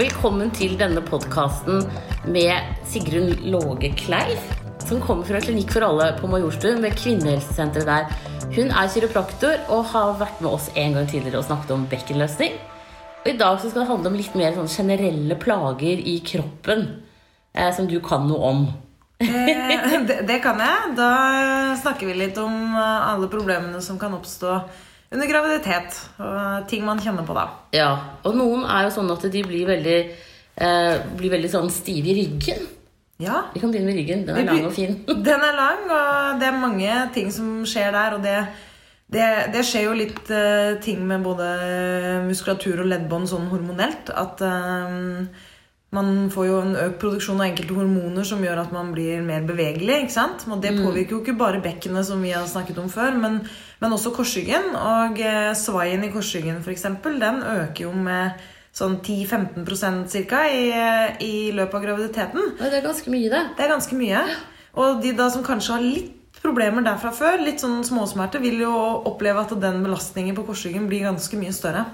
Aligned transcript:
Velkommen 0.00 0.48
til 0.56 0.78
denne 0.80 1.02
podkasten 1.04 1.82
med 2.32 2.70
Sigrun 2.88 3.34
Låge 3.52 3.90
Kleif, 3.98 4.46
som 4.86 5.02
kommer 5.04 5.28
fra 5.28 5.42
Klinikk 5.44 5.74
for 5.74 5.84
alle 5.84 6.06
på 6.16 6.30
Majorstuen 6.30 6.80
med 6.80 6.96
kvinnehelsesenteret 6.96 7.84
der. 7.84 8.30
Hun 8.54 8.72
er 8.72 8.88
kiropraktor 8.94 9.60
og 9.68 9.90
har 9.92 10.14
vært 10.22 10.40
med 10.40 10.54
oss 10.54 10.70
en 10.72 10.96
gang 10.96 11.10
tidligere 11.10 11.42
og 11.42 11.50
snakket 11.50 11.74
om 11.76 11.84
bekkenløsning. 11.90 12.56
Og 13.26 13.28
I 13.28 13.36
dag 13.42 13.60
skal 13.60 13.76
det 13.82 13.88
handle 13.90 14.14
om 14.14 14.16
litt 14.22 14.38
mer 14.40 14.56
sånn 14.56 14.72
generelle 14.72 15.36
plager 15.42 16.00
i 16.00 16.16
kroppen 16.24 16.86
eh, 17.52 17.68
som 17.68 17.90
du 17.90 17.98
kan 18.00 18.24
noe 18.30 18.54
om. 18.54 18.66
Eh, 19.20 19.84
det, 20.08 20.22
det 20.24 20.40
kan 20.40 20.64
jeg. 20.64 20.94
Da 20.96 21.10
snakker 21.82 22.08
vi 22.08 22.22
litt 22.22 22.40
om 22.40 22.56
eh, 22.72 23.10
alle 23.12 23.28
problemene 23.28 23.84
som 23.84 24.00
kan 24.00 24.16
oppstå 24.16 24.62
under 25.10 25.26
graviditet. 25.30 25.96
Og 26.22 26.66
ting 26.70 26.84
man 26.86 27.00
kjenner 27.02 27.26
på 27.26 27.36
da. 27.36 27.46
Ja, 27.74 27.90
Og 28.24 28.36
noen 28.38 28.66
er 28.66 28.86
jo 28.86 28.94
sånn 28.94 29.10
at 29.12 29.24
de 29.32 29.42
blir 29.46 29.66
veldig, 29.66 30.00
eh, 30.56 30.96
blir 31.18 31.34
veldig 31.34 31.50
sånn 31.50 31.70
stive 31.70 32.12
i 32.12 32.18
ryggen. 32.22 32.66
Ja, 33.20 33.42
Vi 33.52 33.60
kan 33.60 33.70
begynne 33.70 33.90
med 33.90 33.98
ryggen. 34.00 34.24
Den 34.24 34.36
er 34.38 34.44
lang 34.48 34.64
og 34.64 34.72
fin. 34.72 35.04
den 35.28 35.44
er 35.44 35.56
lang, 35.56 35.84
og 35.90 36.40
det 36.40 36.48
er 36.48 36.56
mange 36.56 37.10
ting 37.12 37.30
som 37.30 37.64
skjer 37.68 37.92
der. 37.92 38.14
Og 38.16 38.22
det, 38.24 38.38
det, 39.12 39.52
det 39.52 39.64
skjer 39.66 39.88
jo 39.90 39.98
litt 39.98 40.30
eh, 40.30 40.78
ting 40.80 41.02
med 41.06 41.26
både 41.26 41.50
muskulatur 42.28 42.80
og 42.80 42.88
leddbånd 42.94 43.28
sånn 43.28 43.50
hormonelt. 43.52 44.08
At 44.16 44.40
eh, 44.40 45.26
man 45.94 46.30
får 46.30 46.46
jo 46.46 46.58
en 46.62 46.76
økt 46.78 47.00
produksjon 47.02 47.40
av 47.40 47.48
enkelte 47.48 47.74
hormoner 47.74 48.26
som 48.26 48.42
gjør 48.44 48.60
at 48.62 48.70
man 48.74 48.92
blir 48.94 49.24
mer 49.26 49.42
bevegelig. 49.46 50.04
ikke 50.04 50.14
sant? 50.14 50.44
Og 50.46 50.62
det 50.62 50.76
påvirker 50.78 51.16
jo 51.16 51.20
ikke 51.24 51.34
bare 51.38 51.62
bekkenet, 51.64 52.06
som 52.06 52.22
vi 52.22 52.30
har 52.30 52.46
snakket 52.46 52.78
om 52.78 52.86
før, 52.92 53.18
men, 53.18 53.40
men 53.82 53.96
også 53.96 54.12
korsryggen. 54.14 54.70
Og 54.78 55.18
eh, 55.18 55.50
svaien 55.58 56.06
i 56.06 56.12
korsryggen, 56.14 56.62
f.eks., 56.62 56.86
den 57.02 57.42
øker 57.42 57.88
jo 57.88 57.90
med 58.06 58.38
sånn 58.76 59.00
10-15% 59.02 60.14
ca. 60.30 60.44
I, 60.46 60.62
i 61.26 61.34
løpet 61.58 61.74
av 61.74 61.84
graviditeten. 61.88 62.54
Det 62.60 62.70
er 62.70 62.86
ganske 62.86 63.10
mye, 63.10 63.32
det. 63.32 63.42
Det 63.58 63.66
er 63.66 63.74
ganske 63.74 63.98
mye. 63.98 64.22
Og 64.78 65.02
de 65.02 65.14
da 65.18 65.26
som 65.34 65.42
kanskje 65.46 65.74
har 65.74 65.82
litt 65.82 66.38
problemer 66.40 66.86
der 66.86 67.00
fra 67.02 67.10
før, 67.12 67.42
litt 67.42 67.60
sånn 67.60 67.82
småsmerter, 67.84 68.38
vil 68.46 68.62
jo 68.62 68.76
oppleve 69.10 69.42
at 69.42 69.58
den 69.58 69.82
belastningen 69.84 70.38
på 70.38 70.46
korsryggen 70.46 70.86
blir 70.88 71.08
ganske 71.08 71.40
mye 71.40 71.56
større. 71.56 71.88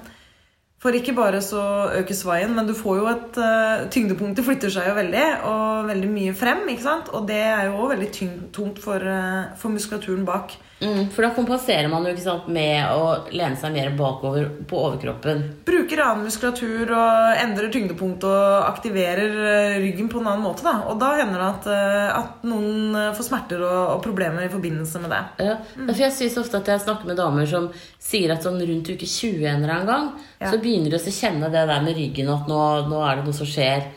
For 0.87 0.95
ikke 0.95 1.17
bare 1.17 1.41
så 1.43 1.61
økes 1.99 2.21
veien, 2.23 2.53
men 2.55 2.69
du 2.69 2.71
får 2.79 2.99
jo 3.01 3.07
et 3.11 3.39
uh, 3.43 3.87
Tyngdepunktet 3.91 4.47
flytter 4.47 4.71
seg 4.71 4.87
jo 4.87 4.93
veldig, 4.95 5.25
og 5.51 5.89
veldig 5.89 6.11
mye 6.13 6.35
frem. 6.39 6.61
ikke 6.71 6.85
sant? 6.85 7.11
Og 7.11 7.25
det 7.27 7.41
er 7.43 7.65
jo 7.67 7.73
også 7.75 7.89
veldig 7.97 8.11
tungt 8.55 8.79
for, 8.85 9.03
uh, 9.03 9.49
for 9.59 9.75
muskulaturen 9.75 10.23
bak. 10.29 10.55
Mm, 10.77 11.07
for 11.09 11.25
da 11.25 11.31
kompenserer 11.33 11.89
man 11.89 12.05
jo 12.05 12.11
ikke 12.13 12.25
sant, 12.27 12.49
med 12.53 12.85
å 12.93 13.07
lene 13.33 13.57
seg 13.57 13.73
mer 13.73 13.95
bakover 13.97 14.51
på 14.69 14.77
overkroppen. 14.91 15.39
Bruker 15.65 16.03
annen 16.05 16.27
muskulatur 16.29 16.93
og 16.93 17.41
endrer 17.41 17.71
tyngdepunkt 17.73 18.27
og 18.29 18.67
aktiverer 18.69 19.39
eh, 19.47 19.77
ryggen 19.81 20.11
på 20.13 20.21
en 20.21 20.29
annen 20.29 20.45
måte. 20.45 20.67
da. 20.67 20.75
Og 20.91 21.01
da 21.01 21.15
hender 21.17 21.41
det 21.41 21.49
at, 21.49 21.71
eh, 21.73 22.19
at 22.21 22.45
noen 22.45 22.93
eh, 22.93 23.09
får 23.17 23.29
smerter 23.31 23.65
og, 23.65 23.81
og 23.97 24.05
problemer 24.05 24.45
i 24.45 24.53
forbindelse 24.53 25.01
med 25.01 25.15
det. 25.17 25.23
Ja. 25.49 25.57
Derfor 25.81 26.05
jeg 26.05 26.17
synes 26.19 26.39
ofte 26.45 26.61
at 26.61 26.69
jeg 26.75 26.85
snakker 26.85 27.09
med 27.09 27.21
damer 27.25 27.49
som 27.49 27.71
sier 27.97 28.37
at 28.37 28.45
sånn 28.45 28.61
rundt 28.61 28.93
uke 28.93 29.09
20 29.09 29.49
en 29.49 29.65
eller 29.65 29.79
annen 29.79 29.93
gang, 29.95 30.13
Ja. 30.37 30.51
så 30.53 30.61
begynner 30.61 30.93
de 30.93 31.01
å 31.01 31.17
kjenne 31.17 31.49
det 31.49 31.65
der 31.73 31.81
med 31.89 31.97
ryggen, 31.97 32.29
at 32.29 32.45
nå, 32.53 32.61
nå 32.93 33.01
er 33.09 33.17
det 33.17 33.25
noe 33.31 33.37
som 33.41 33.49
skjer. 33.49 33.89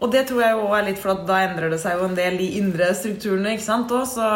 Og 0.00 0.08
det 0.12 0.22
tror 0.30 0.40
jeg 0.40 0.56
jo 0.56 0.68
er 0.72 0.84
litt 0.86 1.00
for 1.00 1.12
at 1.12 1.26
da 1.28 1.42
endrer 1.44 1.72
det 1.72 1.78
seg 1.82 1.98
jo 1.98 2.06
en 2.08 2.16
del 2.16 2.38
i 2.40 2.54
indre 2.56 2.88
strukturene. 2.96 3.52
ikke 3.52 3.66
sant? 3.66 3.90
også? 3.92 4.28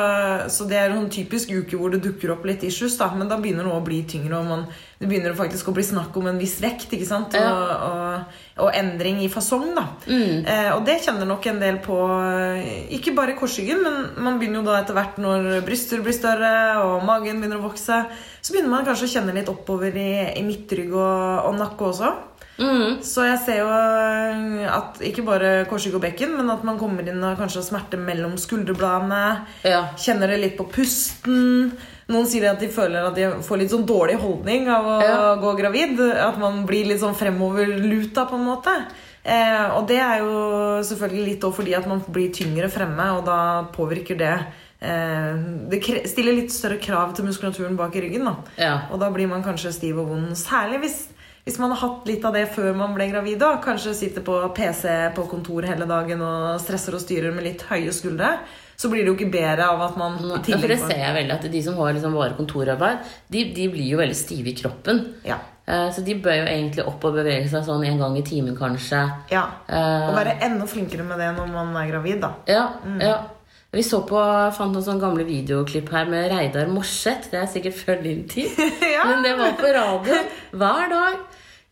Så, 0.53 0.67
det 0.69 0.77
er 0.77 0.93
en 0.93 1.09
typisk 1.13 1.55
uke 1.55 1.79
hvor 1.81 1.95
det 1.95 2.03
dukker 2.05 2.35
opp 2.35 2.45
litt 2.45 2.67
issues, 2.69 2.99
da. 3.01 3.09
Men 3.17 3.31
da 3.33 3.39
begynner 3.41 3.65
det 3.65 3.73
å 3.73 3.85
bli 3.85 4.03
tyngre, 4.09 4.43
og 4.43 4.51
man, 4.51 4.67
det 5.01 5.09
begynner 5.11 5.35
faktisk 5.37 5.69
å 5.69 5.75
bli 5.75 5.83
snakk 5.83 6.17
om 6.17 6.27
en 6.31 6.39
viss 6.39 6.61
vekt. 6.63 6.93
ikke 6.93 7.07
sant? 7.09 7.35
Og, 7.35 7.41
Ja. 7.41 7.79
og, 7.89 8.67
og 8.67 8.71
endring 8.79 9.19
i 9.25 9.29
fasong, 9.29 9.75
da. 9.75 9.87
Eh, 10.09 10.71
og 10.77 10.85
det 10.87 11.01
kjenner 11.03 11.27
nok 11.27 11.47
en 11.51 11.59
del 11.61 11.79
på, 11.83 11.97
eh, 12.25 12.87
ikke 12.95 13.15
bare 13.17 13.35
korsryggen, 13.39 13.83
men 13.83 14.11
man 14.25 14.39
begynner 14.39 14.63
jo 14.63 14.69
da 14.69 14.79
etter 14.83 14.95
hvert 14.95 15.19
når 15.19 15.65
bryster 15.67 16.01
blir 16.05 16.15
større 16.15 16.53
og 16.85 17.03
magen 17.05 17.41
begynner 17.43 17.59
å 17.59 17.67
vokse, 17.69 18.05
så 18.41 18.53
begynner 18.55 18.71
man 18.71 18.87
kanskje 18.87 19.09
å 19.09 19.13
kjenne 19.17 19.35
litt 19.35 19.49
oppover 19.51 19.97
i, 19.99 20.39
i 20.39 20.43
midtrygg 20.47 20.93
og, 20.95 21.49
og 21.51 21.59
nakke 21.59 21.91
også. 21.91 22.13
Mm. 22.55 23.01
Så 23.03 23.25
jeg 23.27 23.39
ser 23.43 23.57
jo 23.65 23.67
øh, 23.67 24.67
at 24.71 25.01
ikke 25.03 25.25
bare 25.27 25.49
korsrygg 25.67 25.97
og 25.99 26.05
bekken, 26.05 26.37
men 26.39 26.53
at 26.55 26.63
man 26.63 26.79
kommer 26.79 27.03
inn 27.03 27.19
og 27.27 27.35
kanskje 27.41 27.59
har 27.59 27.67
smerte 27.67 27.99
mellom 27.99 28.37
skulderbladene. 28.39 29.23
Ja. 29.67 29.81
Kjenner 29.99 30.31
det 30.31 30.39
litt 30.39 30.55
på 30.61 30.69
pusten. 30.71 31.73
Noen 32.09 32.27
sier 32.29 32.51
at 32.51 32.61
de 32.61 32.69
føler 32.69 33.07
at 33.09 33.15
de 33.17 33.31
får 33.47 33.59
litt 33.63 33.71
sånn 33.73 33.87
dårlig 33.89 34.19
holdning 34.21 34.69
av 34.69 34.85
å 34.85 35.01
Ja. 35.03 35.37
gå 35.41 35.55
gravid. 35.57 36.01
At 36.15 36.39
man 36.39 36.67
blir 36.67 36.85
litt 36.87 37.01
sånn 37.01 37.15
fremoverluta, 37.17 38.27
på 38.29 38.35
en 38.37 38.45
måte. 38.45 38.75
Eh, 39.25 39.71
og 39.79 39.87
det 39.89 39.97
er 40.01 40.19
jo 40.19 40.83
selvfølgelig 40.85 41.25
litt 41.31 41.41
fordi 41.57 41.75
at 41.75 41.87
man 41.89 42.01
blir 42.13 42.29
tyngre 42.31 42.69
fremme, 42.71 43.07
og 43.17 43.25
da 43.25 43.65
påvirker 43.73 44.19
det 44.19 44.35
eh, 44.83 45.35
Det 45.71 45.81
stiller 46.11 46.35
litt 46.37 46.53
større 46.53 46.77
krav 46.79 47.15
til 47.17 47.25
muskulaturen 47.25 47.75
bak 47.77 47.95
i 47.97 48.03
ryggen. 48.03 48.25
da 48.25 48.37
Ja. 48.59 48.81
og 48.93 49.01
da 49.01 49.09
blir 49.11 49.27
man 49.27 49.43
kanskje 49.43 49.73
stiv 49.73 49.99
og 49.99 50.09
vond. 50.09 50.33
Særlig 50.37 50.81
hvis, 50.83 51.09
hvis 51.47 51.59
man 51.59 51.71
har 51.71 51.79
hatt 51.89 52.07
litt 52.07 52.23
av 52.23 52.35
det 52.35 52.51
før 52.55 52.75
man 52.77 52.93
ble 52.95 53.09
gravid. 53.11 53.39
Da. 53.39 53.57
Kanskje 53.65 53.95
sitter 53.95 54.21
på 54.21 54.53
PC 54.55 55.11
på 55.15 55.27
kontor 55.27 55.63
hele 55.63 55.87
dagen 55.87 56.21
og 56.21 56.61
stresser 56.61 56.93
og 56.93 57.01
styrer 57.01 57.33
med 57.33 57.45
litt 57.45 57.63
høye 57.63 57.89
skuldre. 57.91 58.41
Så 58.77 58.89
blir 58.91 59.05
det 59.05 59.13
jo 59.13 59.17
ikke 59.17 59.31
bedre 59.33 59.69
av 59.71 59.83
at 59.89 59.97
man 59.97 60.17
Ja, 60.49 60.59
for 60.59 60.69
det 60.69 60.79
ser 60.81 60.99
jeg 60.99 61.15
veldig 61.15 61.35
at 61.37 61.45
De 61.53 61.63
som 61.63 61.77
har 61.79 61.93
liksom 61.95 62.15
bare 62.15 62.35
kontorarbeid, 62.39 62.99
de, 63.31 63.45
de 63.55 63.69
blir 63.69 63.91
jo 63.93 63.99
veldig 64.01 64.17
stive 64.19 64.51
i 64.51 64.57
kroppen. 64.59 65.05
Ja. 65.25 65.39
Eh, 65.67 65.91
Så 65.95 66.03
de 66.05 66.15
bør 66.21 66.35
jo 66.43 66.49
egentlig 66.51 66.85
opp 66.87 67.05
og 67.05 67.15
bevege 67.15 67.49
seg 67.49 67.65
sånn 67.65 67.85
en 67.87 67.99
gang 68.03 68.17
i 68.19 68.23
timen, 68.27 68.57
kanskje. 68.59 69.05
ja. 69.31 69.45
Eh, 69.69 70.09
Og 70.11 70.15
være 70.19 70.39
enda 70.43 70.67
flinkere 70.67 71.05
med 71.07 71.19
det 71.23 71.31
når 71.37 71.47
man 71.55 71.77
er 71.77 71.89
gravid, 71.93 72.21
da. 72.21 72.33
Ja, 72.51 72.67
ja. 73.01 73.17
Vi 73.75 73.83
så 73.83 74.03
på, 74.07 74.19
fant 74.55 74.71
noen 74.71 74.85
sånne 74.87 75.01
gamle 75.03 75.25
videoklipp 75.27 75.89
her 75.91 76.05
med 76.07 76.29
Reidar 76.31 76.69
Morseth. 76.71 77.31
Det 77.33 77.41
er 77.41 77.47
sikkert 77.51 77.75
før 77.75 78.03
din 78.05 78.21
tid. 78.31 78.53
Ja. 78.95 79.03
Men 79.09 79.25
det 79.27 79.33
var 79.39 79.57
på 79.59 79.73
radio 79.75 80.21
hver 80.61 80.91
dag. 80.93 81.17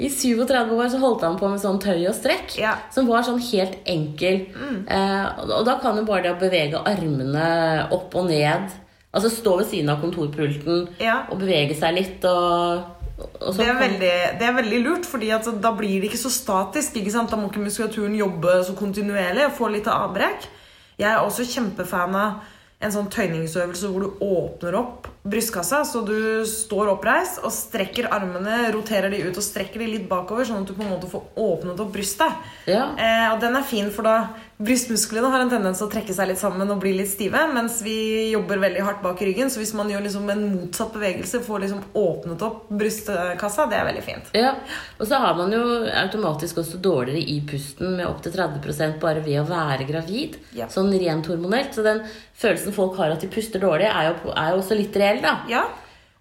I 0.02 0.08
37 0.10 0.72
år 0.74 0.88
så 0.90 0.98
holdt 1.02 1.22
han 1.26 1.36
på 1.38 1.48
med 1.52 1.60
sånn 1.62 1.78
tøy 1.82 2.00
og 2.10 2.14
strekk. 2.18 2.56
Ja. 2.58 2.72
Som 2.94 3.06
var 3.10 3.22
sånn 3.26 3.38
helt 3.52 3.76
enkel. 3.86 4.40
Eh, 4.90 5.26
og 5.44 5.52
og 5.60 5.66
da 5.68 5.76
kan 5.82 5.96
jo 6.00 6.04
bare 6.08 6.24
det 6.26 6.32
å 6.34 6.40
bevege 6.40 6.80
armene 6.90 7.88
opp 7.94 8.14
og 8.18 8.26
ned 8.30 8.78
Altså 9.12 9.28
stå 9.28 9.58
ved 9.58 9.66
siden 9.68 9.90
av 9.92 9.98
kontorpulten 10.00 10.86
Ja. 10.98 11.26
og 11.30 11.36
bevege 11.42 11.74
seg 11.76 11.92
litt 11.98 12.22
og, 12.24 12.80
Det 13.58 13.66
er, 13.68 13.76
veldig, 13.76 14.14
det 14.40 14.46
er 14.48 14.54
veldig 14.56 14.78
lurt, 14.86 15.04
fordi 15.04 15.28
da 15.60 15.72
blir 15.76 16.00
det 16.00 16.08
ikke 16.08 16.22
så 16.22 16.30
statisk. 16.32 16.96
ikke 16.96 17.12
sant? 17.12 17.30
Da 17.30 17.36
må 17.36 17.50
ikke 17.50 17.60
muskulaturen 17.60 18.16
jobbe 18.16 18.64
så 18.64 18.72
kontinuerlig 18.74 19.44
og 19.44 19.52
få 19.58 19.68
litt 19.70 19.86
avbrekk. 19.86 20.48
Jeg 20.98 21.10
er 21.12 21.20
også 21.20 21.44
kjempefan 21.44 22.16
av 22.16 22.40
en 22.82 22.92
sånn 22.94 23.10
tøyningsøvelse 23.12 23.90
hvor 23.92 24.04
du 24.04 24.22
åpner 24.26 24.76
opp 24.78 25.08
brystkassa, 25.22 25.84
så 25.86 26.00
du 26.02 26.42
står 26.48 26.90
oppreist 26.96 27.38
og 27.46 27.54
strekker 27.54 28.08
armene, 28.10 28.72
roterer 28.74 29.12
de 29.12 29.20
ut 29.22 29.38
og 29.38 29.44
strekker 29.46 29.84
de 29.84 29.90
litt 29.92 30.08
bakover, 30.10 30.48
sånn 30.48 30.64
at 30.64 30.70
du 30.70 30.74
på 30.74 30.82
en 30.82 30.90
måte 30.96 31.10
får 31.10 31.38
åpnet 31.38 31.82
opp 31.84 31.92
brystet. 31.94 32.40
Ja. 32.66 32.88
Eh, 32.98 33.28
og 33.30 33.38
den 33.44 33.58
er 33.58 33.68
fin, 33.68 33.90
for 33.94 34.08
da 34.08 34.16
brystmusklene 34.64 35.30
har 35.32 35.42
en 35.42 35.50
tendens 35.50 35.80
til 35.80 35.88
å 35.88 35.92
trekke 35.92 36.14
seg 36.14 36.30
litt 36.30 36.40
sammen 36.40 36.70
og 36.70 36.80
bli 36.82 36.92
litt 36.96 37.10
stive, 37.10 37.40
mens 37.54 37.80
vi 37.84 37.96
jobber 38.32 38.60
veldig 38.62 38.84
hardt 38.86 39.02
bak 39.04 39.20
ryggen. 39.24 39.50
Så 39.52 39.62
hvis 39.62 39.74
man 39.78 39.90
gjør 39.90 40.04
liksom 40.06 40.30
en 40.32 40.44
motsatt 40.54 40.94
bevegelse, 40.96 41.42
får 41.46 41.64
liksom 41.64 41.82
åpnet 41.98 42.44
opp 42.46 42.70
brystkassa, 42.70 43.68
det 43.70 43.78
er 43.78 43.88
veldig 43.90 44.04
fint. 44.06 44.32
Ja, 44.38 44.54
og 44.98 45.08
så 45.10 45.20
har 45.22 45.36
man 45.38 45.54
jo 45.54 45.62
automatisk 46.04 46.62
også 46.62 46.80
dårligere 46.82 47.22
i 47.34 47.38
pusten 47.48 47.96
med 47.98 48.08
opptil 48.08 48.36
30% 48.38 48.98
bare 49.02 49.24
ved 49.24 49.42
å 49.42 49.46
være 49.50 49.88
gravid. 49.88 50.38
Ja. 50.56 50.70
Sånn 50.72 50.92
rent 50.92 51.30
hormonelt. 51.30 51.74
Så 51.76 51.86
den 51.86 52.04
følelsen 52.38 52.76
folk 52.76 52.98
har 53.00 53.14
at 53.14 53.24
de 53.24 53.30
puster 53.32 53.62
dårlig, 53.62 53.90
er 53.90 54.12
jo, 54.12 54.34
er 54.34 54.52
jo 54.52 54.62
også 54.62 54.78
litt 54.78 54.96
reell, 55.00 55.22
da. 55.24 55.40
Ja, 55.50 55.66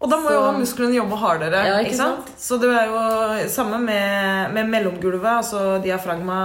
og 0.01 0.09
da 0.09 0.18
må 0.18 0.27
Så- 0.27 0.33
jo 0.33 0.51
musklene 0.59 0.95
jobbe 0.98 1.18
hardere. 1.21 1.62
Ja, 1.68 1.77
ikke 1.80 1.92
ikke 1.92 1.98
sant? 2.00 2.31
Så 2.42 2.57
det 2.59 2.69
er 2.74 2.88
jo 2.89 3.50
samme 3.53 3.77
med, 3.80 4.51
med 4.53 4.69
mellomgulvet, 4.74 5.30
altså 5.44 5.81
diafragma 5.83 6.39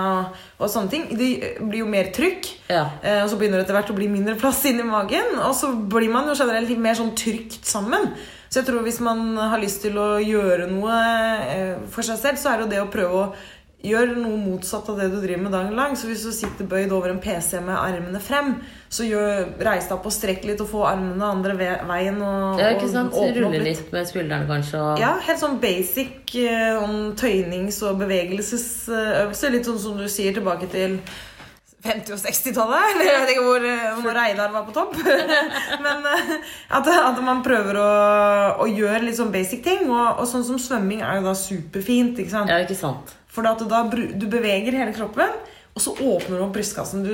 og, 0.60 0.68
sånne 0.68 0.90
ting. 0.90 1.08
Det 1.16 1.58
blir 1.62 1.78
jo 1.80 1.86
mer 1.86 2.12
trykk. 2.12 2.46
Ja. 2.68 2.84
Eh, 3.02 3.22
og 3.24 3.30
så 3.30 3.38
begynner 3.40 3.58
det 3.58 3.66
etter 3.66 3.78
hvert 3.80 3.90
å 3.90 3.96
bli 3.96 4.08
mindre 4.12 4.36
plass 4.38 4.62
inni 4.68 4.84
magen. 4.84 5.38
Og 5.40 5.54
så 5.56 5.72
blir 5.88 6.12
man 6.12 6.28
jo 6.28 6.34
generelt 6.36 6.68
litt 6.68 6.78
mer 6.78 6.94
sånn 6.94 7.14
trygt 7.16 7.64
sammen. 7.64 8.12
Så 8.48 8.60
jeg 8.60 8.66
tror 8.68 8.84
hvis 8.86 9.00
man 9.00 9.36
har 9.36 9.58
lyst 9.58 9.82
til 9.82 9.96
å 9.98 10.20
gjøre 10.22 10.68
noe 10.70 11.00
eh, 11.50 11.74
for 11.90 12.02
seg 12.06 12.20
selv, 12.20 12.38
så 12.38 12.52
er 12.52 12.58
det 12.58 12.66
jo 12.66 12.70
det 12.76 12.82
å 12.84 12.92
prøve 12.92 13.22
å 13.24 13.32
gjøre 13.84 14.16
noe 14.16 14.38
motsatt 14.40 14.88
av 14.90 14.98
det 15.00 15.10
du 15.12 15.18
driver 15.20 15.42
med 15.44 15.52
dagen 15.54 15.76
lang. 15.76 15.94
Så 15.98 16.08
hvis 16.08 16.24
du 16.26 16.32
sitter 16.34 16.68
bøyd 16.68 16.92
over 16.96 17.12
en 17.12 17.20
PC 17.22 17.60
med 17.64 17.76
armene 17.76 18.20
frem, 18.22 18.54
så 18.88 19.06
gjør, 19.06 19.52
reis 19.66 19.86
deg 19.86 19.94
opp 19.98 20.08
og 20.08 20.14
strekk 20.14 20.46
litt 20.48 20.62
og 20.64 20.70
få 20.70 20.82
armene 20.88 21.28
andre 21.28 21.54
veien. 21.58 22.18
Og, 22.22 22.60
Ja, 22.62 22.72
ikke 22.74 22.90
sant? 22.92 23.14
Rulle 23.14 23.62
litt 23.62 23.92
med 23.94 24.08
skuldrene, 24.08 24.48
kanskje. 24.48 24.82
Og... 24.82 25.02
ja, 25.02 25.14
helt 25.28 25.42
sånn 25.42 25.60
basic 25.62 26.34
eh, 26.40 26.74
om 26.80 27.14
tøynings- 27.18 27.82
og 27.86 28.00
bevegelsesøvelse. 28.02 29.54
Litt 29.54 29.70
sånn 29.70 29.80
som 29.82 30.00
du 30.00 30.08
sier, 30.10 30.34
tilbake 30.36 30.70
til 30.72 31.00
50- 31.86 32.14
og 32.16 32.20
60-tallet. 32.22 32.86
Eller 32.92 33.08
jeg 33.08 33.20
vet 33.22 33.32
ikke 33.34 33.44
hvor, 33.46 33.66
hvor 34.04 34.16
Reidar 34.18 34.52
var 34.54 34.64
på 34.68 34.74
topp. 34.76 34.96
Men 35.86 36.06
eh, 36.12 36.32
at, 36.78 36.90
at 36.92 37.20
man 37.24 37.42
prøver 37.46 37.78
å, 37.80 37.90
å 38.62 38.68
gjøre 38.70 39.04
litt 39.06 39.18
sånn 39.18 39.32
basic 39.34 39.62
ting. 39.66 39.86
Og, 39.88 40.22
og 40.22 40.26
sånn 40.30 40.44
som 40.48 40.60
svømming 40.60 41.02
er 41.06 41.20
jo 41.20 41.28
da 41.28 41.36
superfint. 41.38 42.18
ikke 42.22 42.34
sant? 42.34 42.52
Ja, 42.52 42.58
ikke 42.64 42.78
sant? 42.78 43.14
For 43.32 43.46
at 43.48 43.60
da 43.68 43.82
du 43.92 44.26
beveger 44.32 44.72
hele 44.78 44.94
kroppen, 44.96 45.32
og 45.76 45.82
så 45.84 45.92
åpner 45.92 46.38
du 46.38 46.44
opp 46.46 46.54
brystkassen. 46.56 47.02
Du, 47.04 47.12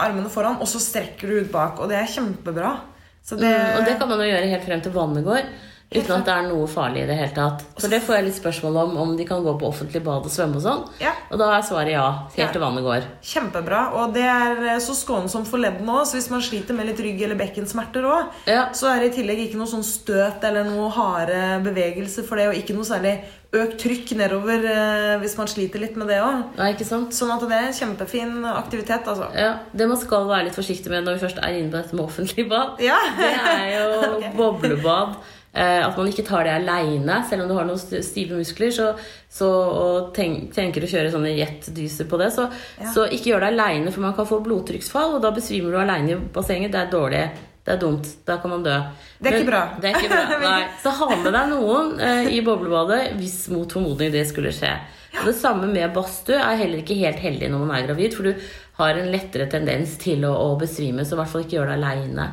armene 0.00 0.30
foran, 0.32 0.56
og 0.64 0.68
så 0.70 0.80
strekker 0.80 1.28
du 1.28 1.42
ut 1.42 1.50
bak. 1.52 1.80
Og 1.84 1.90
det 1.92 1.98
er 2.00 2.08
kjempebra. 2.08 2.76
Så 3.20 3.36
det, 3.36 3.50
Mm, 3.52 3.74
og 3.76 3.84
det 3.84 3.98
kan 4.00 4.08
man 4.08 4.22
jo 4.22 4.30
gjøre 4.30 4.48
helt 4.48 4.64
frem 4.64 4.80
til 4.80 4.94
vannet 4.94 5.26
går. 5.26 5.50
Uten 5.88 6.12
at 6.18 6.26
det 6.26 6.32
er 6.34 6.42
noe 6.50 6.66
farlig 6.68 7.00
i 7.00 7.06
det 7.08 7.14
hele 7.16 7.32
tatt. 7.32 7.62
For 7.80 7.88
det 7.88 8.02
får 8.04 8.18
jeg 8.18 8.24
litt 8.26 8.36
spørsmål 8.36 8.74
om, 8.82 8.96
om 9.00 9.12
de 9.16 9.24
kan 9.24 9.40
gå 9.40 9.54
på 9.56 9.70
offentlig 9.70 10.02
bad 10.04 10.26
og 10.28 10.28
svømme 10.34 10.58
og 10.60 10.64
sånn. 10.66 10.82
Ja. 11.00 11.14
Og 11.32 11.38
da 11.40 11.46
er 11.56 11.62
svaret 11.64 11.94
ja. 11.94 12.02
Helt 12.34 12.42
Ja. 12.42 12.48
til 12.52 12.60
vannet 12.60 12.84
går. 12.84 13.06
Kjempebra. 13.24 13.80
Og 13.96 14.12
det 14.12 14.26
er 14.28 14.60
eh, 14.74 14.78
så 14.84 14.92
skånsomt 14.92 15.48
for 15.48 15.56
leddene 15.64 15.88
òg. 15.96 16.04
Så 16.04 16.18
hvis 16.18 16.28
man 16.28 16.44
sliter 16.44 16.76
med 16.76 16.90
litt 16.90 17.00
rygg- 17.00 17.22
eller 17.24 17.40
bekkensmerter 17.40 18.04
òg, 18.04 18.26
Ja. 18.46 18.66
så 18.76 18.90
er 18.92 19.00
det 19.00 19.14
i 19.14 19.22
tillegg 19.22 19.40
ikke 19.48 19.56
noe 19.56 19.66
sånn 19.70 19.82
støt 19.86 20.44
eller 20.44 20.64
noe 20.68 20.90
harde 20.92 21.40
bevegelser 21.64 22.28
for 22.28 22.36
det, 22.36 22.48
og 22.48 22.54
ikke 22.60 22.76
noe 22.76 22.84
særlig 22.84 23.14
økt 23.56 23.78
trykk 23.80 24.12
nedover 24.20 24.60
eh, 24.68 25.16
hvis 25.22 25.38
man 25.38 25.48
sliter 25.48 25.80
litt 25.80 25.96
med 25.96 26.08
det 26.12 26.20
òg. 26.20 26.52
Sånn 26.84 27.32
at 27.32 27.40
det 27.48 27.56
er 27.56 27.64
en 27.70 27.72
kjempefin 27.80 28.44
aktivitet, 28.44 29.08
altså. 29.08 29.32
Ja, 29.34 29.54
Det 29.72 29.88
man 29.88 29.96
skal 29.96 30.28
være 30.28 30.50
litt 30.50 30.54
forsiktig 30.60 30.90
med 30.92 31.04
når 31.08 31.16
vi 31.16 31.24
først 31.26 31.40
er 31.40 31.56
inne 31.56 31.72
på 31.72 31.80
dette 31.80 31.96
med 31.96 32.04
offentlig 32.04 32.44
bad, 32.52 32.76
Ja. 32.84 33.00
det 33.16 33.32
er 33.32 33.72
jo 33.72 33.88
okay. 34.18 34.32
boblebad. 34.36 35.16
Eh, 35.58 35.80
at 35.82 35.96
man 35.98 36.06
ikke 36.06 36.22
tar 36.28 36.44
det 36.46 36.52
aleine, 36.54 37.16
selv 37.26 37.42
om 37.42 37.48
du 37.50 37.54
har 37.58 37.64
noen 37.66 37.80
stive 38.06 38.36
muskler. 38.38 38.70
Så, 38.70 38.92
så, 39.40 39.48
og 39.50 40.12
tenk, 40.14 40.52
tenker 40.54 40.84
å 40.86 40.90
kjøre 40.92 41.10
sånne 41.10 41.32
jetdyser 41.34 42.06
på 42.10 42.20
det. 42.20 42.28
Så, 42.36 42.44
Ja. 42.78 42.92
så 42.94 43.08
ikke 43.10 43.32
gjør 43.32 43.42
det 43.42 43.52
aleine, 43.56 43.90
for 43.90 44.04
man 44.06 44.14
kan 44.14 44.28
få 44.28 44.38
blodtrykksfall, 44.44 45.16
og 45.18 45.22
da 45.24 45.32
besvimer 45.34 45.74
du 45.74 45.80
aleine 45.82 46.14
i 46.14 46.20
bassenget. 46.36 46.70
Det 46.76 46.84
er 46.84 46.92
dårlig. 46.92 47.24
Det 47.66 47.74
er 47.74 47.80
dumt. 47.82 48.06
Da 48.24 48.36
kan 48.40 48.50
man 48.54 48.62
dø. 48.64 48.76
Det 49.20 49.32
er 49.32 49.40
ikke 49.40 49.50
bra. 49.50 49.62
Det 49.82 49.90
er 49.90 49.98
ikke 49.98 50.12
bra. 50.44 50.52
Så 50.84 50.92
ha 51.00 51.08
med 51.16 51.32
deg 51.34 51.50
noen 51.50 51.90
eh, 52.00 52.30
i 52.32 52.38
boblebadet 52.46 53.00
hvis 53.18 53.40
mot 53.52 53.74
formodning 53.74 54.12
det 54.14 54.22
skulle 54.30 54.52
skje. 54.56 54.70
Og 55.18 55.26
det 55.26 55.34
samme 55.40 55.66
med 55.72 55.90
badstue 55.96 56.38
er 56.38 56.60
heller 56.60 56.80
ikke 56.84 56.94
helt 57.00 57.18
heldig 57.24 57.48
når 57.50 57.64
man 57.66 57.74
er 57.80 57.86
gravid, 57.88 58.14
for 58.14 58.28
du 58.28 58.46
har 58.78 58.94
en 59.00 59.10
lettere 59.10 59.48
tendens 59.50 59.96
til 59.98 60.22
å, 60.28 60.30
å 60.30 60.54
besvime, 60.60 61.02
så 61.04 61.16
i 61.16 61.18
hvert 61.18 61.32
fall 61.32 61.42
ikke 61.44 61.56
gjør 61.58 61.72
det 61.72 61.76
aleine. 61.80 62.26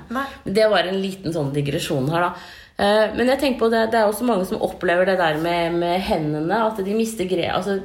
Det 0.45 0.67
var 0.69 0.85
en 0.91 0.99
liten 1.01 1.33
sånn 1.33 1.49
digresjon 1.55 2.11
her, 2.13 2.27
da. 2.29 2.51
Eh, 2.77 3.11
Men 3.15 3.27
jeg 3.31 3.39
tenker 3.39 3.59
på 3.59 3.69
det, 3.71 3.85
det 3.91 3.99
er 4.01 4.09
også 4.09 4.27
mange 4.27 4.45
som 4.49 4.61
opplever 4.65 5.05
det 5.07 5.17
der 5.21 5.37
med, 5.41 5.77
med 5.79 6.01
hendene, 6.01 6.63
at 6.67 6.81
de 6.83 6.95
mister 6.95 7.27
grep 7.29 7.53
Altså 7.55 7.79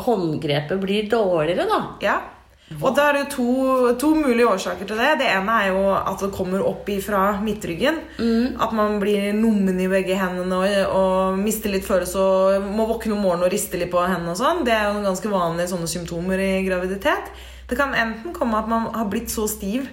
håndgrepet 0.00 0.80
blir 0.80 1.08
dårligere, 1.12 1.66
da. 1.68 1.78
Ja. 2.00 2.18
Og 2.82 2.92
da 2.96 3.06
er 3.08 3.16
det 3.16 3.30
to, 3.32 3.44
to 4.00 4.10
mulige 4.16 4.48
årsaker 4.48 4.84
til 4.88 4.98
det. 5.00 5.14
Det 5.22 5.28
ene 5.32 5.54
er 5.62 5.70
jo 5.72 5.86
at 5.96 6.20
det 6.20 6.28
kommer 6.36 6.64
opp 6.68 6.88
ifra 6.92 7.38
midtryggen. 7.40 7.96
At 8.60 8.74
man 8.76 8.98
blir 9.00 9.30
nummen 9.36 9.78
i 9.80 9.88
begge 9.88 10.16
hendene 10.20 10.58
og, 10.58 10.96
og 10.96 11.38
mister 11.40 11.72
litt 11.72 11.86
følelse 11.88 12.20
og 12.20 12.66
må 12.76 12.84
våkne 12.90 13.16
om 13.16 13.24
morgenen 13.24 13.46
og 13.48 13.54
riste 13.54 13.80
litt 13.80 13.92
på 13.92 14.04
hendene. 14.04 14.34
og 14.34 14.40
sånn. 14.40 14.64
Det 14.68 14.74
er 14.76 14.90
jo 14.90 15.04
ganske 15.06 15.32
vanlige 15.32 15.72
sånne 15.72 15.88
symptomer 15.88 16.44
i 16.44 16.50
graviditet. 16.68 17.32
Det 17.68 17.76
kan 17.80 17.96
enten 17.96 18.36
komme 18.36 18.60
at 18.60 18.68
man 18.68 18.90
har 18.92 19.08
blitt 19.08 19.32
så 19.32 19.48
stiv 19.48 19.88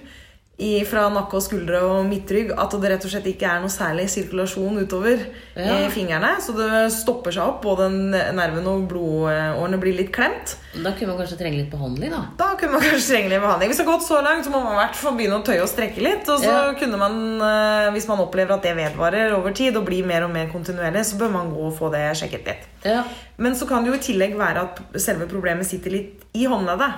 i, 0.58 0.80
fra 0.88 1.02
nakke 1.12 1.36
og 1.36 1.42
skuldre 1.44 1.82
og 1.84 2.06
midtrygg 2.08 2.54
at 2.56 2.72
det 2.80 2.88
rett 2.88 3.04
og 3.04 3.10
slett 3.12 3.26
ikke 3.28 3.44
er 3.44 3.58
noe 3.60 3.68
særlig 3.68 4.06
sirkulasjon 4.08 4.78
utover 4.80 5.18
Ja. 5.56 5.74
i 5.84 5.90
fingrene. 5.92 6.30
Så 6.40 6.54
det 6.56 6.92
stopper 6.94 7.30
seg 7.32 7.42
opp, 7.44 7.58
både 7.62 7.90
nervene 7.92 8.64
og 8.72 8.86
blodårene 8.88 9.76
blir 9.80 9.96
litt 9.98 10.12
klemt. 10.16 10.54
Da 10.72 10.92
kunne 10.96 11.12
man 11.12 11.18
kanskje 11.20 11.36
trenge 11.40 11.58
litt 11.60 11.68
behandling, 11.70 12.10
da. 12.10 12.22
Da 12.40 12.54
kunne 12.56 12.72
man 12.72 12.80
kanskje 12.86 13.12
trenge 13.12 13.28
litt 13.34 13.40
behandling. 13.44 13.68
Hvis 13.68 13.76
det 13.82 13.84
har 13.86 13.92
gått 13.98 14.06
så 14.08 14.22
langt, 14.24 14.44
så 14.46 14.50
må 14.54 14.62
man 14.64 14.76
i 14.78 14.80
hvert 14.80 14.96
fall 14.96 15.16
begynne 15.18 15.40
å 15.40 15.44
tøye 15.44 15.60
og 15.64 15.68
strekke 15.68 16.00
litt. 16.04 16.28
Og 16.32 16.40
så 16.40 16.48
Ja. 16.48 16.72
kunne 16.72 16.96
man, 16.96 17.18
eh, 17.40 17.90
hvis 17.92 18.08
man 18.08 18.18
opplever 18.24 18.54
at 18.54 18.62
det 18.62 18.76
vedvarer 18.76 19.32
over 19.36 19.50
tid 19.52 19.76
og 19.76 19.84
blir 19.84 20.04
mer 20.06 20.24
og 20.24 20.30
mer 20.32 20.46
kontinuerlig, 20.48 21.04
så 21.04 21.18
bør 21.18 21.30
man 21.32 21.52
gå 21.52 21.66
og 21.66 21.76
få 21.78 21.90
det 21.92 22.16
sjekket 22.16 22.46
litt. 22.46 22.64
Ja. 22.84 23.04
Men 23.36 23.52
så 23.52 23.68
kan 23.68 23.84
det 23.84 23.92
jo 23.92 23.98
i 24.00 24.12
tillegg 24.12 24.36
være 24.36 24.56
at 24.62 24.80
selve 25.00 25.26
problemet 25.28 25.66
sitter 25.66 25.90
litt 25.90 26.24
i 26.34 26.46
håndleddet. 26.46 26.94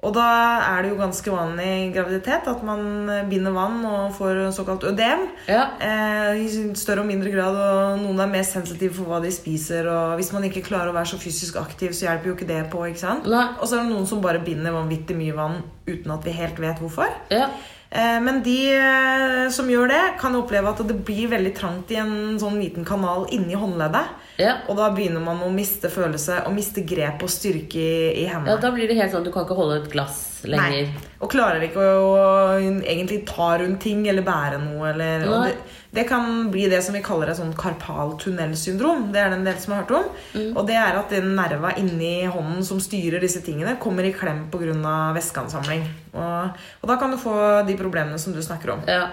Og 0.00 0.14
da 0.16 0.26
er 0.64 0.80
det 0.80 0.90
jo 0.94 0.96
ganske 0.96 1.28
vanlig 1.32 1.64
i 1.68 1.88
graviditet 1.92 2.46
at 2.48 2.62
man 2.64 3.10
binder 3.28 3.52
vann 3.52 3.82
og 3.84 4.14
får 4.16 4.38
såkalt 4.56 4.86
ødem. 4.88 5.26
Ja. 5.48 5.66
Eh, 5.76 6.38
I 6.40 6.70
større 6.78 7.02
og 7.04 7.10
mindre 7.10 7.28
grad, 7.34 7.58
og 7.60 7.98
noen 8.00 8.22
er 8.24 8.30
mer 8.32 8.46
sensitive 8.48 8.94
for 8.96 9.10
hva 9.10 9.18
de 9.20 9.28
spiser. 9.34 9.84
Og 9.92 10.14
hvis 10.16 10.32
man 10.32 10.46
ikke 10.48 10.62
klarer 10.64 10.88
å 10.88 10.96
være 10.96 11.10
så 11.12 11.18
fysisk 11.20 11.58
aktiv, 11.60 11.92
så 11.92 12.06
hjelper 12.08 12.30
jo 12.32 12.36
ikke 12.38 12.48
det 12.48 12.62
på. 12.72 12.86
ikke 12.88 13.02
sant? 13.02 13.28
Nei. 13.28 13.44
Og 13.60 13.68
så 13.68 13.76
er 13.76 13.84
det 13.84 13.92
noen 13.92 14.08
som 14.08 14.22
bare 14.24 14.40
binder 14.46 14.72
vanvittig 14.72 15.18
mye 15.20 15.36
vann 15.36 15.60
uten 15.90 16.16
at 16.16 16.24
vi 16.24 16.32
helt 16.38 16.64
vet 16.64 16.80
hvorfor. 16.80 17.12
Ja. 17.34 17.50
Eh, 17.90 18.20
Men 18.24 18.40
de 18.46 18.56
eh, 18.72 19.50
som 19.52 19.68
gjør 19.68 19.92
det, 19.92 20.02
kan 20.22 20.34
oppleve 20.38 20.72
at 20.72 20.80
det 20.88 20.96
blir 21.04 21.28
veldig 21.28 21.52
trangt 21.60 21.92
i 21.92 22.00
en 22.00 22.38
sånn 22.40 22.56
liten 22.62 22.88
kanal 22.88 23.28
inni 23.36 23.52
håndleddet. 23.58 24.16
Ja. 24.40 24.56
Og 24.70 24.78
da 24.78 24.88
begynner 24.94 25.22
man 25.24 25.42
å 25.44 25.50
miste 25.52 25.90
følelse 25.92 26.42
og 26.48 26.56
miste 26.56 26.84
grep 26.88 27.22
og 27.26 27.30
styrke 27.32 27.80
i, 27.80 28.24
i 28.24 28.26
ja, 28.30 28.56
da 28.60 28.72
blir 28.74 28.88
det 28.88 28.96
helt 28.98 29.12
sånn 29.12 29.24
at 29.24 29.28
du 29.28 29.34
kan 29.34 29.46
ikke 29.46 29.58
holde 29.58 29.82
et 29.82 29.90
glass 29.92 30.30
lenger. 30.48 30.88
Nei. 30.88 31.08
Og 31.20 31.28
klarer 31.32 31.64
ikke 31.66 31.84
å, 31.84 32.08
å 32.08 32.56
egentlig 32.60 33.20
ta 33.28 33.52
rundt 33.60 33.82
ting 33.84 34.06
eller 34.08 34.24
bære 34.24 34.60
noe. 34.62 34.90
Eller, 34.92 35.26
det, 35.28 35.76
det 35.96 36.06
kan 36.08 36.48
bli 36.52 36.66
det 36.72 36.80
som 36.84 36.96
vi 36.96 37.02
kaller 37.04 37.32
et 37.32 37.40
sånn 37.40 37.52
karpaltunnelsyndrom. 37.58 39.10
Det 39.14 39.20
er 39.20 39.32
det 39.32 39.40
en 39.40 39.48
del 39.48 39.58
som 39.60 39.74
har 39.74 39.84
hørt 39.84 39.96
om. 40.00 40.10
Mm. 40.34 40.52
Og 40.54 40.62
det 40.70 40.78
er 40.80 41.00
at 41.00 41.12
den 41.12 41.34
nerva 41.36 41.74
inni 41.80 42.14
hånden 42.24 42.64
som 42.66 42.80
styrer 42.82 43.22
disse 43.22 43.44
tingene, 43.44 43.76
kommer 43.82 44.06
i 44.06 44.14
klem 44.16 44.46
pga. 44.52 44.76
væskeansamling. 45.16 45.84
Og, 46.14 46.62
og 46.80 46.88
da 46.88 47.00
kan 47.00 47.12
du 47.12 47.20
få 47.20 47.34
de 47.68 47.76
problemene 47.80 48.20
som 48.20 48.36
du 48.36 48.40
snakker 48.44 48.78
om. 48.78 48.86
Ja. 48.88 49.10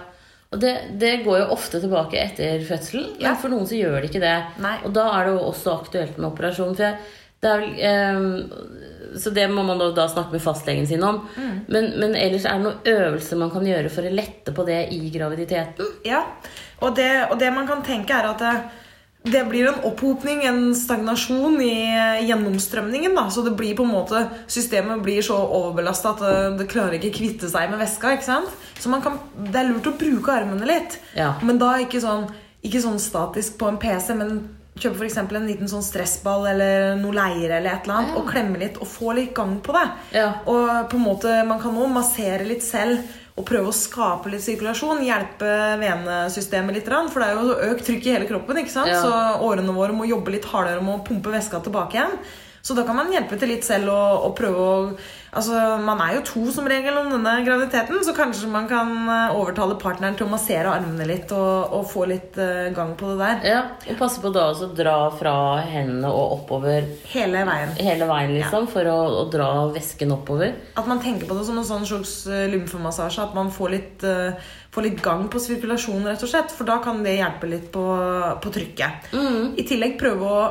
Og 0.56 0.60
det, 0.64 0.74
det 1.02 1.26
går 1.26 1.42
jo 1.42 1.48
ofte 1.58 1.82
tilbake 1.84 2.20
etter 2.22 2.62
fødselen, 2.64 3.10
men 3.18 3.26
Ja. 3.26 3.36
for 3.36 3.52
noen 3.52 3.68
så 3.68 3.76
gjør 3.76 3.98
det 4.02 4.10
ikke 4.12 4.24
det. 4.24 4.36
Nei. 4.64 4.78
Og 4.88 4.94
da 4.96 5.10
er 5.18 5.26
det 5.28 5.34
jo 5.36 5.42
også 5.50 5.74
aktuelt 5.82 6.18
med 6.18 6.30
operasjon. 6.30 6.76
For 6.78 6.86
jeg, 6.88 6.98
det 7.44 7.50
er 7.52 7.60
vel, 7.60 7.74
ehm, 7.90 9.18
så 9.20 9.34
det 9.36 9.50
må 9.52 9.66
man 9.68 9.82
da 9.94 10.08
snakke 10.08 10.32
med 10.38 10.42
fastlegen 10.42 10.88
sin 10.88 11.04
om. 11.04 11.20
Mm. 11.36 11.60
Men, 11.68 11.90
men 12.00 12.16
ellers 12.16 12.46
er 12.48 12.58
det 12.58 12.64
noen 12.64 12.88
øvelser 12.94 13.38
man 13.44 13.52
kan 13.52 13.68
gjøre 13.68 13.92
for 13.92 14.08
å 14.08 14.14
lette 14.16 14.56
på 14.56 14.66
det 14.66 14.80
i 14.96 15.10
graviditeten? 15.14 15.92
Ja, 16.08 16.24
og 16.80 16.96
det, 16.96 17.12
og 17.32 17.38
det 17.44 17.52
man 17.54 17.68
kan 17.68 17.84
tenke 17.84 18.16
er 18.16 18.32
at 18.32 18.44
det, 19.32 19.44
blir 19.50 19.68
en 19.70 19.80
opphopning, 19.88 20.44
en 20.48 20.74
stagnasjon 20.76 21.60
i 21.62 21.74
gjennomstrømningen. 22.28 23.16
Da. 23.18 23.28
Så 23.34 23.44
det 23.46 23.56
blir 23.60 23.76
på 23.78 23.86
en 23.86 23.94
måte, 23.94 24.24
systemet 24.52 25.02
blir 25.06 25.22
så 25.26 25.38
overbelasta 25.46 26.14
at 26.16 26.24
det, 26.26 26.36
det 26.62 26.70
klarer 26.72 26.98
ikke 27.00 27.16
kvitte 27.20 27.50
seg 27.52 27.72
med 27.72 27.82
væska. 27.82 28.14
ikke 28.18 28.28
sant? 28.28 28.54
Så 28.80 28.92
man 28.94 29.02
kan, 29.06 29.20
det 29.38 29.56
er 29.62 29.72
lurt 29.72 29.90
å 29.90 29.96
bruke 30.00 30.36
armene 30.36 30.68
litt. 30.70 31.00
Ja. 31.18 31.34
Men 31.44 31.60
da 31.62 31.76
ikke 31.84 32.02
sånn, 32.04 32.28
ikke 32.66 32.84
sånn 32.84 33.00
statisk 33.02 33.58
på 33.60 33.70
en 33.72 33.80
PC, 33.82 34.14
men 34.20 34.38
kjøpe 34.78 35.08
eksempel 35.08 35.40
en 35.40 35.48
liten 35.50 35.70
sånn 35.72 35.82
stressball 35.82 36.44
eller 36.52 36.92
noe 37.00 37.16
leire 37.18 37.56
eller 37.58 37.72
et 37.80 37.88
eller 37.88 37.96
annet, 37.96 38.12
Ja. 38.14 38.18
og 38.22 38.28
klemme 38.30 38.60
litt 38.62 38.76
og 38.78 38.86
få 38.86 39.16
litt 39.18 39.34
gang 39.34 39.56
på 39.66 39.74
det. 39.74 39.88
Ja. 40.20 40.28
Og 40.46 40.68
på 40.92 41.00
en 41.00 41.06
måte, 41.08 41.32
man 41.50 41.60
kan 41.60 41.74
også 41.74 41.94
massere 41.96 42.46
litt 42.46 42.62
selv 42.62 43.02
og 43.38 43.46
prøve 43.46 43.70
å 43.70 43.76
skape 43.76 44.32
litt 44.34 44.42
sirkulasjon. 44.42 45.04
Hjelpe 45.06 45.52
venesystemet 45.82 46.80
litt. 46.80 46.90
For 47.14 47.22
det 47.22 47.28
er 47.30 47.38
jo 47.38 47.72
økt 47.72 47.86
trykk 47.86 48.08
i 48.08 48.16
hele 48.16 48.30
kroppen. 48.30 48.58
ikke 48.64 48.74
sant? 48.74 48.90
Ja. 48.90 49.04
Så 49.04 49.46
årene 49.46 49.76
våre 49.76 49.94
må 49.94 50.10
jobbe 50.10 50.34
litt 50.34 50.48
hardere 50.50 50.82
med 50.82 50.96
å 50.96 51.06
pumpe 51.06 51.34
væska 51.34 51.62
tilbake 51.66 52.00
igjen. 52.00 52.18
Så 52.66 52.76
da 52.76 52.84
kan 52.84 52.98
man 52.98 53.14
hjelpe 53.14 53.38
til 53.40 53.54
litt 53.54 53.64
selv 53.64 53.94
og, 53.94 54.26
og 54.28 54.34
prøve 54.36 54.64
å 54.64 54.72
Altså, 55.38 55.54
Man 55.86 56.00
er 56.02 56.16
jo 56.18 56.24
to 56.26 56.44
som 56.54 56.66
regel 56.70 56.98
om 56.98 57.12
denne 57.14 57.34
graviditeten, 57.46 58.00
så 58.04 58.14
kanskje 58.18 58.50
man 58.52 58.66
kan 58.70 58.90
eh, 59.06 59.36
overtale 59.38 59.78
partneren 59.80 60.18
til 60.18 60.26
å 60.28 60.32
massere 60.32 60.72
armene 60.74 61.06
litt 61.08 61.32
og, 61.36 61.74
og 61.78 61.86
få 61.92 62.08
litt 62.10 62.38
uh, 62.42 62.68
gang 62.76 62.96
på 62.98 63.12
det 63.14 63.18
der. 63.22 63.48
Ja, 63.54 63.62
Og 63.94 64.00
passe 64.02 64.22
på 64.24 64.32
da 64.34 64.48
også 64.52 64.72
å 64.72 64.76
dra 64.78 64.96
fra 65.18 65.36
hendene 65.70 66.10
og 66.12 66.40
oppover 66.40 66.88
Hele 67.14 67.46
veien. 67.48 67.74
hele 67.78 68.08
veien, 68.10 68.34
liksom, 68.40 68.68
for 68.74 68.90
å, 68.92 68.98
å 69.22 69.26
dra 69.34 69.50
væsken 69.76 70.16
oppover. 70.18 70.56
At 70.78 70.90
man 70.90 71.02
tenker 71.04 71.30
på 71.30 71.38
det 71.38 71.46
som 71.48 71.60
en 71.62 71.68
sånn 71.68 71.86
slags 71.88 72.16
eh, 72.32 72.48
lymfemassasje. 72.54 73.28
At 73.30 73.38
man 73.38 73.52
får 73.54 73.74
litt, 73.78 74.08
uh, 74.08 74.54
får 74.74 74.90
litt 74.90 75.04
gang 75.06 75.28
på 75.32 75.42
sirkulasjonen, 75.42 76.08
rett 76.12 76.24
og 76.26 76.32
slett. 76.34 76.54
For 76.56 76.68
da 76.68 76.80
kan 76.84 77.04
det 77.06 77.20
hjelpe 77.20 77.50
litt 77.52 77.70
på, 77.74 77.84
på 78.44 78.54
trykket. 78.58 79.12
I 79.14 79.64
tillegg 79.68 80.00
prøve 80.02 80.28
å 80.28 80.42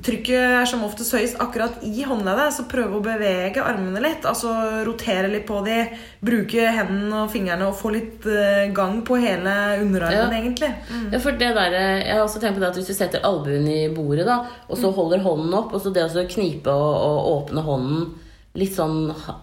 Trykket 0.00 0.36
er 0.62 0.66
som 0.70 0.84
oftest 0.86 1.12
høyest 1.12 1.36
akkurat 1.42 1.82
i 1.84 2.04
håndleddet, 2.06 2.54
så 2.56 2.64
prøv 2.70 2.94
å 2.96 3.00
bevege 3.04 3.60
armene 3.64 4.00
litt. 4.00 4.24
Altså 4.28 4.52
rotere 4.86 5.28
litt 5.28 5.44
på 5.48 5.58
de, 5.66 5.76
bruke 6.24 6.70
hendene 6.72 7.24
og 7.26 7.32
fingrene 7.34 7.66
og 7.68 7.76
få 7.76 7.92
litt 7.92 8.24
eh, 8.30 8.70
gang 8.76 9.02
på 9.04 9.18
hele 9.20 9.54
underarmen, 9.82 10.32
Ja. 10.32 10.40
egentlig. 10.40 10.70
Ja, 11.12 11.18
for 11.20 11.32
det 11.32 11.52
der, 11.58 11.74
eh, 11.76 12.06
jeg 12.06 12.14
har 12.16 12.24
også 12.24 12.40
tenkt 12.40 12.56
på 12.56 12.64
det 12.64 12.70
at 12.70 12.76
Hvis 12.80 12.86
du 12.92 12.94
setter 12.96 13.20
albuen 13.28 13.68
i 13.68 13.88
bordet 13.92 14.24
da, 14.26 14.38
og 14.68 14.78
så 14.78 14.92
holder 14.94 15.20
hånden 15.26 15.52
opp, 15.54 15.74
og 15.74 15.80
så 15.84 15.92
det 15.92 16.06
å 16.08 16.26
knipe 16.28 16.70
og, 16.70 16.94
og 17.10 17.30
åpne 17.50 17.62
hånden 17.66 18.10
litt 18.56 18.72
sånn 18.74 19.10
ha- 19.14 19.40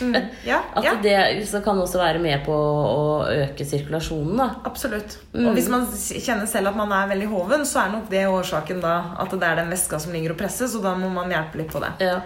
hardt 0.00 0.46
Ja, 0.46 0.60
At 0.78 0.84
ja. 0.84 0.94
det 1.02 1.46
så 1.48 1.60
kan 1.64 1.78
også 1.80 2.00
være 2.00 2.20
med 2.22 2.44
på 2.46 2.54
å 2.54 3.04
øke 3.30 3.66
sirkulasjonen. 3.66 4.36
da 4.40 4.48
Absolutt. 4.68 5.18
Mm. 5.32 5.48
Og 5.48 5.58
hvis 5.58 5.68
man 5.72 5.86
kjenner 5.94 6.46
selv 6.50 6.72
at 6.72 6.78
man 6.78 6.92
er 6.92 7.10
veldig 7.14 7.28
hoven, 7.32 7.66
så 7.68 7.84
er 7.84 7.92
nok 7.94 8.08
det 8.12 8.26
årsaken 8.30 8.80
da 8.84 8.94
at 9.22 9.34
det 9.34 9.50
er 9.50 9.60
den 9.62 9.72
væska 9.72 10.00
som 10.02 10.14
ligger 10.14 10.34
og 10.34 10.40
presses, 10.40 10.74
og 10.76 10.84
da 10.86 10.94
må 10.98 11.10
man 11.14 11.32
hjelpe 11.32 11.62
litt 11.62 11.72
på 11.72 11.82
det. 11.84 11.94
Ja. 12.04 12.18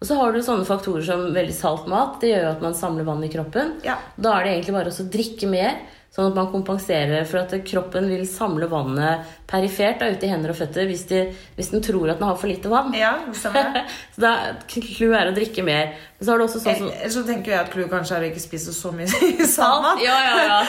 Og 0.00 0.08
så 0.08 0.16
har 0.18 0.34
du 0.34 0.42
sånne 0.44 0.66
faktorer 0.68 1.04
som 1.06 1.28
veldig 1.32 1.54
salt 1.56 1.86
mat. 1.88 2.18
Det 2.20 2.34
gjør 2.34 2.42
jo 2.48 2.54
at 2.56 2.64
man 2.64 2.74
samler 2.76 3.06
vann 3.06 3.22
i 3.24 3.30
kroppen. 3.32 3.78
Ja. 3.86 3.94
Da 4.20 4.34
er 4.36 4.44
det 4.44 4.56
egentlig 4.56 4.74
bare 4.76 4.92
å 4.92 5.06
drikke 5.14 5.48
mer, 5.48 5.78
sånn 6.14 6.30
at 6.30 6.36
man 6.38 6.50
kompenserer 6.52 7.24
for 7.26 7.42
at 7.42 7.54
kroppen 7.66 8.06
vil 8.12 8.22
samle 8.30 8.68
vannet 8.70 9.26
perifert 9.50 9.98
da, 10.00 10.08
ute 10.14 10.26
i 10.26 10.30
hender 10.30 10.52
og 10.52 10.58
føtter 10.58 10.86
hvis, 10.88 11.04
de, 11.10 11.24
hvis 11.58 11.72
den 11.72 11.82
tror 11.84 12.12
at 12.12 12.20
den 12.20 12.28
har 12.28 12.38
for 12.38 12.50
lite 12.50 12.70
vann. 12.70 12.94
Ja, 12.94 13.16
det. 13.26 13.82
så 14.14 14.22
da 14.22 14.34
clouet 14.70 15.16
er 15.18 15.30
å 15.30 15.34
drikke 15.34 15.64
mer. 15.66 15.90
Men 16.18 16.26
så 16.26 16.32
har 16.32 16.40
du 16.40 16.44
også 16.46 16.60
sånn 16.62 16.78
som 16.78 16.90
Ellers 16.94 17.16
så 17.18 17.24
tenker 17.26 17.52
jeg 17.52 17.58
at 17.58 17.72
clou 17.72 17.88
kanskje 17.90 18.16
er 18.16 18.24
å 18.24 18.28
ikke 18.30 18.42
spise 18.44 18.72
så 18.76 18.92
mye 18.94 19.08
salt. 19.56 20.04
Ja, 20.04 20.14
ja, 20.22 20.44
ja. 20.46 20.60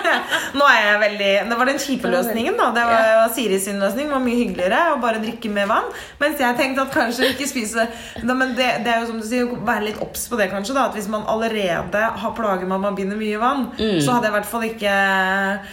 Nå 0.58 0.64
er 0.70 0.80
jeg 0.80 1.02
veldig 1.04 1.30
Det 1.50 1.58
var 1.60 1.70
den 1.70 1.82
kjipe 1.84 2.12
løsningen, 2.14 2.56
da. 2.58 2.70
Det 2.74 2.86
var 2.88 3.10
ja. 3.10 3.26
Siri 3.36 3.60
sin 3.60 3.78
løsning. 3.82 4.08
var 4.10 4.24
mye 4.24 4.40
hyggeligere 4.40 4.80
å 4.94 4.98
bare 5.04 5.20
drikke 5.22 5.52
mer 5.52 5.68
vann. 5.70 5.92
Mens 6.22 6.40
jeg 6.40 6.58
tenkte 6.58 6.88
at 6.88 6.96
kanskje 6.96 7.30
ikke 7.34 7.50
spise 7.50 7.86
da, 8.24 8.32
Men 8.32 8.56
det, 8.56 8.70
det 8.86 8.94
er 8.94 9.04
jo 9.04 9.12
som 9.12 9.20
du 9.20 9.28
sier, 9.28 9.52
være 9.68 9.90
litt 9.90 10.00
obs 10.04 10.24
på 10.32 10.40
det, 10.40 10.48
kanskje. 10.52 10.78
da 10.78 10.88
At 10.88 10.96
hvis 10.96 11.10
man 11.12 11.28
allerede 11.28 12.08
har 12.24 12.34
plager 12.36 12.64
med 12.64 12.80
at 12.80 12.86
man 12.88 12.98
binder 12.98 13.20
mye 13.20 13.40
vann, 13.42 13.68
så 13.76 14.16
hadde 14.16 14.30
jeg 14.30 14.32
i 14.32 14.36
hvert 14.38 14.50
fall 14.50 14.68
ikke 14.72 14.93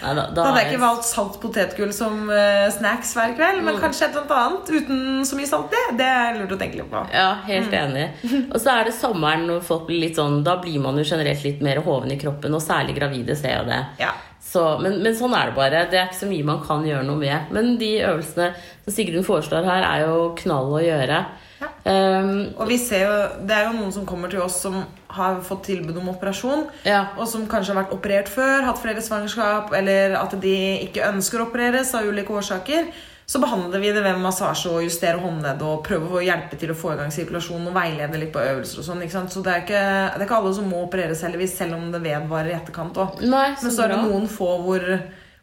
Nei, 0.01 0.13
da, 0.17 0.25
Da 0.35 0.45
hadde 0.47 0.63
jeg 0.63 0.71
ikke 0.71 0.81
valgt 0.83 1.07
salt 1.09 1.37
potetgull 1.43 1.93
som 1.95 2.29
eh, 2.33 2.67
snacks 2.73 3.13
hver 3.17 3.35
kveld, 3.37 3.61
men 3.65 3.79
kanskje 3.81 4.07
et 4.09 4.17
eller 4.19 4.35
annet 4.37 4.71
uten 4.73 5.21
så 5.27 5.37
mye 5.39 5.49
salt. 5.49 5.69
Det, 5.73 5.83
det 6.01 6.07
er 6.07 6.39
lurt 6.39 6.55
å 6.55 6.59
tenke 6.61 6.81
litt 6.81 6.89
på. 6.91 7.03
Ja, 7.13 7.29
helt 7.47 7.73
enig. 7.77 8.07
Og 8.47 8.57
så 8.61 8.73
er 8.77 8.89
det 8.89 8.95
sommeren 8.97 9.47
når 9.49 9.63
folk 9.67 9.87
blir 9.89 10.01
litt 10.05 10.17
sånn 10.19 10.41
Da 10.45 10.57
blir 10.61 10.79
man 10.83 10.97
jo 10.99 11.05
generelt 11.07 11.43
litt 11.45 11.61
mer 11.65 11.81
hoven 11.85 12.11
i 12.13 12.19
kroppen, 12.21 12.53
og 12.57 12.63
særlig 12.63 12.97
gravide 12.99 13.35
ser 13.39 13.61
jo 13.61 13.69
det. 13.69 13.79
Ja. 14.01 14.11
Så, 14.51 14.63
men, 14.83 14.97
men 15.03 15.13
sånn 15.15 15.35
er 15.37 15.51
det 15.51 15.55
bare. 15.55 15.85
Det 15.91 15.99
er 15.99 16.09
ikke 16.09 16.23
så 16.23 16.27
mye 16.27 16.47
man 16.47 16.63
kan 16.65 16.81
gjøre 16.83 17.05
noe 17.07 17.19
med. 17.21 17.51
Men 17.55 17.75
de 17.79 17.91
øvelsene 18.03 18.49
som 18.83 18.95
Sigrun 18.95 19.23
foreslår 19.23 19.67
her, 19.69 19.85
er 19.87 20.07
jo 20.09 20.31
knall 20.41 20.73
å 20.75 20.81
gjøre. 20.83 21.19
Ja. 21.61 21.69
Um, 21.85 22.31
Og 22.57 22.65
vi 22.67 22.79
ser 22.81 23.05
jo, 23.05 23.13
det 23.47 23.53
er 23.55 23.67
jo 23.69 23.77
noen 23.77 23.93
som 23.95 24.07
kommer 24.09 24.31
til 24.33 24.41
oss 24.43 24.57
som 24.65 24.81
har 25.15 25.39
fått 25.45 25.65
tilbud 25.69 25.97
om 26.01 26.09
operasjon, 26.13 26.65
ja. 26.87 27.05
og 27.17 27.29
som 27.29 27.47
kanskje 27.49 27.73
har 27.73 27.83
vært 27.83 27.95
operert 27.95 28.31
før, 28.31 28.65
hatt 28.67 28.81
flere 28.81 29.03
svangerskap, 29.03 29.73
eller 29.77 30.17
at 30.19 30.35
de 30.41 30.57
ikke 30.87 31.07
ønsker 31.11 31.41
å 31.41 31.47
opereres 31.49 31.93
av 31.97 32.07
ulike 32.07 32.33
årsaker. 32.35 32.91
Så 33.31 33.39
behandler 33.39 33.79
vi 33.79 33.91
det 33.95 34.01
ved 34.03 34.17
massasje 34.19 34.67
og 34.67 34.83
justere 34.83 35.21
håndledd 35.21 35.61
og 35.63 35.85
prøve 35.85 36.17
å 36.19 36.23
hjelpe 36.25 36.57
til 36.59 36.73
å 36.73 36.75
få 36.75 36.89
i 36.91 36.97
gang 36.99 37.13
sirkulasjonen 37.15 37.69
og 37.69 37.77
veilede 37.77 38.19
litt 38.19 38.33
på 38.33 38.41
øvelser 38.43 38.81
og 38.81 38.87
sånn. 38.89 39.05
Så 39.31 39.43
det 39.45 39.53
er 39.53 39.61
ikke, 39.63 39.83
det 40.11 40.17
er 40.17 40.25
ikke 40.25 40.39
alle 40.41 40.51
som 40.57 40.67
må 40.67 40.81
opereres 40.83 41.23
heldigvis, 41.23 41.53
selv 41.61 41.77
om 41.77 41.85
det 41.93 42.01
vedvarer 42.03 42.51
i 42.51 42.57
etterkant 42.57 42.99
òg. 42.99 43.21
Men 43.23 43.55
så 43.61 43.85
er 43.85 43.93
det 43.93 44.01
noen 44.03 44.27
få 44.27 44.49
hvor, 44.65 44.83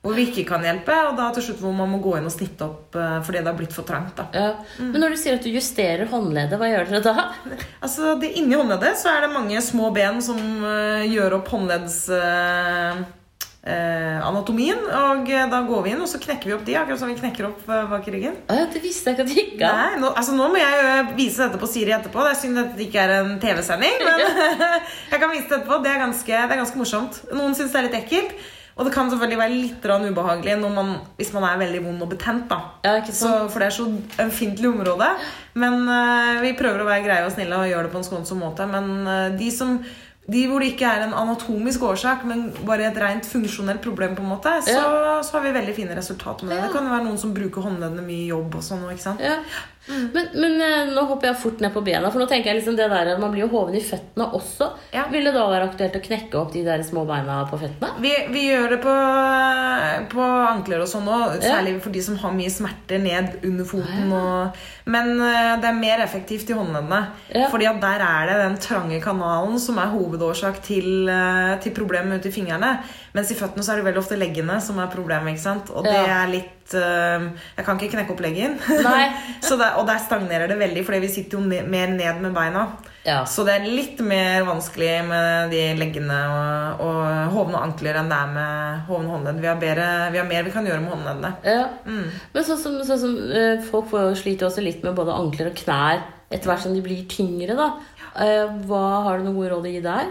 hvor 0.09 0.17
vi 0.17 0.25
ikke 0.31 0.47
kan 0.49 0.65
hjelpe, 0.65 0.95
og 1.11 1.19
da 1.19 1.29
til 1.37 1.45
slutt 1.51 1.61
hvor 1.61 1.75
man 1.77 1.91
må 1.93 2.01
gå 2.01 2.15
inn 2.17 2.29
og 2.29 2.33
snitte 2.33 2.65
opp 2.65 2.97
eh, 2.97 3.19
fordi 3.27 3.43
det 3.43 3.51
har 3.51 3.59
blitt 3.59 3.77
for 3.77 3.85
trangt. 3.89 4.23
Ja. 4.33 4.55
Men 4.81 5.03
når 5.03 5.13
du 5.13 5.21
sier 5.21 5.37
at 5.37 5.45
du 5.45 5.53
justerer 5.53 6.09
håndleddet, 6.09 6.57
hva 6.57 6.71
gjør 6.71 6.89
dere 6.89 7.05
da? 7.05 7.29
Altså, 7.85 8.17
det, 8.21 8.33
Inni 8.41 8.57
håndleddet 8.57 8.97
så 9.01 9.13
er 9.13 9.27
det 9.27 9.35
mange 9.35 9.61
små 9.65 9.93
ben 9.95 10.23
som 10.25 10.41
uh, 10.65 11.05
gjør 11.05 11.41
opp 11.43 11.55
håndledds... 11.55 12.03
Uh, 12.09 13.07
anatomien, 13.69 14.79
og 14.81 15.27
da 15.29 15.59
går 15.67 15.83
vi 15.85 15.91
inn 15.93 16.01
og 16.01 16.09
så 16.09 16.17
knekker 16.23 16.49
vi 16.49 16.55
opp 16.55 16.63
de, 16.65 16.77
akkurat 16.79 17.01
som 17.03 17.11
vi 17.11 17.19
knekker 17.19 17.51
opp 17.51 17.67
bak 17.67 18.07
ryggen. 18.09 18.39
Å, 18.49 18.63
det 18.73 18.81
visste 18.81 19.11
jeg 19.11 19.19
ikke 19.19 19.27
at 19.27 19.29
det 19.29 19.37
gikk 19.37 19.65
an. 19.67 19.81
Nei, 19.83 19.99
nå, 20.01 20.13
altså 20.17 20.37
nå 20.39 20.47
må 20.55 20.61
jeg 20.63 21.03
vise 21.19 21.43
dette 21.43 21.61
på 21.61 21.69
Siri 21.69 21.93
etterpå. 21.93 22.23
Det 22.25 22.31
er 22.33 22.39
synd 22.41 22.63
at 22.63 22.71
det 22.79 22.87
ikke 22.87 23.03
er 23.03 23.13
en 23.19 23.35
TV-sending, 23.43 23.99
men 24.07 24.25
jeg 25.13 25.21
kan 25.21 25.35
vise 25.35 25.51
det 25.51 25.59
etterpå. 25.59 25.83
Det 25.85 25.93
er 25.93 26.01
ganske, 26.07 26.33
det 26.33 26.57
er 26.57 26.63
ganske 26.63 26.81
morsomt. 26.81 27.21
Noen 27.35 27.59
syns 27.59 27.75
det 27.75 27.83
er 27.83 27.87
litt 27.91 27.99
ekkelt. 27.99 28.49
Og 28.79 28.87
det 28.87 28.95
kan 28.95 29.11
selvfølgelig 29.11 29.39
være 29.41 29.55
litt 29.57 29.87
ubehagelig 30.13 30.57
når 30.61 30.75
man, 30.75 30.91
hvis 31.19 31.33
man 31.35 31.45
er 31.49 31.59
veldig 31.59 31.81
vond 31.83 32.05
og 32.05 32.11
betent. 32.13 32.53
Ja, 32.87 32.97
Så, 33.05 33.49
for 33.51 33.59
det 33.59 33.67
er 33.67 33.75
så 33.75 33.89
ømfintlig 34.23 34.71
område. 34.71 35.09
Men 35.59 35.83
uh, 35.91 36.39
vi 36.45 36.55
prøver 36.59 36.85
å 36.85 36.87
være 36.87 37.07
greie 37.09 37.25
og 37.27 37.35
snille 37.35 37.59
og 37.59 37.67
gjøre 37.67 37.89
det 37.89 37.95
på 37.97 37.99
en 37.99 38.07
skånsom 38.07 38.39
måte. 38.45 38.69
Men 38.71 38.93
uh, 39.09 39.39
de 39.39 39.51
som 39.51 39.81
de 40.29 40.43
hvor 40.45 40.61
det 40.61 40.75
ikke 40.75 40.85
er 40.85 41.07
en 41.07 41.15
anatomisk 41.17 41.87
årsak, 41.89 42.25
men 42.29 42.51
bare 42.69 42.91
et 42.91 42.99
rent 43.01 43.25
funksjonelt 43.25 43.81
problem, 43.81 44.13
på 44.17 44.21
en 44.21 44.29
måte, 44.35 44.51
så, 44.67 44.83
så 45.25 45.39
har 45.39 45.47
vi 45.47 45.55
veldig 45.57 45.75
fine 45.77 45.97
resultater 45.97 46.45
med 46.45 46.53
det. 46.53 46.67
Det 46.67 46.75
kan 46.77 46.91
være 46.91 47.07
noen 47.07 47.17
som 47.21 47.33
bruker 47.37 47.65
håndleddene 47.65 48.05
mye 48.05 48.27
i 48.27 48.29
jobb 48.29 48.59
og 48.61 48.67
sånn. 48.67 48.85
ikke 48.93 49.07
sant? 49.07 49.25
Ja. 49.25 49.39
Men, 49.89 50.29
men 50.35 50.57
eh, 50.63 50.91
nå 50.93 51.05
hopper 51.09 51.31
jeg 51.31 51.41
fort 51.43 51.63
ned 51.65 51.73
på 51.75 51.83
bena, 51.87 52.11
for 52.13 52.21
nå 52.21 52.29
tenker 52.31 52.53
jeg 52.53 52.61
liksom 52.61 52.77
det 52.79 52.89
der 52.93 53.11
man 53.21 53.33
blir 53.33 53.47
jo 53.47 53.51
hoven 53.53 53.77
i 53.79 53.83
føttene 53.85 54.29
også. 54.37 54.71
Ja. 54.95 55.07
Vil 55.13 55.29
det 55.29 55.35
da 55.37 55.47
være 55.49 55.71
aktuelt 55.71 55.97
å 55.97 56.03
knekke 56.05 56.41
opp 56.41 56.53
de 56.55 56.65
der 56.67 56.85
små 56.87 57.05
beina 57.09 57.41
på 57.49 57.61
føttene? 57.61 57.95
Vi, 58.05 58.13
vi 58.35 58.45
gjør 58.51 58.75
det 58.77 58.81
på, 58.85 58.97
på 60.13 60.29
ankler 60.53 60.85
og 60.85 60.91
sånn 60.91 61.09
òg, 61.09 61.39
særlig 61.45 61.79
for 61.85 61.95
de 61.95 62.05
som 62.05 62.19
har 62.21 62.37
mye 62.37 62.53
smerter 62.53 63.03
ned 63.03 63.39
under 63.49 63.69
foten. 63.69 64.13
Og, 64.13 64.61
men 64.89 65.11
eh, 65.21 65.55
det 65.61 65.69
er 65.69 65.77
mer 65.77 66.01
effektivt 66.05 66.49
i 66.51 66.57
håndleddene. 66.57 67.01
Ja. 67.35 67.49
Fordi 67.53 67.67
at 67.69 67.81
der 67.83 68.05
er 68.07 68.31
det 68.31 68.37
den 68.41 68.57
trange 68.65 69.01
kanalen 69.05 69.59
som 69.61 69.79
er 69.83 69.91
hovedårsak 69.93 70.63
til, 70.65 71.09
eh, 71.13 71.55
til 71.63 71.75
problemet 71.77 72.19
ute 72.23 72.31
i 72.33 72.35
fingrene. 72.35 72.79
Mens 73.15 73.31
i 73.33 73.37
føttene 73.39 73.65
så 73.67 73.75
er 73.75 73.83
det 73.83 73.89
veldig 73.91 74.03
ofte 74.03 74.19
leggene 74.21 74.57
som 74.65 74.79
er 74.81 74.89
problemet. 74.93 75.35
ikke 75.35 75.45
sant? 75.45 75.71
Og 75.71 75.85
det 75.85 75.93
Ja. 75.95 76.23
er 76.25 76.33
litt 76.33 76.75
eh, 76.75 77.29
Jeg 77.57 77.65
kan 77.67 77.79
ikke 77.79 77.95
knekke 77.97 78.13
opp 78.17 78.21
leggen. 78.25 78.59
Og 79.79 79.87
der 79.87 79.99
stagnerer 80.05 80.49
det 80.49 80.59
veldig, 80.59 80.85
fordi 80.85 81.01
vi 81.01 81.09
sitter 81.09 81.39
jo 81.39 81.45
mer 81.45 81.87
ned 81.93 82.21
med 82.21 82.35
beina. 82.35 82.67
Ja. 83.09 83.23
Så 83.29 83.45
det 83.49 83.55
er 83.57 83.67
litt 83.67 84.01
mer 84.05 84.45
vanskelig 84.49 84.91
med 85.09 85.53
de 85.55 85.63
leggene 85.79 86.19
og, 86.29 86.83
og 86.85 87.33
hovne 87.33 87.63
ankler 87.65 87.97
enn 88.01 88.11
det 88.13 88.19
er 88.19 88.35
med 88.35 88.85
hovne 88.91 89.15
håndledd. 89.15 89.41
Vi 89.41 89.51
har, 89.51 89.59
bedre, 89.63 89.89
vi 90.13 90.21
har 90.21 90.29
mer 90.29 90.45
vi 90.45 90.55
kan 90.55 90.69
gjøre 90.69 90.83
med 90.85 90.93
håndleddene. 90.93 91.33
Ja. 91.49 91.65
Mm. 91.89 92.07
Men 92.35 92.49
sånn 92.49 92.61
som, 92.61 92.79
sånn 92.87 93.03
som 93.03 93.17
eh, 93.33 93.65
folk 93.71 93.89
får, 93.95 94.13
sliter 94.21 94.51
også 94.51 94.65
litt 94.65 94.85
med 94.85 94.99
både 94.99 95.17
ankler 95.17 95.53
og 95.53 95.61
knær 95.63 96.05
etter 96.29 96.51
hvert 96.51 96.65
som 96.67 96.75
de 96.77 96.85
blir 96.85 97.07
tyngre. 97.09 97.57
da. 97.57 97.71
Eh, 98.21 98.57
hva 98.69 98.85
Har 99.07 99.19
du 99.19 99.29
noen 99.29 99.39
gode 99.39 99.55
råd 99.55 99.69
å 99.69 99.73
gi 99.73 99.85
der? 99.85 100.11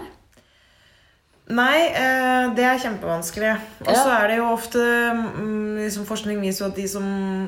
Nei, 1.48 1.88
eh, 1.96 2.50
det 2.52 2.64
er 2.68 2.80
kjempevanskelig. 2.82 3.52
Og 3.86 3.94
så 3.96 4.10
er 4.12 4.26
det 4.28 4.36
jo 4.36 4.50
ofte 4.52 4.82
mm, 5.16 5.78
liksom 5.80 6.04
Forskning 6.08 6.42
viser 6.44 6.66
jo 6.66 6.68
at 6.68 6.76
de 6.76 6.84
som, 6.92 7.06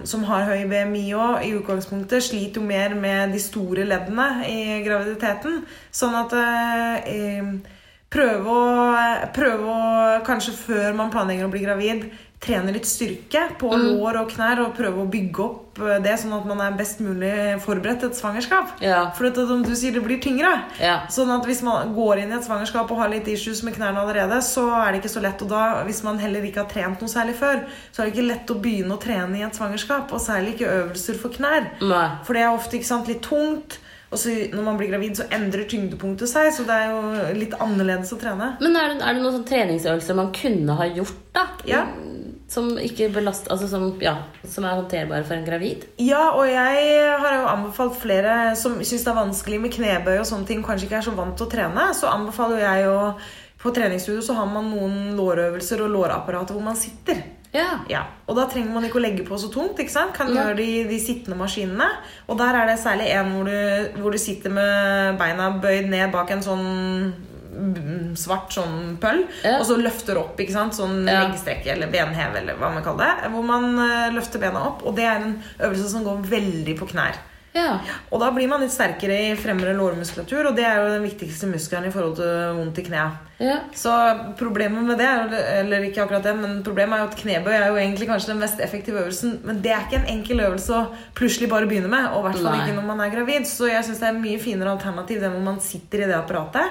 som 0.09 0.25
har 0.25 0.47
høy 0.49 0.64
BMI 0.71 1.02
òg, 1.12 1.42
i 1.45 1.52
utgangspunktet 1.59 2.25
sliter 2.25 2.62
jo 2.62 2.64
mer 2.64 2.95
med 2.97 3.35
de 3.35 3.42
store 3.42 3.85
leddene 3.85 4.30
i 4.49 4.80
graviditeten. 4.87 5.61
Sånn 5.92 6.16
at 6.16 6.33
eh, 6.33 7.12
eh, 7.12 7.52
prøve, 8.09 8.57
å, 8.57 9.28
prøve 9.37 9.69
å 9.69 9.85
Kanskje 10.25 10.57
før 10.57 10.97
man 10.97 11.12
planlegger 11.12 11.47
å 11.47 11.52
bli 11.52 11.64
gravid, 11.66 12.09
trene 12.40 12.73
litt 12.73 12.88
styrke 12.88 13.42
på 13.61 13.68
lår 13.68 14.16
og 14.23 14.30
knær 14.32 14.62
og 14.64 14.73
prøve 14.78 15.02
å 15.02 15.09
bygge 15.12 15.42
opp 15.44 15.80
eh, 15.85 15.99
det, 16.00 16.14
sånn 16.23 16.32
at 16.38 16.47
man 16.49 16.62
er 16.64 16.78
best 16.78 17.02
mulig 17.04 17.32
forberedt 17.61 18.00
til 18.00 18.11
et 18.11 18.16
svangerskap. 18.16 18.78
Ja. 18.85 19.02
For 19.16 19.28
det, 19.28 19.44
som 19.50 19.64
du 19.66 19.75
sier, 19.76 19.92
det 19.92 20.02
blir 20.06 20.23
tyngre. 20.25 20.54
Ja. 20.80 21.02
Sånn 21.12 21.32
at 21.35 21.44
hvis 21.49 21.61
man 21.66 21.92
går 21.97 22.23
inn 22.23 22.32
i 22.32 22.38
et 22.38 22.47
svangerskap 22.47 22.88
og 22.88 23.02
har 23.02 23.12
litt 23.12 23.28
issues 23.28 23.61
med 23.66 23.76
knærne 23.76 24.00
allerede, 24.00 24.40
så 24.47 24.64
er 24.78 24.88
det 24.88 25.02
ikke 25.02 25.12
så 25.12 25.25
lett. 25.26 25.44
Og 25.44 25.52
da, 25.52 25.66
hvis 25.88 26.00
man 26.06 26.20
heller 26.23 26.49
ikke 26.49 26.64
har 26.64 26.73
trent 26.73 27.04
noe 27.04 27.12
særlig 27.12 27.37
før, 27.42 27.62
så 27.92 28.00
er 28.00 28.09
det 28.09 28.16
ikke 28.16 28.28
lett 28.30 28.54
å 28.54 28.59
begynne 28.64 28.97
å 28.97 29.02
trene 29.04 29.40
i 29.40 29.44
et 29.44 29.61
svangerskap. 29.61 30.09
Og 30.16 30.25
særlig 30.25 30.56
ikke 30.56 30.75
øvelser 30.80 31.20
for 31.20 31.37
knær. 31.37 31.70
Nei. 31.85 32.06
For 32.25 32.37
det 32.37 32.47
er 32.47 32.56
ofte 32.56 32.80
sant, 32.88 33.11
litt 33.11 33.25
tungt. 33.26 33.82
Og 34.11 34.18
så 34.18 34.32
når 34.50 34.64
man 34.66 34.78
blir 34.78 34.90
gravid, 34.90 35.14
så 35.20 35.28
endrer 35.30 35.68
tyngdepunktet 35.70 36.30
seg. 36.30 36.49
Så 36.56 36.64
det 36.66 36.75
er 36.75 36.88
jo 36.90 37.35
litt 37.37 37.52
annerledes 37.62 38.11
å 38.16 38.18
trene. 38.18 38.54
Men 38.59 38.78
er 38.80 38.94
det, 38.94 39.02
er 39.04 39.14
det 39.14 39.23
noen 39.23 39.37
sånne 39.37 39.50
treningsøvelser 39.52 40.18
man 40.18 40.32
kunne 40.35 40.78
ha 40.80 40.88
gjort, 40.90 41.20
da? 41.37 41.44
Ja. 41.68 41.85
Som 42.50 42.73
belast, 43.14 43.47
altså 43.47 43.69
som, 43.71 43.85
ja, 44.02 44.16
som 44.42 44.64
er 44.66 44.75
håndterbare 44.75 45.23
for 45.23 45.38
en 45.38 45.47
gravid? 45.47 45.85
Ja, 46.02 46.33
og 46.35 46.49
jeg 46.50 47.19
har 47.23 47.37
jo 47.37 47.45
anbefalt 47.47 47.95
flere 48.00 48.57
som 48.59 48.80
syns 48.83 49.04
det 49.07 49.12
er 49.12 49.21
vanskelig 49.21 49.61
med 49.62 49.75
knebøy 49.76 50.16
og 50.19 50.26
sånne 50.26 50.49
ting, 50.49 50.64
kanskje 50.66 50.88
ikke 50.88 50.99
er 50.99 51.07
så 51.07 51.14
vant 51.14 51.37
til 51.38 51.47
å 51.47 51.52
trene, 51.52 51.85
så 51.95 52.11
anbefaler 52.11 52.64
jeg 52.64 52.88
jo 52.88 52.97
På 53.61 53.71
treningsstudio 53.76 54.23
så 54.25 54.33
har 54.38 54.47
man 54.49 54.71
noen 54.73 55.11
lårøvelser 55.19 55.83
og 55.85 55.90
lårapparater 55.92 56.57
hvor 56.57 56.64
man 56.64 56.78
sitter. 56.80 57.19
Ja. 57.52 57.83
Ja, 57.90 58.04
og 58.25 58.38
da 58.38 58.47
trenger 58.49 58.73
man 58.73 58.87
ikke 58.87 58.97
å 58.97 59.02
legge 59.02 59.25
på 59.26 59.37
så 59.38 59.50
tungt. 59.52 59.78
ikke 59.83 59.92
sant? 59.92 60.14
Kan 60.16 60.30
ja. 60.30 60.47
gjøre 60.47 60.57
de, 60.62 60.69
de 60.88 60.99
sittende 61.02 61.37
maskinene. 61.37 61.88
Og 62.30 62.38
der 62.40 62.57
er 62.57 62.71
det 62.71 62.78
særlig 62.80 63.11
en 63.12 63.35
hvor 63.35 63.50
du, 63.50 63.99
hvor 64.00 64.16
du 64.16 64.23
sitter 64.23 64.54
med 64.54 65.19
beina 65.21 65.50
bøyd 65.61 65.90
ned 65.92 66.09
bak 66.14 66.33
en 66.33 66.47
sånn 66.47 66.64
svart 68.16 68.52
sånn 68.54 68.96
pøll, 69.00 69.24
Ja. 69.44 69.58
og 69.60 69.66
så 69.66 69.76
løfter 69.80 70.18
opp, 70.18 70.36
ikke 70.40 70.52
sant? 70.52 70.72
Sånn 70.74 71.06
Ja. 71.06 71.24
leggstrekk 71.28 71.66
eller 71.66 71.86
benhev, 71.88 72.36
eller 72.36 72.54
hva 72.54 72.72
man 72.74 72.82
kaller 72.82 73.04
det. 73.22 73.30
Hvor 73.32 73.42
man 73.44 73.78
eh, 73.78 74.10
løfter 74.12 74.38
bena 74.40 74.66
opp, 74.68 74.84
og 74.86 74.96
det 74.96 75.04
er 75.04 75.16
en 75.22 75.42
øvelse 75.60 75.88
som 75.90 76.04
går 76.04 76.22
veldig 76.24 76.78
på 76.78 76.88
knær. 76.88 77.14
ja. 77.52 77.80
Og 78.12 78.20
da 78.20 78.30
blir 78.30 78.46
man 78.48 78.60
litt 78.60 78.70
sterkere 78.70 79.32
i 79.32 79.34
fremre 79.34 79.74
lårmuskulatur, 79.74 80.46
og 80.46 80.54
det 80.56 80.64
er 80.64 80.76
jo 80.76 80.92
den 80.94 81.02
viktigste 81.02 81.48
muskelen 81.50 81.86
i 81.88 81.90
forhold 81.90 82.14
til 82.16 82.54
vondt 82.56 82.78
i 82.78 82.82
kneet. 82.82 83.12
ja. 83.40 83.56
Så 83.74 83.90
problemet 84.38 84.84
med 84.84 84.98
det, 84.98 85.06
er- 85.06 85.58
eller 85.60 85.80
ikke 85.82 86.06
akkurat 86.06 86.22
det, 86.22 86.36
men 86.36 86.62
problemet 86.62 86.94
er 86.94 86.98
jo 86.98 87.08
at 87.10 87.16
knebøy 87.16 87.52
er 87.52 87.66
jo 87.68 87.74
egentlig 87.74 88.06
kanskje 88.06 88.26
den 88.28 88.38
mest 88.38 88.60
effektive 88.60 89.00
øvelsen, 89.02 89.40
men 89.44 89.60
det 89.62 89.72
er 89.72 89.80
ikke 89.80 89.98
en 90.06 90.18
enkel 90.20 90.38
øvelse 90.46 90.70
å 90.70 90.94
plutselig 91.14 91.48
bare 91.48 91.66
begynne 91.66 91.88
med, 91.90 92.06
og 92.14 92.24
i 92.24 92.28
hvert 92.28 92.42
fall 92.42 92.54
ikke 92.60 92.76
når 92.76 92.86
man 92.86 93.00
er 93.00 93.10
gravid. 93.10 93.42
Så 93.46 93.66
jeg 93.68 93.82
syns 93.84 93.98
det 93.98 94.08
er 94.08 94.20
mye 94.20 94.38
finere 94.38 94.70
alternativ 94.78 95.20
det 95.20 95.30
hvor 95.32 95.42
man 95.42 95.58
sitter 95.60 96.02
i 96.04 96.06
det 96.06 96.14
apparatet 96.14 96.70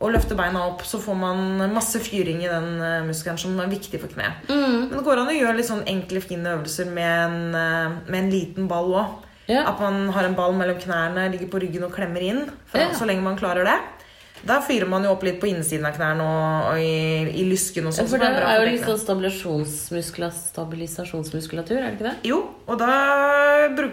og 0.00 0.14
løfter 0.14 0.36
beina 0.38 0.62
opp, 0.64 0.82
så 0.88 0.98
får 1.00 1.16
man 1.20 1.72
masse 1.74 2.00
fyring 2.00 2.40
i 2.40 2.48
den 2.48 2.68
eh, 2.80 3.02
muskelen 3.04 3.38
som 3.40 3.58
er 3.60 3.68
viktig 3.68 4.00
for 4.00 4.12
kneet. 4.12 4.46
Mm. 4.48 4.88
Men 4.88 4.94
det 4.96 5.04
går 5.04 5.20
an 5.20 5.28
å 5.28 5.36
gjøre 5.36 5.58
litt 5.58 5.68
sånn 5.68 5.84
enkle, 5.92 6.22
fine 6.24 6.54
øvelser 6.54 6.88
med 6.88 7.10
en, 7.26 7.40
eh, 7.58 7.98
med 8.08 8.18
en 8.22 8.30
liten 8.32 8.70
ball 8.70 8.94
òg. 8.96 9.18
Yeah. 9.50 9.66
At 9.66 9.82
man 9.82 10.08
har 10.14 10.24
en 10.24 10.36
ball 10.38 10.54
mellom 10.56 10.78
knærne, 10.80 11.26
ligger 11.34 11.50
på 11.52 11.60
ryggen 11.60 11.84
og 11.84 11.92
klemmer 11.92 12.24
inn. 12.24 12.44
For, 12.70 12.80
yeah. 12.80 12.94
Så 12.96 13.08
lenge 13.08 13.26
man 13.26 13.36
klarer 13.40 13.68
det. 13.68 13.76
Da 14.46 14.60
fyrer 14.64 14.88
man 14.88 15.04
jo 15.04 15.10
opp 15.12 15.22
litt 15.26 15.38
på 15.40 15.48
innsiden 15.50 15.84
av 15.84 15.92
knærne 15.98 16.24
og, 16.24 16.70
og 16.72 16.78
i, 16.80 17.40
i 17.42 17.44
lysken 17.44 17.86
og 17.86 17.92
Ja, 17.92 17.98
sånn. 17.98 18.08
for 18.08 18.16
som 18.16 18.20
det 18.24 18.28
er, 18.30 18.46
er 18.48 18.60
jo 18.62 18.70
litt 18.70 18.86
sånn 18.86 19.00
stabilisasjonsmuskula- 19.02 20.30
stabilisasjonsmuskulatur, 20.32 21.76
er 21.76 21.90
det 21.90 21.92
ikke 21.98 22.06
det? 22.08 22.14
Jo, 22.30 22.38
og 22.66 22.78
da 22.80 22.88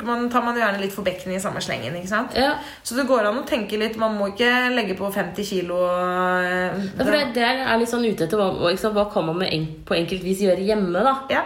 man, 0.07 0.29
tar 0.31 0.45
man 0.45 0.55
gjerne 0.57 0.79
litt 0.81 0.93
for 0.95 1.03
bekkenet 1.07 1.37
i 1.37 1.43
samme 1.43 1.59
slengen. 1.63 1.95
ikke 1.99 2.07
sant? 2.11 2.35
Ja. 2.37 2.53
Så 2.83 2.95
det 2.95 3.07
går 3.09 3.27
an 3.27 3.41
å 3.41 3.45
tenke 3.47 3.77
litt. 3.79 3.97
Man 3.99 4.15
må 4.17 4.29
ikke 4.33 4.49
legge 4.75 4.95
på 4.97 5.11
50 5.13 5.43
kilo. 5.45 5.81
eh, 5.83 6.79
Ja, 6.97 7.03
for 7.03 7.11
det, 7.11 7.33
det 7.35 7.43
er 7.43 7.77
litt 7.77 7.89
sånn 7.91 8.05
ute 8.07 8.25
etter 8.27 8.37
hva, 8.39 8.71
hva 8.93 9.05
kan 9.13 9.25
man 9.27 9.37
med 9.43 9.53
en, 9.53 9.67
på 9.85 9.95
enkelt 9.97 10.23
vis 10.23 10.41
gjøre 10.45 10.63
hjemme. 10.65 11.03
da. 11.03 11.15
Ja, 11.29 11.43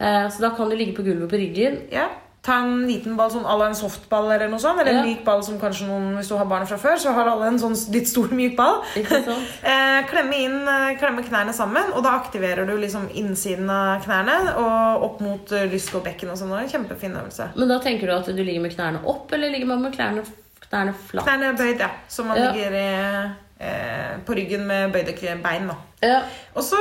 Eh, 0.00 0.28
så 0.30 0.38
da 0.44 0.52
kan 0.54 0.68
du 0.70 0.76
ligge 0.76 0.94
på 0.94 1.02
gulvet 1.02 1.26
på 1.28 1.34
ryggen. 1.40 1.80
ja. 1.90 2.04
Ta 2.48 2.54
en 2.64 2.86
liten 2.88 3.16
ball 3.18 3.28
sånn 3.34 3.44
à 3.44 3.54
la 3.60 3.66
en 3.68 3.76
softball 3.76 4.30
eller 4.32 4.48
noe 4.48 4.62
sånt. 4.62 4.80
Eller 4.80 4.96
en 5.02 5.04
myk 5.04 5.20
ball 5.26 5.42
som 5.44 5.58
kanskje 5.60 5.84
noen, 5.90 6.14
hvis 6.16 6.30
du 6.32 6.36
har 6.40 6.46
barn 6.48 6.64
fra 6.70 6.78
før, 6.80 6.96
så 7.02 7.12
har 7.12 7.28
alle 7.28 7.50
en 7.50 7.58
sånn 7.60 7.76
litt 7.92 8.08
stor, 8.08 8.30
myk 8.32 8.56
ball. 8.56 8.80
Eh, 9.68 9.98
klemme 10.08 10.36
inn, 10.38 10.56
eh, 10.70 10.94
klemme 11.00 11.20
knærne 11.26 11.52
sammen, 11.52 11.90
og 11.92 12.02
da 12.06 12.14
aktiverer 12.16 12.64
du 12.68 12.72
liksom 12.80 13.08
innsiden 13.18 13.68
av 13.72 14.00
knærne 14.04 14.36
og 14.56 15.04
opp 15.08 15.20
mot 15.24 15.52
eh, 15.52 15.66
lysk 15.68 15.98
og 15.98 16.04
bekken 16.06 16.30
og 16.32 16.38
sånn. 16.40 16.54
Kjempefin 16.70 17.16
øvelse. 17.18 17.50
Men 17.58 17.68
da 17.74 17.78
tenker 17.84 18.08
du 18.08 18.14
at 18.16 18.30
du 18.32 18.40
ligger 18.42 18.62
med 18.64 18.72
knærne 18.76 19.02
opp, 19.04 19.32
eller 19.36 19.52
ligger 19.52 19.68
man 19.74 19.82
med 19.84 19.96
knærne, 19.98 20.24
knærne 20.68 20.94
flatt? 21.10 21.26
Knærne 21.28 21.52
bøyd, 21.58 21.82
ja. 21.84 21.90
Så 22.08 22.24
man 22.24 22.38
Ja. 22.40 22.48
ligger 22.52 22.78
i, 22.80 22.88
eh, 23.60 24.16
på 24.24 24.36
ryggen 24.38 24.64
med 24.66 24.92
bøyde 24.94 25.36
bein, 25.42 25.68
da. 25.68 25.76
Ja. 26.02 26.22
Og 26.54 26.62
så 26.62 26.78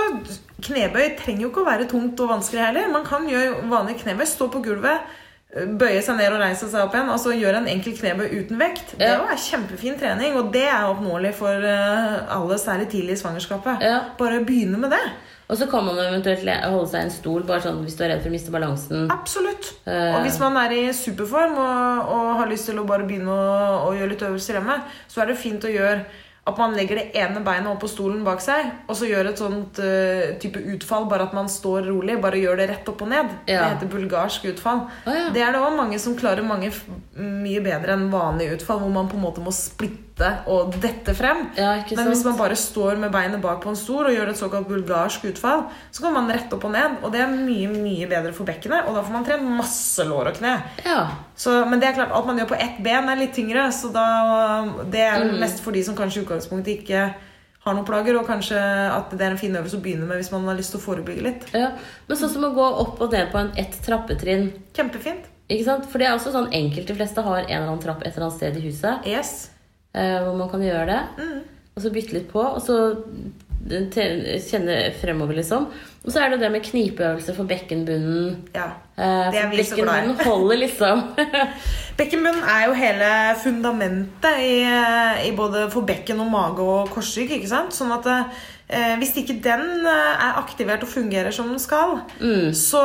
knebøy 0.62 1.18
trenger 1.20 1.42
jo 1.48 1.50
ikke 1.52 1.64
å 1.66 1.70
være 1.72 1.88
tungt 1.90 2.20
og 2.24 2.30
vanskelig 2.38 2.64
heller. 2.66 2.88
Man 2.94 3.06
kan 3.08 3.28
gjøre 3.28 3.64
vanlig 3.70 4.00
knebøy, 4.04 4.26
stå 4.30 4.48
på 4.54 4.64
gulvet, 4.64 5.00
bøye 5.56 6.02
seg 6.04 6.18
ned 6.20 6.34
og 6.36 6.42
reise 6.42 6.68
seg 6.68 6.84
opp 6.84 6.96
igjen. 6.96 7.14
og 7.14 7.22
så 7.24 7.32
gjøre 7.36 7.62
en 7.62 7.70
enkel 7.72 7.96
knebøy 7.96 8.28
uten 8.42 8.60
vekt. 8.60 8.98
Det 9.00 9.08
er 9.08 9.40
kjempefin 9.46 9.96
trening, 10.00 10.36
og 10.36 10.52
det 10.54 10.66
er 10.68 10.90
oppnåelig 10.90 11.34
for 11.40 11.70
eh, 11.72 12.36
alle, 12.36 12.60
særlig 12.60 12.90
tidlig 12.92 13.16
i 13.16 13.22
svangerskapet. 13.24 13.86
Ja. 13.86 14.02
Bare 14.20 14.44
begynne 14.46 14.80
med 14.82 14.92
det. 14.96 15.06
Og 15.48 15.56
så 15.56 15.70
kan 15.72 15.86
man 15.88 15.96
eventuelt 16.04 16.44
holde 16.44 16.90
seg 16.92 17.00
i 17.00 17.08
en 17.08 17.14
stol 17.14 17.46
bare 17.48 17.64
sånn 17.64 17.80
hvis 17.86 17.96
du 17.96 18.02
er 18.04 18.12
redd 18.12 18.26
for 18.26 18.28
å 18.28 18.36
miste 18.36 18.52
balansen. 18.52 19.08
Absolutt. 19.14 19.70
Eh. 19.88 20.18
Og 20.18 20.26
hvis 20.26 20.40
man 20.44 20.60
er 20.60 20.76
i 20.76 20.84
superform 20.92 21.56
og, 21.56 22.12
og 22.12 22.32
har 22.42 22.52
lyst 22.52 22.68
til 22.68 22.82
å 22.82 22.88
bare 22.90 23.08
begynne 23.08 23.32
å, 23.32 23.86
å 23.88 23.94
gjøre 23.96 24.12
litt 24.12 24.26
øvelser 24.28 24.60
hjemme, 24.60 24.82
så 25.08 25.24
er 25.24 25.32
det 25.32 25.40
fint 25.40 25.64
å 25.64 25.72
gjøre 25.72 26.02
at 26.48 26.60
man 26.62 26.76
legger 26.78 27.02
det 27.02 27.06
ene 27.20 27.44
beinet 27.44 27.70
opp 27.70 27.82
på 27.84 27.90
stolen 27.92 28.24
bak 28.24 28.42
seg, 28.44 28.70
og 28.88 28.96
så 28.96 29.10
gjør 29.10 29.32
et 29.32 29.42
sånt 29.42 29.82
uh, 29.84 30.38
type 30.42 30.62
utfall, 30.76 31.08
bare 31.12 31.28
at 31.28 31.36
man 31.36 31.52
står 31.52 31.90
rolig. 31.90 32.16
Bare 32.24 32.40
gjør 32.40 32.62
det 32.62 32.70
rett 32.72 32.92
opp 32.92 33.04
og 33.04 33.12
ned. 33.12 33.34
Ja. 33.50 33.66
Det 33.66 33.70
heter 33.76 33.92
bulgarsk 33.92 34.48
utfall. 34.54 34.86
Å, 34.88 35.16
ja. 35.20 35.30
Det 35.36 35.44
er 35.44 35.56
det 35.56 35.62
òg 35.62 35.76
mange 35.78 36.00
som 36.02 36.16
klarer 36.18 36.48
mange 36.48 36.72
mye 37.18 37.64
bedre 37.66 37.98
enn 37.98 38.08
vanlig 38.14 38.54
utfall, 38.58 38.80
hvor 38.84 38.94
man 38.94 39.12
på 39.12 39.20
en 39.20 39.26
måte 39.28 39.44
må 39.44 39.54
splitte 39.56 40.07
og 40.48 40.74
dette 40.82 41.14
frem. 41.14 41.44
Ja, 41.58 41.76
Men 41.96 42.08
hvis 42.10 42.24
man 42.26 42.38
bare 42.40 42.56
står 42.58 42.98
med 42.98 43.12
beinet 43.12 43.42
bak 43.42 43.62
på 43.64 43.70
en 43.70 43.76
stol 43.78 44.06
og 44.10 44.14
gjør 44.16 44.30
et 44.32 44.40
såkalt 44.40 44.68
bulgarsk 44.68 45.26
utfall, 45.30 45.66
så 45.92 46.02
kan 46.02 46.14
man 46.14 46.32
rette 46.34 46.54
opp 46.58 46.66
og 46.66 46.72
ned, 46.74 46.98
og 47.04 47.12
det 47.14 47.22
er 47.22 47.28
mye 47.36 47.68
mye 47.70 48.08
bedre 48.10 48.34
for 48.34 48.44
bekkenet. 48.50 48.88
Og 48.90 48.96
da 48.98 49.04
får 49.06 49.14
man 49.14 49.26
trent 49.28 49.44
masse 49.60 50.04
lår 50.08 50.32
og 50.32 50.40
kne. 50.40 50.56
Ja. 50.86 51.08
Så, 51.36 51.54
men 51.70 51.80
det 51.80 51.90
er 51.92 51.94
klart, 52.00 52.12
alt 52.12 52.26
man 52.26 52.38
gjør 52.42 52.50
på 52.56 52.60
ett 52.62 52.82
ben, 52.84 53.10
er 53.10 53.16
litt 53.22 53.34
tyngre, 53.38 53.68
så 53.72 53.92
da, 53.94 54.08
det 54.90 55.02
er 55.06 55.24
Mm. 55.28 55.40
mest 55.40 55.60
for 55.64 55.72
de 55.72 55.84
som 55.84 55.96
kanskje 55.96 56.22
i 56.22 56.26
utgangspunktet 56.26 56.80
ikke 56.82 57.14
har 57.68 57.74
noen 57.76 57.86
plager, 57.86 58.16
og 58.16 58.26
kanskje 58.28 58.56
at 58.96 59.10
det 59.12 59.22
er 59.26 59.32
en 59.34 59.38
fin 59.42 59.52
øvelse 59.56 59.76
å 59.78 59.82
begynne 59.84 60.08
med 60.08 60.18
hvis 60.22 60.32
man 60.32 60.46
har 60.48 60.56
lyst 60.56 60.72
til 60.72 60.80
å 60.80 60.84
forebygge 60.86 61.24
litt. 61.26 61.46
ja. 61.54 61.72
Men 62.08 62.18
sånn 62.18 62.30
som 62.32 62.44
å 62.48 62.54
gå 62.56 62.64
opp 62.82 63.02
og 63.02 63.12
ned 63.12 63.30
på 63.34 63.38
en, 63.42 63.52
ett 63.58 63.76
trappetrinn 63.86 64.54
Kjempefint. 64.74 65.26
ikke 65.50 65.66
sant? 65.66 65.86
For 65.92 66.00
det 66.00 66.08
er 66.08 66.16
også 66.16 66.32
sånn 66.32 66.48
enkelt. 66.54 66.88
De 66.88 66.96
fleste 66.96 67.22
har 67.22 67.40
en 67.44 67.46
eller 67.50 67.68
annen 67.68 67.84
trapp 67.84 68.02
et 68.06 68.14
eller 68.16 68.28
annet 68.30 68.38
sted 68.38 68.58
i 68.58 68.62
huset 68.70 69.06
Yes. 69.06 69.50
Eh, 69.98 70.18
hvor 70.24 70.38
man 70.40 70.52
kan 70.54 70.64
gjøre 70.66 70.86
det. 70.92 71.02
Mm. 71.18 71.40
Og 71.76 71.84
så 71.84 71.94
bytte 71.94 72.16
litt 72.16 72.30
på, 72.32 72.42
og 72.42 72.62
så 72.66 72.78
kjenne 73.68 74.78
fremover, 75.02 75.36
liksom. 75.42 75.68
Og 76.08 76.14
så 76.14 76.22
er 76.24 76.30
det 76.32 76.40
det 76.40 76.52
med 76.54 76.64
knipeøvelse 76.64 77.34
for 77.36 77.44
bekkenbunnen. 77.50 78.38
Ja. 78.56 78.70
Eh, 78.98 79.32
Det 79.34 79.40
er 79.42 79.50
vi 79.52 79.64
så 79.64 79.76
glad 79.76 79.88
i. 79.88 80.08
bekkenbunnen 80.08 80.26
holder 80.26 80.58
liksom 80.62 81.02
bekkenbunnen 82.00 82.44
er 82.48 82.68
jo 82.68 82.74
hele 82.78 83.10
fundamentet 83.44 84.40
i, 84.40 84.60
i 85.28 85.32
både 85.36 85.66
for 85.74 85.82
bekken 85.90 86.22
og 86.24 86.30
mage 86.32 86.64
og 86.64 86.92
korsrygg. 86.94 87.32
ikke 87.40 87.50
sant? 87.52 87.76
Sånn 87.76 87.92
at 87.92 88.08
eh, 88.08 88.94
hvis 89.02 89.12
ikke 89.20 89.36
den 89.44 89.84
eh, 89.84 90.24
er 90.30 90.40
aktivert 90.40 90.86
og 90.88 90.92
fungerer 90.94 91.34
som 91.36 91.50
den 91.52 91.60
skal, 91.60 92.00
Mm. 92.22 92.54
så, 92.56 92.82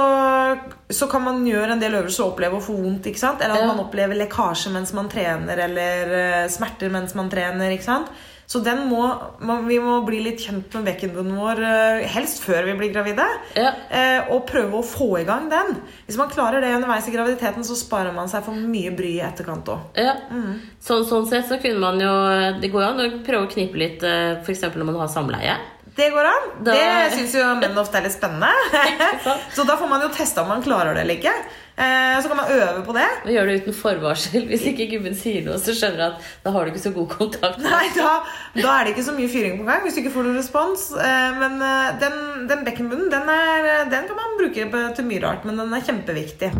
så 0.90 1.06
kan 1.10 1.22
man 1.22 1.44
gjøre 1.46 1.72
en 1.76 1.80
del 1.82 1.94
øvelser 2.00 2.24
og 2.26 2.34
oppleve 2.34 2.58
å 2.58 2.64
få 2.64 2.74
vondt. 2.80 3.06
ikke 3.06 3.22
sant? 3.22 3.40
Eller 3.40 3.54
at 3.60 3.60
Ja. 3.68 3.70
man 3.70 3.84
opplever 3.86 4.18
lekkasje 4.18 4.72
mens 4.74 4.92
man 4.98 5.08
trener, 5.12 5.62
eller 5.68 6.12
eh, 6.18 6.48
smerter 6.52 6.90
mens 6.90 7.14
man 7.14 7.30
trener. 7.30 7.70
ikke 7.70 7.84
sant? 7.86 8.10
Så 8.46 8.60
den 8.60 8.82
må, 8.90 9.00
må, 9.40 9.56
vi 9.64 9.78
må 9.80 9.94
bli 10.04 10.18
litt 10.26 10.42
kjent 10.44 10.74
med 10.76 10.84
bekkenbunnen 10.90 11.38
vår, 11.40 11.62
eh, 11.64 12.06
helst 12.12 12.42
før 12.44 12.66
vi 12.68 12.74
blir 12.76 12.90
gravide. 12.92 13.24
Ja. 13.56 13.70
Eh, 13.88 14.28
og 14.34 14.44
prøve 14.50 14.80
å 14.80 14.84
få 14.84 15.08
i 15.22 15.24
gang 15.24 15.48
den. 15.48 15.78
Hvis 16.06 16.18
man 16.20 16.28
klarer 16.28 16.60
det 16.60 16.74
underveis 16.76 17.08
i 17.08 17.14
graviditeten, 17.14 17.64
så 17.64 17.76
sparer 17.78 18.12
man 18.12 18.28
seg 18.28 18.44
for 18.44 18.52
mye 18.52 18.92
bry 18.98 19.14
i 19.16 19.24
etterkant 19.24 19.70
òg. 19.72 19.86
Ja. 19.96 20.18
Mm. 20.30 20.58
Sånn, 20.82 21.06
sånn 21.08 21.28
sett 21.30 21.48
så 21.48 21.60
kunne 21.62 21.80
man 21.80 22.00
jo 22.02 22.12
Det 22.60 22.68
går 22.72 22.88
an 22.90 23.00
å 23.00 23.08
prøve 23.24 23.46
å 23.46 23.52
knipe 23.52 23.78
litt 23.80 24.02
f.eks. 24.44 24.66
når 24.74 24.84
man 24.90 25.00
har 25.00 25.08
samleie. 25.08 25.56
Det 25.96 26.10
går 26.12 26.24
an. 26.24 26.46
Da- 26.64 26.72
Det 26.72 27.16
syns 27.16 27.34
jo 27.36 27.44
menn 27.60 27.76
ofte 27.76 27.98
er 28.00 28.06
litt 28.06 28.14
spennende. 28.16 28.48
så 29.56 29.64
da 29.68 29.76
får 29.76 29.88
man 29.90 30.00
jo 30.04 30.08
testa 30.12 30.42
om 30.44 30.48
man 30.48 30.62
klarer 30.64 30.94
det 30.96 31.02
eller 31.06 31.18
ikke. 31.20 31.34
Eh, 31.72 32.20
så 32.20 32.28
kan 32.28 32.36
man 32.36 32.50
øve 32.52 32.82
på 32.84 32.92
det. 32.92 33.06
Men 33.24 33.34
gjør 33.34 33.48
det 33.48 33.54
uten 33.62 33.76
forvarsel. 33.76 34.44
Hvis 34.50 34.66
ikke 34.68 34.90
gubben 34.90 35.16
sier 35.16 35.44
noe, 35.46 35.56
så 35.60 35.72
skjønner 35.76 35.98
du 35.98 36.04
at 36.10 36.26
da 36.44 36.52
har 36.52 36.66
du 36.66 36.72
ikke 36.72 36.84
så 36.84 36.92
god 36.92 37.08
kontakt. 37.14 37.62
Nei, 37.64 37.86
da, 37.96 38.18
da 38.58 38.74
er 38.74 38.84
det 38.84 38.94
ikke 38.94 39.06
så 39.08 39.16
mye 39.16 39.30
fyring 39.32 39.56
på 39.60 39.68
gang 39.68 39.80
hvis 39.86 39.96
du 39.96 40.02
ikke 40.02 40.14
får 40.18 40.28
noen 40.28 40.40
respons. 40.40 40.90
Eh, 41.00 41.40
men 41.40 41.56
eh, 41.64 41.88
den, 42.02 42.20
den 42.50 42.66
bekkenbunnen 42.68 43.08
den, 43.12 43.32
er, 43.32 43.88
den 43.92 44.10
kan 44.10 44.20
man 44.20 44.38
bruke 44.40 44.68
til 44.98 45.08
mye 45.08 45.24
rart, 45.24 45.48
men 45.48 45.60
den 45.60 45.72
er 45.72 45.88
kjempeviktig. 45.88 46.52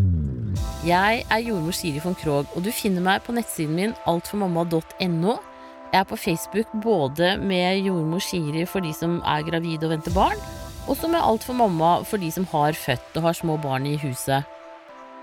Jeg 0.83 1.23
er 1.31 1.45
jordmor 1.45 1.77
Siri 1.77 2.01
von 2.03 2.17
Krogh, 2.19 2.57
og 2.57 2.65
du 2.65 2.73
finner 2.75 3.05
meg 3.05 3.23
på 3.27 3.35
nettsiden 3.37 3.77
min 3.77 3.93
altformamma.no. 4.11 5.37
Jeg 5.93 6.01
er 6.01 6.09
på 6.09 6.17
Facebook 6.17 6.73
både 6.83 7.37
med 7.39 7.85
jordmor 7.85 8.25
Siri 8.25 8.65
for 8.67 8.83
de 8.83 8.91
som 8.97 9.21
er 9.29 9.45
gravide 9.45 9.87
og 9.87 9.93
venter 9.93 10.17
barn, 10.17 10.41
og 10.89 10.97
så 10.99 11.07
med 11.13 11.23
Alt 11.23 11.45
for 11.47 11.55
mamma 11.55 11.99
for 12.09 12.19
de 12.19 12.33
som 12.33 12.49
har 12.51 12.75
født 12.75 13.21
og 13.21 13.29
har 13.29 13.37
små 13.39 13.61
barn 13.61 13.87
i 13.87 13.99
huset. 14.01 14.49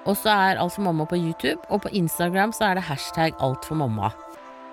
Og 0.09 0.17
så 0.17 0.33
er 0.33 0.57
Alt 0.57 0.73
for 0.73 0.87
mamma 0.87 1.05
på 1.05 1.19
YouTube, 1.19 1.61
og 1.69 1.83
på 1.85 1.93
Instagram 1.93 2.53
så 2.55 2.71
er 2.71 2.79
det 2.79 2.87
hashtag 2.89 3.37
Alt 3.45 3.67
for 3.69 3.77
mamma. 3.77 4.09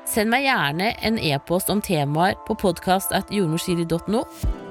Send 0.07 0.31
meg 0.31 0.47
gjerne 0.47 0.93
en 1.05 1.19
e-post 1.19 1.71
om 1.73 1.81
temaer 1.83 2.37
på 2.47 2.55
podkast.jordmorsiri.no. 2.63 4.23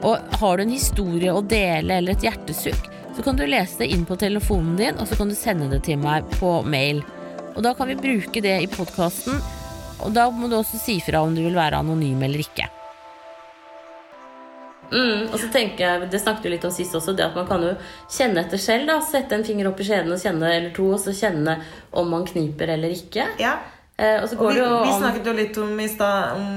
Og 0.08 0.38
har 0.40 0.58
du 0.58 0.64
en 0.64 0.72
historie 0.72 1.34
å 1.34 1.44
dele 1.44 2.00
eller 2.00 2.16
et 2.16 2.24
hjertesukk, 2.24 2.88
så 3.16 3.24
kan 3.24 3.38
du 3.40 3.46
lese 3.48 3.84
det 3.84 3.92
inn 3.94 4.08
på 4.08 4.18
telefonen 4.20 4.80
din, 4.80 4.98
og 5.00 5.08
så 5.08 5.20
kan 5.20 5.30
du 5.32 5.36
sende 5.38 5.70
det 5.72 5.84
til 5.88 6.00
meg 6.02 6.26
på 6.40 6.58
mail. 6.68 7.04
Og 7.56 7.62
da 7.64 7.76
kan 7.76 7.92
vi 7.92 8.00
bruke 8.00 8.44
det 8.44 8.56
i 8.64 8.72
podkasten, 8.72 9.38
og 10.04 10.16
da 10.16 10.28
må 10.32 10.50
du 10.52 10.58
også 10.60 10.80
si 10.82 10.98
fra 11.04 11.24
om 11.24 11.36
du 11.36 11.44
vil 11.46 11.56
være 11.56 11.84
anonym 11.84 12.26
eller 12.28 12.44
ikke. 12.44 12.68
Mm, 14.92 15.32
og 15.32 15.38
så 15.42 15.48
tenker 15.54 15.86
jeg, 15.86 16.10
Det 16.12 16.22
snakket 16.22 16.44
du 16.44 16.50
litt 16.54 16.66
om 16.68 16.74
sist 16.74 16.96
også, 16.96 17.16
det 17.18 17.26
at 17.26 17.38
man 17.38 17.48
kan 17.50 17.64
jo 17.64 17.72
kjenne 18.12 18.44
etter 18.44 18.62
selv. 18.62 18.88
da, 18.90 19.00
Sette 19.04 19.38
en 19.38 19.46
finger 19.48 19.70
opp 19.70 19.80
i 19.82 19.88
skjeden 19.88 20.14
og 20.14 20.22
kjenne, 20.22 20.52
eller 20.52 20.76
to, 20.76 20.90
og 20.94 21.02
så 21.02 21.16
kjenne 21.16 21.58
om 21.94 22.12
man 22.12 22.28
kniper 22.28 22.76
eller 22.76 22.94
ikke. 22.94 23.28
Ja. 23.42 23.58
Eh, 23.98 24.22
og 24.22 24.30
så 24.30 24.38
Og 24.38 24.52
vi, 24.52 24.60
det 24.60 24.64
jo 24.64 24.78
vi 24.84 24.94
an 24.94 25.02
snakket 25.02 25.32
jo 25.32 25.34
litt 25.40 25.58
om 25.64 25.80
i 25.80 25.90
stad 25.90 26.38
om 26.38 26.48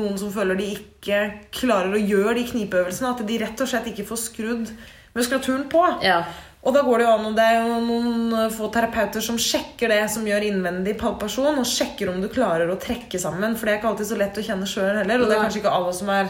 noen 0.00 0.18
som 0.18 0.30
føler 0.34 0.58
de 0.58 0.68
ikke 0.76 1.18
klarer 1.54 1.94
å 1.94 2.02
gjøre 2.02 2.36
de 2.38 2.46
knipeøvelsene. 2.52 3.14
At 3.14 3.26
de 3.26 3.40
rett 3.42 3.64
og 3.64 3.70
slett 3.70 3.90
ikke 3.90 4.06
får 4.06 4.22
skrudd 4.28 4.70
muskulaturen 5.16 5.66
på. 5.70 5.82
Ja. 6.04 6.22
Og 6.60 6.74
da 6.76 6.82
går 6.84 7.00
det 7.00 7.04
jo 7.06 7.12
an, 7.14 7.26
og 7.30 7.36
det 7.38 7.44
er 7.48 7.62
jo 7.62 7.76
noen 7.86 8.50
få 8.52 8.68
terapeuter 8.72 9.22
som 9.24 9.38
sjekker 9.40 9.88
det, 9.88 10.02
som 10.12 10.26
gjør 10.28 10.44
innvendig 10.44 10.92
palpasjon, 11.00 11.56
og 11.56 11.68
sjekker 11.68 12.10
om 12.12 12.18
du 12.20 12.28
klarer 12.28 12.68
å 12.68 12.76
trekke 12.80 13.20
sammen. 13.20 13.56
For 13.56 13.64
det 13.64 13.72
er 13.72 13.80
ikke 13.80 13.92
alltid 13.94 14.10
så 14.10 14.18
lett 14.20 14.36
å 14.36 14.44
kjenne 14.44 14.68
sjøl 14.68 14.98
heller. 15.00 15.22
Og 15.22 15.30
det 15.30 15.38
er 15.38 15.46
kanskje 15.46 15.62
ikke 15.62 15.72
alle 15.78 15.94
som 15.96 16.12
er 16.12 16.28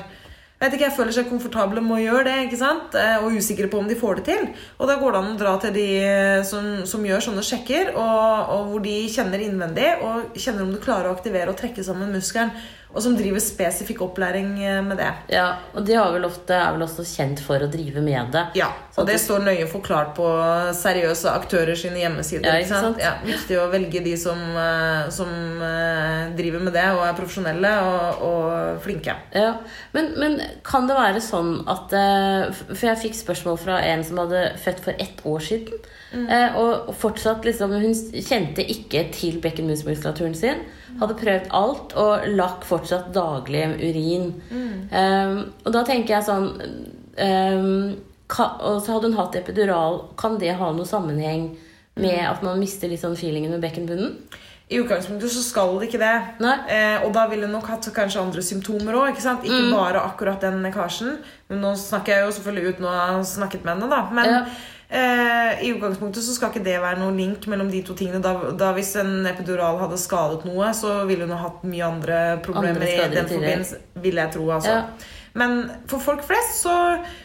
vet 0.61 0.75
ikke, 0.77 0.87
jeg 0.89 0.97
føler 0.97 1.17
seg 1.17 1.29
komfortable 1.31 1.83
med 1.85 1.97
å 1.97 2.01
gjøre 2.03 2.25
det, 2.29 2.35
ikke 2.47 2.61
sant? 2.61 2.97
Eh, 2.99 3.17
og 3.25 3.37
usikre 3.37 3.69
på 3.73 3.81
om 3.81 3.89
de 3.89 3.97
får 3.97 4.21
det 4.21 4.25
til. 4.29 4.49
Og 4.77 4.91
da 4.91 4.99
går 5.01 5.15
det 5.15 5.23
an 5.23 5.31
å 5.33 5.39
dra 5.41 5.55
til 5.63 5.73
de 5.77 5.87
eh, 6.05 6.41
som, 6.47 6.69
som 6.89 7.07
gjør 7.07 7.25
sånne 7.31 7.45
sjekker, 7.47 7.95
og, 7.95 8.53
og 8.57 8.69
hvor 8.73 8.85
de 8.85 8.97
kjenner 9.13 9.47
innvendig, 9.47 9.89
og 10.05 10.37
kjenner 10.37 10.67
om 10.67 10.75
du 10.75 10.83
klarer 10.83 11.09
å 11.09 11.17
aktivere 11.17 11.55
og 11.55 11.59
trekke 11.61 11.85
sammen 11.87 12.13
muskelen. 12.13 12.53
Og 12.91 13.03
som 13.05 13.15
driver 13.15 13.43
spesifikk 13.43 14.01
opplæring 14.03 14.49
eh, 14.65 14.81
med 14.83 14.99
det. 14.99 15.11
Ja, 15.31 15.47
og 15.75 15.85
de 15.87 15.95
har 15.95 16.11
vel 16.15 16.27
ofte, 16.27 16.57
er 16.57 16.75
vel 16.75 16.83
også 16.87 17.05
kjent 17.07 17.43
for 17.45 17.63
å 17.63 17.69
drive 17.71 18.03
med 18.03 18.33
det. 18.35 18.43
Ja, 18.59 18.71
og 18.99 19.07
det 19.07 19.21
står 19.23 19.45
nøye 19.47 19.69
forklart 19.71 20.13
på 20.17 20.27
seriøse 20.77 21.31
aktører 21.31 21.79
sine 21.79 22.03
hjemmesider. 22.03 22.49
Ja, 22.51 22.65
ikke 22.65 22.83
sant? 22.83 23.03
Ja, 23.03 23.15
viktig 23.23 23.61
å 23.63 23.69
velge 23.71 24.03
de 24.03 24.17
som, 24.19 24.43
eh, 24.59 25.07
som 25.15 25.31
eh, 25.67 26.35
driver 26.39 26.67
med 26.67 26.75
det 26.75 26.89
og 26.97 27.05
er 27.07 27.17
profesjonelle 27.19 27.73
og, 27.87 28.27
og 28.27 28.83
flinke. 28.83 29.15
Ja, 29.39 29.55
men, 29.95 30.13
men 30.19 30.41
kan 30.67 30.91
det 30.91 30.99
være 30.99 31.23
sånn 31.23 31.61
at 31.71 31.93
For 31.93 32.85
jeg 32.87 32.99
fikk 33.05 33.17
spørsmål 33.19 33.59
fra 33.61 33.79
en 33.87 34.03
som 34.07 34.19
hadde 34.23 34.43
født 34.63 34.83
for 34.85 35.03
ett 35.03 35.23
år 35.27 35.43
siden. 35.47 35.91
Eh, 36.13 36.57
Og 36.57 36.95
fortsatt 36.99 37.45
liksom 37.47 37.71
Hun 37.71 37.95
kjente 37.95 38.65
ikke 38.67 39.05
til 39.15 39.41
bekkenmuskulaturen 39.41 40.35
sin. 40.35 40.63
Hadde 41.01 41.15
prøvd 41.15 41.47
alt 41.55 41.95
og 41.97 42.27
lakk 42.35 42.65
fortsatt 42.67 43.13
daglig 43.15 43.65
urin. 43.79 44.33
Eh, 44.91 45.35
og 45.65 45.73
da 45.73 45.85
tenker 45.87 46.17
jeg 46.17 46.27
sånn 46.27 46.51
um, 47.21 47.97
ka- 48.29 48.57
Og 48.63 48.81
så 48.83 48.93
hadde 48.97 49.11
hun 49.11 49.19
hatt 49.19 49.37
epidural. 49.41 50.01
Kan 50.19 50.39
det 50.39 50.55
ha 50.59 50.73
noe 50.73 50.87
sammenheng 50.87 51.53
med 52.01 52.21
at 52.27 52.43
man 52.43 52.59
mister 52.61 52.89
litt 52.89 53.03
sånn 53.03 53.17
feelingen 53.19 53.51
med 53.55 53.63
bekkenbunnen? 53.65 54.17
I 54.71 54.79
utgangspunktet 54.79 55.33
så 55.35 55.41
skal 55.43 55.73
det 55.81 55.89
ikke 55.89 55.99
det. 55.99 56.11
Eh, 56.71 57.03
og 57.05 57.11
da 57.13 57.25
ville 57.27 57.43
hun 57.49 57.57
nok 57.57 57.67
hatt 57.73 57.89
kanskje 57.95 58.21
andre 58.23 58.43
symptomer 58.47 58.95
òg. 58.95 59.09
Ikke, 59.11 59.25
sant? 59.25 59.43
ikke 59.43 59.73
bare 59.75 59.99
akkurat 60.07 60.41
den 60.47 60.61
lekkasjen. 60.63 61.17
Men 61.51 61.61
nå 61.65 61.73
snakker 61.77 62.15
jeg 62.15 62.27
jo 62.29 62.37
selvfølgelig 62.37 62.75
uten 62.77 62.87
å 62.87 62.93
ha 62.95 63.09
snakket 63.27 63.65
med 63.67 63.75
henne, 63.75 63.91
da. 63.91 64.05
Men 64.15 64.31
Ja. 64.31 64.45
Eh, 64.91 65.63
i 65.65 65.71
utgangspunktet 65.75 66.25
så 66.27 66.35
skal 66.35 66.53
ikke 66.53 66.65
det 66.67 66.77
være 66.83 67.01
noen 67.03 67.17
link 67.21 67.47
mellom 67.51 67.71
de 67.71 67.83
to 67.87 67.97
tingene. 67.99 68.23
Da, 68.25 68.35
da 68.59 68.73
Hvis 68.77 68.93
en 69.01 69.27
epidural 69.31 69.79
hadde 69.83 70.01
skadet 70.01 70.45
noe, 70.49 70.73
så 70.77 71.01
ville 71.11 71.29
hun 71.29 71.37
ha 71.37 71.45
hatt 71.47 71.65
mye 71.69 71.87
andre 71.87 72.21
problemer 72.45 72.83
Andre 72.83 72.93
i 72.93 73.15
den 73.15 73.33
forbindelse, 73.33 73.81
vil 74.03 74.23
jeg 74.23 74.37
tro. 74.37 74.51
altså. 74.59 74.77
Ja. 74.83 75.17
Men 75.39 75.71
for 75.91 76.03
folk 76.03 76.25
flest, 76.27 76.63
så, 76.65 76.73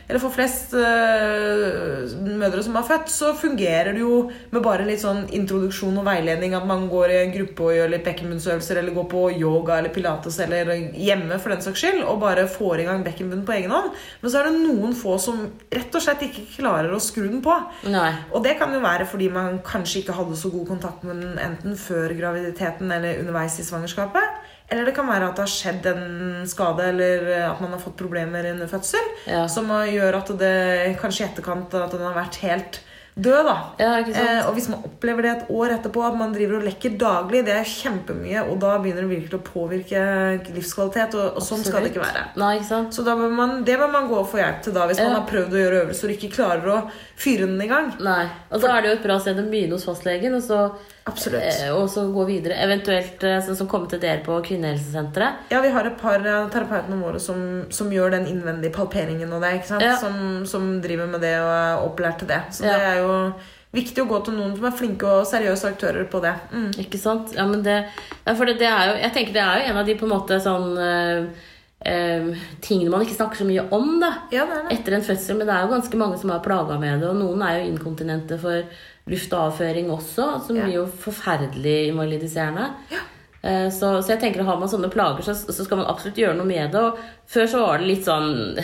eller 0.05 0.21
for 0.21 0.33
flest 0.33 0.75
eh, 0.77 2.11
mødre 2.37 2.61
som 2.65 2.77
har 2.77 2.85
født, 2.85 3.09
så 3.09 3.31
fungerer 3.37 3.95
det 3.95 4.03
jo 4.03 4.19
med 4.53 4.61
bare 4.65 4.85
litt 4.85 5.01
sånn 5.01 5.23
introduksjon 5.33 5.97
og 6.01 6.05
veiledning. 6.05 6.53
At 6.57 6.67
man 6.69 6.85
går 6.91 7.13
i 7.13 7.19
en 7.23 7.33
gruppe 7.33 7.69
og 7.69 7.75
gjør 7.77 7.93
litt 7.95 8.05
bekkenbunnsøvelser, 8.05 8.81
eller 8.81 8.97
går 8.97 9.09
på 9.11 9.23
yoga 9.39 9.79
eller 9.79 9.93
pilates 9.95 10.37
eller 10.45 10.69
hjemme 10.93 11.39
for 11.41 11.55
den 11.55 11.65
saks 11.65 11.81
skyld, 11.81 12.03
og 12.05 12.21
bare 12.21 12.45
får 12.51 12.83
i 12.83 12.87
gang 12.89 13.05
bekkenbunnen 13.05 13.45
på 13.47 13.57
egen 13.57 13.73
hånd. 13.73 13.91
Men 14.21 14.33
så 14.33 14.41
er 14.41 14.49
det 14.51 14.61
noen 14.61 14.93
få 14.97 15.17
som 15.21 15.41
rett 15.73 15.97
og 15.97 16.05
slett 16.05 16.27
ikke 16.29 16.45
klarer 16.59 16.93
å 16.93 17.01
skru 17.01 17.25
den 17.25 17.41
på. 17.45 17.57
Nei. 17.89 18.11
Og 18.35 18.45
det 18.45 18.57
kan 18.61 18.73
jo 18.73 18.83
være 18.85 19.09
fordi 19.09 19.31
man 19.33 19.63
kanskje 19.65 20.03
ikke 20.03 20.17
hadde 20.19 20.37
så 20.37 20.53
god 20.53 20.69
kontakt 20.75 21.07
med 21.07 21.23
den 21.23 21.39
enten 21.41 21.79
før 21.79 22.13
graviditeten 22.13 22.93
eller 22.93 23.23
underveis 23.23 23.57
i 23.61 23.65
svangerskapet. 23.65 24.44
Eller 24.69 24.85
det 24.89 24.95
kan 24.97 25.05
være 25.07 25.27
at 25.29 25.37
det 25.37 25.43
har 25.45 25.51
skjedd 25.53 25.85
en 25.91 26.47
skade, 26.49 26.87
eller 26.89 27.27
at 27.51 27.59
man 27.61 27.75
har 27.75 27.79
fått 27.83 27.97
problemer 27.99 28.47
under 28.53 28.67
fødsel. 28.71 29.11
Ja. 29.29 29.43
Som 29.51 29.69
gjør 29.69 30.17
at 30.23 30.31
det 30.39 30.97
kanskje 31.01 31.25
i 31.25 31.29
etterkant 31.29 31.73
at 31.77 31.91
den 31.93 32.01
har 32.07 32.15
vært 32.17 32.39
helt 32.41 32.79
død. 33.15 33.45
da. 33.47 33.53
Ja? 33.79 33.91
Eh, 34.01 34.39
og 34.47 34.55
hvis 34.57 34.67
man 34.67 34.81
opplever 34.83 35.21
det 35.23 35.29
et 35.35 35.51
år 35.53 35.75
etterpå, 35.77 36.01
at 36.03 36.17
man 36.19 36.33
driver 36.33 36.57
og 36.57 36.65
lekker 36.67 36.97
daglig, 36.99 37.43
det 37.47 37.53
er 37.55 37.69
kjempemye, 37.69 38.41
og 38.49 38.57
da 38.59 38.73
begynner 38.83 39.05
det 39.05 39.11
virkelig 39.13 39.37
å 39.39 39.45
påvirke 39.45 40.01
livskvalitet, 40.57 41.15
og, 41.15 41.37
og 41.37 41.45
sånn 41.45 41.63
skal 41.63 41.85
det 41.85 41.93
ikke 41.93 42.03
være. 42.03 42.25
Nei, 42.41 42.49
ikke? 42.59 42.81
Så 42.91 43.05
bør 43.07 43.29
man, 43.37 43.61
det 43.69 43.77
bør 43.79 43.93
man 43.93 44.09
gå 44.11 44.17
og 44.19 44.27
få 44.33 44.41
hjelp 44.41 44.65
til 44.65 44.75
da, 44.75 44.87
hvis 44.89 44.99
Ja. 44.99 45.07
man 45.11 45.21
har 45.21 45.29
prøvd 45.29 45.53
å 45.55 45.61
gjøre 45.61 45.79
øvelser 45.85 46.09
og 46.11 46.17
ikke 46.17 46.33
klarer 46.35 46.73
å 46.73 46.81
fyre 47.15 47.45
den 47.47 47.61
i 47.61 47.69
gang. 47.71 47.93
Nei. 48.03 48.25
Og 48.51 48.61
da 48.65 48.73
er 48.75 48.81
det 48.81 48.91
jo 48.91 48.97
et 48.99 49.07
bra 49.07 49.19
sted 49.23 49.39
å 49.39 49.47
begynne 49.47 49.77
hos 49.79 49.87
fastlegen, 49.87 50.35
og 50.35 50.43
så, 50.43 50.59
Absolutt. 51.05 51.43
eh, 51.43 51.69
og 51.75 51.89
så 51.93 52.07
gå 52.13 52.23
videre. 52.25 52.55
Eventuelt 52.65 53.23
eh, 53.23 53.37
sånn 53.45 53.57
som 53.59 53.67
kommer 53.69 53.87
til 53.91 53.99
dere 54.01 54.23
på 54.25 54.39
kvinnehelsesenteret. 54.47 55.51
Ja, 55.53 55.59
vi 55.61 55.69
har 55.75 55.85
et 55.85 55.99
par 56.01 56.17
av 56.25 56.47
terapeutene 56.53 56.97
våre 57.01 57.19
som, 57.21 57.41
som 57.69 57.91
gjør 57.93 58.15
den 58.17 58.25
innvendige 58.31 58.73
palperingen 58.73 59.31
og 59.37 59.43
det, 59.45 59.51
ikke 59.59 59.69
sant? 59.75 59.85
Ja. 59.85 59.95
Som, 60.01 60.45
som 60.49 60.71
driver 60.81 61.07
med 61.11 61.21
det 61.21 61.35
og 61.43 61.51
er 61.53 61.83
opplært 61.85 62.19
til 62.23 62.31
det. 62.33 62.41
Så 62.57 62.65
Ja. 62.65 62.73
det 62.79 62.89
er 62.95 63.03
jo 63.03 63.19
viktig 63.75 64.01
å 64.05 64.07
gå 64.09 64.21
til 64.25 64.37
noen 64.39 64.53
som 64.55 64.65
er 64.69 64.77
flinke 64.79 65.03
og 65.19 65.25
seriøse 65.27 65.67
aktører 65.73 66.05
på 66.09 66.21
det. 66.23 66.33
Mm. 66.55 66.69
Ikke 66.87 66.97
sant? 67.01 67.33
Ja, 67.35 67.45
men 67.45 67.61
det, 67.65 67.81
ja, 68.25 68.33
for 68.33 68.45
det, 68.49 68.57
det 68.63 68.69
er 68.71 68.87
jo, 68.93 68.97
jeg 69.03 69.13
tenker 69.17 69.33
det 69.35 69.43
er 69.45 69.59
jo 69.61 69.69
en 69.73 69.81
av 69.81 69.85
de 69.89 69.95
på 69.99 70.07
en 70.07 70.13
måte 70.15 70.39
sånn 70.41 70.69
eh, 71.85 72.27
tingene 72.65 72.89
man 72.93 73.05
ikke 73.05 73.15
snakker 73.19 73.41
så 73.43 73.47
mye 73.47 73.65
om 73.75 73.99
da, 74.01 74.11
Ja, 74.33 74.45
det 74.49 74.61
det. 74.69 74.79
etter 74.79 74.97
en 74.97 75.05
fødsel. 75.05 75.37
Men 75.37 75.47
det 75.47 75.55
er 75.55 75.65
jo 75.67 75.73
ganske 75.75 75.97
mange 76.01 76.19
som 76.21 76.31
er 76.35 76.39
plaga 76.45 76.79
med 76.81 76.99
det, 77.01 77.09
og 77.09 77.15
noen 77.21 77.41
er 77.45 77.59
jo 77.61 77.71
inkontinente 77.73 78.39
for 78.41 78.63
luft 79.07 79.33
og 79.37 79.51
avføring 79.51 79.91
også, 79.93 80.29
som 80.47 80.55
Ja. 80.57 80.63
blir 80.65 80.73
jo 80.81 80.85
forferdelig 80.87 81.89
invalidiserende. 81.91 82.71
Eh, 83.43 83.69
Så, 83.69 84.01
så 84.01 84.07
jeg 84.15 84.19
tenker 84.19 84.41
at 84.41 84.47
har 84.47 84.57
man 84.57 84.67
sånne 84.69 84.89
plager, 84.89 85.21
så, 85.21 85.35
så 85.35 85.63
skal 85.63 85.77
man 85.77 85.85
absolutt 85.91 86.17
gjøre 86.17 86.35
noe 86.37 86.45
med 86.49 86.71
det. 86.73 86.81
Og 86.81 86.97
før 87.29 87.45
så 87.47 87.59
var 87.67 87.77
det 87.77 87.87
litt 87.87 88.03
sånn 88.05 88.57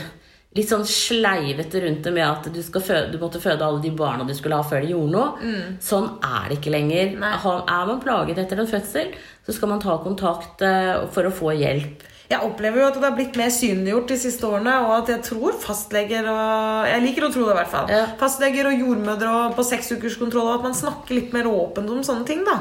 Litt 0.54 0.68
sånn 0.68 0.84
sleivete 0.84 1.80
rundt 1.80 2.04
det 2.04 2.12
med 2.12 2.26
at 2.28 2.48
du, 2.52 2.58
skal 2.62 2.82
føde, 2.84 3.12
du 3.14 3.18
måtte 3.22 3.40
føde 3.40 3.64
alle 3.64 3.80
de 3.80 3.90
barna 3.96 4.26
du 4.28 4.34
skulle 4.36 4.58
ha 4.60 4.66
før 4.68 4.82
de 4.84 4.90
gjorde 4.92 5.14
noe. 5.14 5.52
Sånn 5.80 6.10
er 6.28 6.50
det 6.50 6.58
ikke 6.58 6.74
lenger. 6.74 7.14
Nei. 7.22 7.30
Er 7.40 7.86
man 7.88 8.02
plaget 8.04 8.38
etter 8.44 8.60
en 8.60 8.68
fødsel, 8.68 9.14
så 9.48 9.56
skal 9.56 9.70
man 9.72 9.80
ta 9.80 9.96
kontakt 10.04 10.60
eh, 10.68 11.06
for 11.16 11.24
å 11.24 11.32
få 11.32 11.54
hjelp. 11.56 12.04
Jeg 12.32 12.40
opplever 12.48 12.80
jo 12.82 12.88
at 12.88 12.98
det 12.98 13.04
har 13.10 13.16
blitt 13.18 13.36
mer 13.40 13.52
synliggjort 13.52 14.08
de 14.14 14.18
siste 14.22 14.48
årene, 14.48 14.74
og 14.88 14.94
at 15.02 15.10
jeg 15.12 15.24
tror 15.28 15.58
fastleger 15.60 16.28
og 16.32 16.88
Jeg 16.88 17.04
liker 17.04 17.26
å 17.28 17.32
tro 17.34 17.44
det, 17.46 17.54
i 17.54 17.60
hvert 17.60 17.72
fall. 17.74 17.90
Ja. 17.92 18.06
Fastleger 18.22 18.70
og 18.72 18.78
jordmødre 18.80 19.32
og 19.50 19.56
på 19.58 19.66
seksukerskontroll, 19.68 20.48
og 20.48 20.60
at 20.60 20.66
man 20.70 20.76
snakker 20.78 21.18
litt 21.18 21.34
mer 21.36 21.50
åpent 21.52 21.90
om 21.92 22.02
sånne 22.08 22.26
ting. 22.28 22.44
da. 22.48 22.58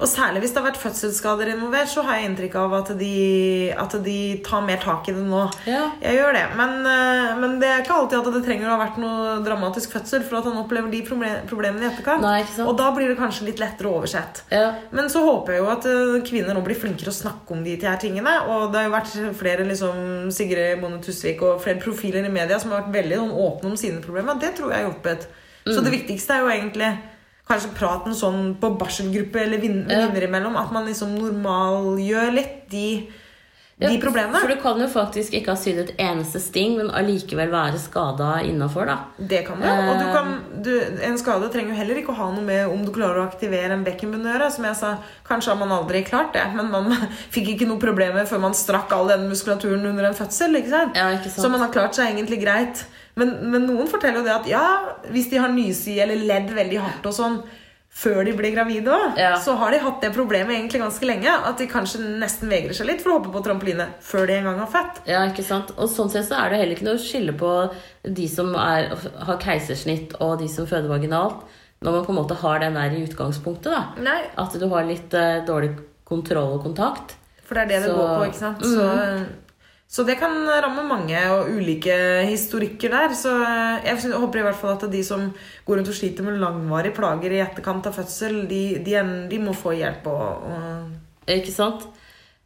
Og 0.00 0.06
særlig 0.08 0.40
hvis 0.44 0.54
det 0.56 0.62
har 0.62 0.70
vært 0.70 0.80
fødselsskader 0.82 1.52
involvert, 1.54 1.90
så 1.92 2.04
har 2.06 2.16
jeg 2.18 2.30
inntrykk 2.30 2.56
av 2.62 2.74
at 2.80 2.92
de, 2.98 3.12
at 3.76 3.96
de 4.04 4.16
tar 4.46 4.64
mer 4.66 4.80
tak 4.82 5.08
i 5.10 5.14
det 5.16 5.24
nå. 5.26 5.42
Ja. 5.68 5.82
Jeg 6.02 6.16
gjør 6.20 6.32
det, 6.38 6.44
men, 6.56 6.74
eh, 6.86 7.34
men 7.42 7.58
det 7.60 7.68
er 7.70 7.84
ikke 7.84 7.98
alltid 8.00 8.18
at 8.22 8.32
det 8.38 8.42
trenger 8.46 8.70
å 8.70 8.76
ha 8.76 8.80
vært 8.86 8.98
noe 9.02 9.36
dramatisk 9.44 9.92
fødsel 9.98 10.24
for 10.26 10.40
at 10.40 10.48
han 10.48 10.58
opplever 10.62 10.90
de 10.90 11.02
proble- 11.06 11.42
problemene 11.50 11.84
i 11.86 11.90
etterkant. 11.92 12.24
Nei? 12.24 12.40
Og 12.64 12.72
da 12.78 12.90
blir 12.96 13.08
det 13.12 13.18
kanskje 13.20 13.46
litt 13.50 13.60
lettere 13.62 13.92
oversett. 13.92 14.42
Ja. 14.50 14.72
Men 14.96 15.10
så 15.12 15.22
håper 15.26 15.56
jeg 15.58 15.62
jo 15.64 15.70
at 15.76 15.86
eh, 15.90 16.20
kvinner 16.26 16.56
nå 16.56 16.64
blir 16.64 16.78
flinkere 16.80 17.12
å 17.12 17.16
snakke 17.20 17.52
om 17.56 17.64
de 17.64 17.76
her 17.80 18.00
tingene. 18.00 18.36
Og 18.48 18.70
det 18.72 18.80
har 18.82 18.88
jo 18.88 18.96
vært 18.96 19.09
flere 19.36 19.64
liksom 19.68 20.30
Sigrid 20.34 20.80
Bonde 20.80 21.02
Tusvik 21.04 21.42
og 21.42 21.60
flere 21.62 21.80
profiler 21.82 22.24
i 22.26 22.32
media 22.32 22.58
som 22.58 22.70
har 22.72 22.82
vært 22.82 22.94
veldig 22.94 23.16
sånn, 23.20 23.30
åpne 23.46 23.70
om 23.70 23.76
sine 23.76 24.00
problemer. 24.04 24.38
Det 24.40 24.54
tror 24.56 24.72
jeg 24.72 24.84
har 24.84 24.90
hjulpet. 24.92 25.26
Så 25.66 25.82
det 25.84 25.92
viktigste 25.92 26.34
er 26.34 26.40
jo 26.44 26.52
egentlig 26.54 26.90
kanskje 27.50 27.74
praten 27.76 28.14
sånn 28.14 28.54
på 28.60 28.70
barselgruppe 28.78 29.40
eller 29.42 29.58
vin- 29.58 29.86
Ja. 29.88 30.06
imellom. 30.08 30.56
At 30.56 30.72
man 30.72 30.86
liksom 30.86 31.16
normalgjør 31.18 32.32
litt 32.34 32.68
de, 32.70 33.08
de 33.80 33.88
Ja, 33.94 34.00
problemene. 34.02 34.40
For 34.42 34.48
du 34.52 34.56
kan 34.60 34.78
jo 34.82 34.86
faktisk 34.92 35.32
ikke 35.38 35.54
ha 35.54 35.56
sydd 35.56 35.78
et 35.80 35.92
eneste 36.04 36.40
sting, 36.40 36.74
men 36.76 36.90
allikevel 36.92 37.48
være 37.50 37.78
skada 37.80 38.42
innafor, 38.44 38.84
da. 38.90 38.96
Det 39.16 39.40
kan 39.46 39.56
du. 39.60 39.64
Og 39.64 39.94
du 39.98 40.04
Eh. 40.04 40.12
kan, 40.12 40.34
du, 40.62 40.70
en 41.08 41.16
skade 41.18 41.48
trenger 41.50 41.72
jo 41.72 41.78
heller 41.80 41.96
ikke 42.02 42.12
å 42.12 42.18
ha 42.18 42.26
noe 42.34 42.44
med 42.44 42.66
om 42.68 42.84
du 42.84 42.92
klarer 42.92 43.22
å 43.22 43.26
aktivere 43.28 43.72
en 43.72 43.84
bekkenbunn 43.86 44.26
å 44.26 44.34
gjøre. 44.34 44.50
Som 44.52 44.64
jeg 44.68 44.76
sa, 44.76 44.90
kanskje 45.26 45.54
har 45.54 45.56
man 45.62 45.72
aldri 45.78 46.02
klart 46.04 46.34
det, 46.36 46.44
men 46.54 46.70
man 46.70 46.92
fikk 47.34 47.54
ikke 47.54 47.68
noe 47.70 47.80
problemer 47.80 48.26
før 48.28 48.40
man 48.44 48.52
strakk 48.54 48.92
all 48.92 49.08
den 49.08 49.28
muskulaturen 49.32 49.86
under 49.86 50.04
en 50.10 50.14
fødsel. 50.14 50.56
ikke 50.60 50.70
sant? 50.76 50.96
Ja, 51.00 51.08
ikke 51.16 51.30
sant? 51.32 51.40
Så 51.46 51.50
man 51.50 51.60
har 51.64 51.72
klart 51.72 51.94
seg 51.96 52.12
egentlig 52.12 52.42
greit. 52.44 52.84
Men, 53.16 53.32
men 53.50 53.64
noen 53.66 53.88
forteller 53.90 54.20
jo 54.20 54.24
det 54.28 54.36
at 54.36 54.46
ja, 54.48 54.66
hvis 55.10 55.30
de 55.32 55.40
har 55.42 55.48
nysi 55.50 55.96
eller 56.00 56.20
ledd 56.28 56.52
veldig 56.54 56.78
hardt 56.84 57.06
og 57.10 57.16
sånn 57.16 57.40
før 57.90 58.22
de 58.24 58.32
blir 58.38 58.52
gravide 58.54 58.86
òg, 58.94 59.16
Ja. 59.18 59.34
så 59.36 59.56
har 59.58 59.70
de 59.74 59.78
hatt 59.82 60.00
det 60.00 60.12
problemet 60.14 60.54
egentlig 60.54 60.80
ganske 60.80 61.04
lenge. 61.06 61.28
At 61.28 61.58
de 61.58 61.66
kanskje 61.66 61.98
nesten 62.20 62.48
vegrer 62.48 62.72
seg 62.76 62.86
litt 62.86 63.02
for 63.02 63.10
å 63.12 63.18
hoppe 63.18 63.32
på 63.34 63.42
trampoline 63.44 63.88
før 64.00 64.26
de 64.30 64.36
en 64.38 64.44
gang 64.44 64.58
har 64.62 64.70
født. 64.70 65.00
Ja, 65.10 65.24
ikke 65.28 65.44
sant? 65.44 65.72
Og 65.76 65.88
sånn 65.90 66.08
sett 66.10 66.28
så 66.30 66.38
er 66.38 66.50
det 66.50 66.60
heller 66.60 66.76
ikke 66.76 66.86
noe 66.86 67.02
skille 67.02 67.34
på 67.36 67.50
de 68.06 68.28
som 68.28 68.54
er, 68.54 68.94
har 69.26 69.38
keisersnitt 69.42 70.14
og 70.20 70.38
de 70.38 70.48
som 70.48 70.66
føder 70.70 70.88
vaginalt, 70.88 71.42
når 71.82 71.92
man 71.92 72.04
på 72.06 72.12
en 72.14 72.20
måte 72.22 72.36
har 72.40 72.58
den 72.60 72.74
der 72.74 72.90
i 72.94 73.04
utgangspunktet. 73.06 73.72
da. 73.72 73.84
Nei, 74.00 74.22
At 74.38 74.52
du 74.58 74.68
har 74.68 74.84
litt 74.84 75.12
uh, 75.14 75.44
dårlig 75.44 75.74
kontroll 76.04 76.56
og 76.58 76.62
kontakt. 76.62 77.16
For 77.44 77.54
det 77.54 77.62
er 77.64 77.68
det 77.80 77.88
det 77.88 77.94
går 77.96 78.10
på, 78.18 78.26
ikke 78.30 78.38
sant? 78.38 78.60
Så, 78.62 79.26
så 79.90 80.04
det 80.06 80.14
kan 80.20 80.36
ramme 80.46 80.84
mange 80.86 81.18
og 81.34 81.48
ulike 81.50 81.94
historikker 82.28 82.92
der. 82.94 83.14
Så 83.18 83.32
jeg 83.82 84.12
håper 84.14 84.38
i 84.38 84.44
hvert 84.46 84.58
fall 84.60 84.76
at 84.76 84.84
de 84.92 85.00
som 85.02 85.24
går 85.66 85.80
rundt 85.80 85.90
og 85.90 85.96
sliter 85.98 86.26
med 86.26 86.38
langvarige 86.38 86.94
plager 86.94 87.34
i 87.34 87.40
etterkant 87.42 87.88
av 87.90 87.96
fødsel, 87.98 88.44
de, 88.50 88.62
de, 88.86 88.94
de 89.32 89.40
må 89.42 89.54
få 89.56 89.74
hjelp. 89.74 90.06
Og, 90.06 90.46
og 90.46 91.32
Ikke 91.34 91.54
sant? 91.54 91.88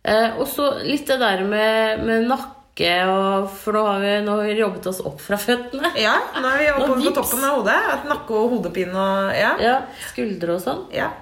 Eh, 0.05 0.39
og 0.41 0.49
så 0.49 0.71
litt 0.85 1.05
det 1.09 1.19
der 1.21 1.45
med, 1.49 2.05
med 2.09 2.27
nakke 2.33 2.61
og 3.07 3.53
For 3.55 3.77
nå 3.77 3.85
har, 3.87 4.01
vi, 4.03 4.15
nå 4.25 4.33
har 4.35 4.49
vi 4.49 4.55
jobbet 4.59 4.89
oss 4.91 5.03
opp 5.07 5.21
fra 5.23 5.37
føttene. 5.39 5.93
Ja, 6.01 6.17
nå 6.41 6.49
er 6.49 6.63
vi 6.63 6.71
oppe 6.73 6.97
på 7.05 7.13
toppen 7.21 7.45
av 7.45 7.61
hodet. 7.61 7.77
At 7.93 8.09
nakke- 8.09 8.41
og 8.41 8.57
hodepine 8.57 8.97
og 8.97 9.37
ja. 9.37 9.53
Ja, 9.63 9.77
Skuldre 10.09 10.57
og 10.57 10.65
sånn. 10.65 10.81
Ja. 10.97 11.13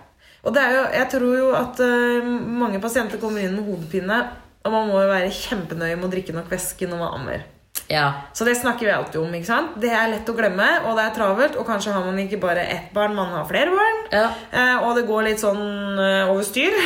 Og 0.46 0.54
det 0.54 0.62
jo, 0.70 0.86
jeg 0.94 1.10
tror 1.12 1.34
jo 1.38 1.50
at 1.54 1.82
uh, 1.82 2.30
mange 2.62 2.80
pasienter 2.82 3.20
kommer 3.22 3.44
inn 3.44 3.52
med 3.54 3.68
hodepine, 3.68 4.22
og 4.62 4.74
man 4.74 4.88
må 4.90 5.00
jo 5.02 5.10
være 5.10 5.32
kjempenøye 5.34 5.96
med 5.98 6.06
å 6.08 6.12
drikke 6.12 6.34
nok 6.36 6.50
væske 6.52 6.88
når 6.88 7.02
man 7.02 7.16
ammer. 7.18 7.44
Ja. 7.92 8.06
Så 8.32 8.46
det 8.48 8.56
snakker 8.56 8.88
vi 8.88 8.92
alltid 8.94 9.20
om. 9.20 9.34
ikke 9.36 9.50
sant? 9.50 9.74
Det 9.82 9.90
er 9.92 10.08
lett 10.14 10.28
å 10.32 10.36
glemme, 10.36 10.68
og 10.88 10.96
det 10.96 11.04
er 11.04 11.16
travelt. 11.18 11.58
Og 11.60 11.68
kanskje 11.68 11.92
har 11.92 12.06
man 12.06 12.20
ikke 12.22 12.40
bare 12.40 12.64
ett 12.64 12.88
barn, 12.96 13.14
man 13.16 13.34
har 13.36 13.44
flere 13.50 13.74
barn. 13.74 14.00
Ja. 14.12 14.30
Eh, 14.50 14.86
og 14.86 14.96
det 14.96 15.04
går 15.10 15.28
litt 15.28 15.42
sånn 15.42 15.62
eh, 16.00 16.32
over 16.32 16.46
styr. 16.48 16.78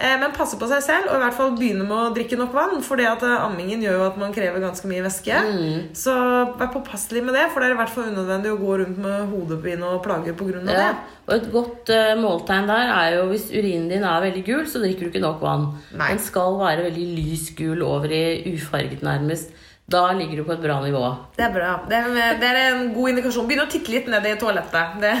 Eh, 0.00 0.14
men 0.16 0.32
passe 0.32 0.56
på 0.56 0.64
seg 0.64 0.80
selv, 0.80 1.10
og 1.10 1.18
i 1.18 1.20
hvert 1.20 1.34
fall 1.36 1.50
begynne 1.58 1.84
med 1.84 1.92
å 1.92 2.12
drikke 2.16 2.38
nok 2.40 2.54
vann. 2.56 2.78
For 2.80 2.96
det 2.96 3.04
at 3.04 3.20
eh, 3.26 3.42
ammingen 3.44 3.82
gjør 3.84 3.98
jo 3.98 4.06
at 4.06 4.14
man 4.16 4.32
krever 4.32 4.62
ganske 4.62 4.88
mye 4.88 5.02
væske. 5.04 5.42
Så 5.92 6.14
vær 6.56 6.70
påpasselig 6.72 7.20
med 7.26 7.36
det, 7.36 7.42
for 7.52 7.60
det 7.60 7.68
er 7.68 7.74
i 7.74 7.80
hvert 7.82 7.92
fall 7.92 8.08
unødvendig 8.08 8.54
å 8.54 8.56
gå 8.62 8.78
rundt 8.80 9.02
med 9.04 9.28
hodepine 9.28 9.90
og 9.90 10.00
plager 10.06 10.32
pga. 10.38 10.62
Ja. 10.64 10.78
det. 10.78 11.20
Og 11.28 11.34
et 11.36 11.50
godt 11.52 11.92
eh, 11.92 12.14
måltegn 12.16 12.70
der 12.72 12.94
er 12.96 13.18
jo 13.18 13.26
hvis 13.30 13.50
urinen 13.52 13.90
din 13.92 14.08
er 14.08 14.24
veldig 14.24 14.46
gul, 14.48 14.64
så 14.66 14.80
drikker 14.80 15.06
du 15.06 15.12
ikke 15.12 15.22
nok 15.22 15.44
vann. 15.44 15.68
Nei. 15.92 16.14
Den 16.14 16.24
skal 16.24 16.56
være 16.58 16.88
veldig 16.88 17.08
lys 17.20 17.50
gul 17.60 17.84
over 17.84 18.10
i 18.16 18.54
ufarget 18.54 19.04
nærmest. 19.06 19.52
Da 19.90 20.12
ligger 20.14 20.36
du 20.36 20.44
på 20.46 20.54
et 20.54 20.62
bra 20.62 20.76
nivå. 20.84 21.02
Det 21.34 21.42
er 21.42 21.54
bra. 21.54 21.70
Det 21.90 21.98
er, 21.98 22.36
det 22.38 22.48
er 22.48 22.58
en 22.68 22.90
god 22.94 23.10
indikasjon. 23.10 23.48
Begynn 23.48 23.64
å 23.64 23.70
titte 23.70 23.90
litt 23.90 24.10
ned 24.10 24.26
i 24.28 24.36
toalettet. 24.40 24.98
Det. 25.02 25.14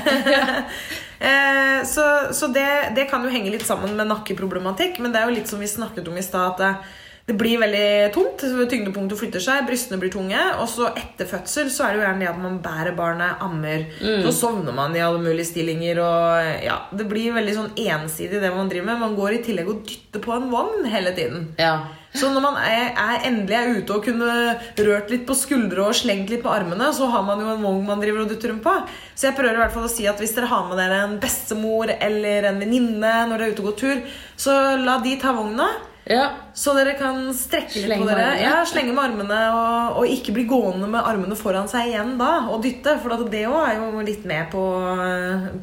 Eh, 1.20 1.82
så 1.84 2.32
så 2.32 2.46
det, 2.48 2.94
det 2.96 3.02
kan 3.10 3.20
jo 3.20 3.28
henge 3.28 3.50
litt 3.52 3.66
sammen 3.68 3.90
med 3.92 4.08
nakkeproblematikk, 4.08 5.02
men 5.04 5.12
det 5.12 5.20
er 5.20 5.28
jo 5.28 5.34
litt 5.34 5.50
som 5.50 5.60
vi 5.60 5.66
snakket 5.68 6.06
om 6.08 6.16
i 6.16 6.22
stad, 6.24 6.62
at 6.64 6.86
det, 7.30 7.36
blir 7.38 7.60
veldig 7.62 8.10
tungt. 8.14 8.42
Tyngdepunktet 8.70 9.20
flytter 9.20 9.44
seg, 9.44 9.62
brystene 9.68 10.00
blir 10.02 10.12
tunge. 10.14 10.40
Og 10.60 10.66
så 10.70 10.90
etter 10.90 11.28
fødsel 11.30 11.70
så 11.72 11.86
er 11.86 11.94
det 11.94 12.00
jo 12.00 12.06
gjerne 12.06 12.24
det 12.24 12.32
at 12.32 12.42
man 12.42 12.58
bærer 12.64 12.96
barnet, 12.98 13.40
ammer. 13.46 13.86
Så 14.26 14.34
sovner 14.42 14.76
man 14.76 14.96
i 14.96 15.04
alle 15.04 15.22
mulige 15.22 15.50
stillinger. 15.52 16.02
Og 16.04 16.66
ja, 16.66 16.80
Det 16.90 17.08
blir 17.10 17.36
veldig 17.38 17.56
sånn 17.56 17.72
ensidig, 17.78 18.42
det 18.42 18.52
man 18.54 18.68
driver 18.72 18.92
med. 18.92 19.06
Man 19.06 19.16
går 19.18 19.38
i 19.38 19.42
tillegg 19.46 19.72
og 19.72 19.86
dytter 19.88 20.24
på 20.24 20.36
en 20.36 20.50
vogn 20.52 20.86
hele 20.90 21.14
tiden. 21.16 21.50
Ja. 21.60 21.78
Så 22.10 22.26
når 22.34 22.42
man 22.42 22.56
er, 22.58 22.88
er 22.98 23.26
endelig 23.28 23.54
er 23.54 23.68
ute 23.78 23.94
og 23.94 24.02
kunne 24.02 24.56
rørt 24.82 25.12
litt 25.12 25.28
på 25.28 25.36
skuldre 25.38 25.84
og 25.86 25.94
slengt 25.94 26.32
litt 26.32 26.42
på 26.42 26.50
armene, 26.50 26.88
så 26.96 27.06
har 27.12 27.22
man 27.22 27.38
jo 27.38 27.52
en 27.52 27.62
vogn 27.62 27.84
man 27.86 28.02
driver 28.02 28.24
og 28.24 28.32
dytter 28.32 28.50
rundt 28.50 28.64
på. 28.64 28.72
Så 29.14 29.28
jeg 29.28 29.36
prøver 29.38 29.54
i 29.54 29.62
hvert 29.62 29.76
fall 29.76 29.86
å 29.86 29.92
si 29.92 30.08
at 30.10 30.18
hvis 30.18 30.34
dere 30.34 30.50
har 30.50 30.66
med 30.66 30.80
dere 30.80 31.04
en 31.04 31.20
bestemor 31.22 31.92
eller 31.94 32.50
en 32.50 32.58
venninne 32.62 33.12
når 33.30 33.36
dere 33.36 33.46
er 33.46 33.54
ute 33.54 33.62
og 33.62 33.70
går 33.70 33.78
tur, 33.84 34.02
så 34.34 34.56
la 34.82 34.98
de 35.04 35.14
ta 35.22 35.36
vogna. 35.36 35.68
Ja. 36.08 36.24
Så 36.56 36.72
dere 36.76 36.94
kan 36.98 37.18
strekke 37.36 37.74
litt 37.76 37.86
Slenge 37.86 38.04
på 38.04 38.08
dere. 38.10 38.28
Ja, 38.40 38.54
Slenge 38.68 38.94
med 38.96 39.04
armene 39.04 39.40
og, 39.54 39.98
og 40.00 40.06
ikke 40.10 40.34
bli 40.36 40.44
gående 40.50 40.88
med 40.90 41.04
armene 41.06 41.36
foran 41.38 41.68
seg 41.70 41.92
igjen 41.92 42.16
da 42.20 42.46
og 42.50 42.62
dytte. 42.64 42.96
For 43.02 43.14
det 43.30 43.44
òg 43.48 43.58
er 43.66 43.76
jo 43.78 44.04
litt 44.06 44.24
med 44.28 44.50
på, 44.52 44.64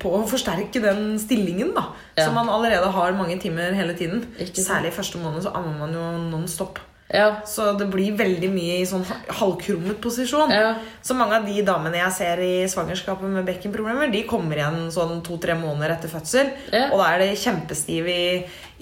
på 0.01 0.13
å 0.19 0.21
forsterke 0.29 0.81
den 0.83 1.17
stillingen 1.21 1.73
da 1.77 1.89
Ja. 2.17 2.25
som 2.25 2.33
man 2.37 2.49
allerede 2.49 2.89
har 2.91 3.11
mange 3.17 3.37
timer 3.41 3.73
hele 3.77 3.93
tiden. 3.97 4.23
Særlig 4.53 4.93
første 4.95 5.19
måned 5.21 5.43
så 5.45 5.53
ammer 5.53 5.77
man 5.85 5.93
jo 5.93 6.05
non 6.31 6.47
stop. 6.47 6.79
Ja. 7.13 7.27
Så 7.47 7.71
det 7.79 7.87
blir 7.91 8.15
veldig 8.19 8.49
mye 8.51 8.79
i 8.81 8.87
sånn 8.87 9.05
halvkrummet 9.39 9.99
posisjon. 10.03 10.51
Ja. 10.51 10.73
Så 11.01 11.15
mange 11.15 11.37
av 11.39 11.47
de 11.47 11.61
damene 11.65 12.01
jeg 12.01 12.15
ser 12.17 12.41
i 12.43 12.53
svangerskapet 12.69 13.31
med 13.31 13.47
bekkenproblemer, 13.47 14.11
de 14.11 14.25
kommer 14.27 14.59
igjen 14.59 14.89
sånn 14.93 15.21
to-tre 15.25 15.55
måneder 15.59 15.95
etter 15.95 16.11
fødsel. 16.11 16.51
Ja. 16.73 16.89
Og 16.91 16.99
da 16.99 17.13
er 17.13 17.23
det 17.23 17.29
kjempestiv 17.39 18.09
i, 18.11 18.23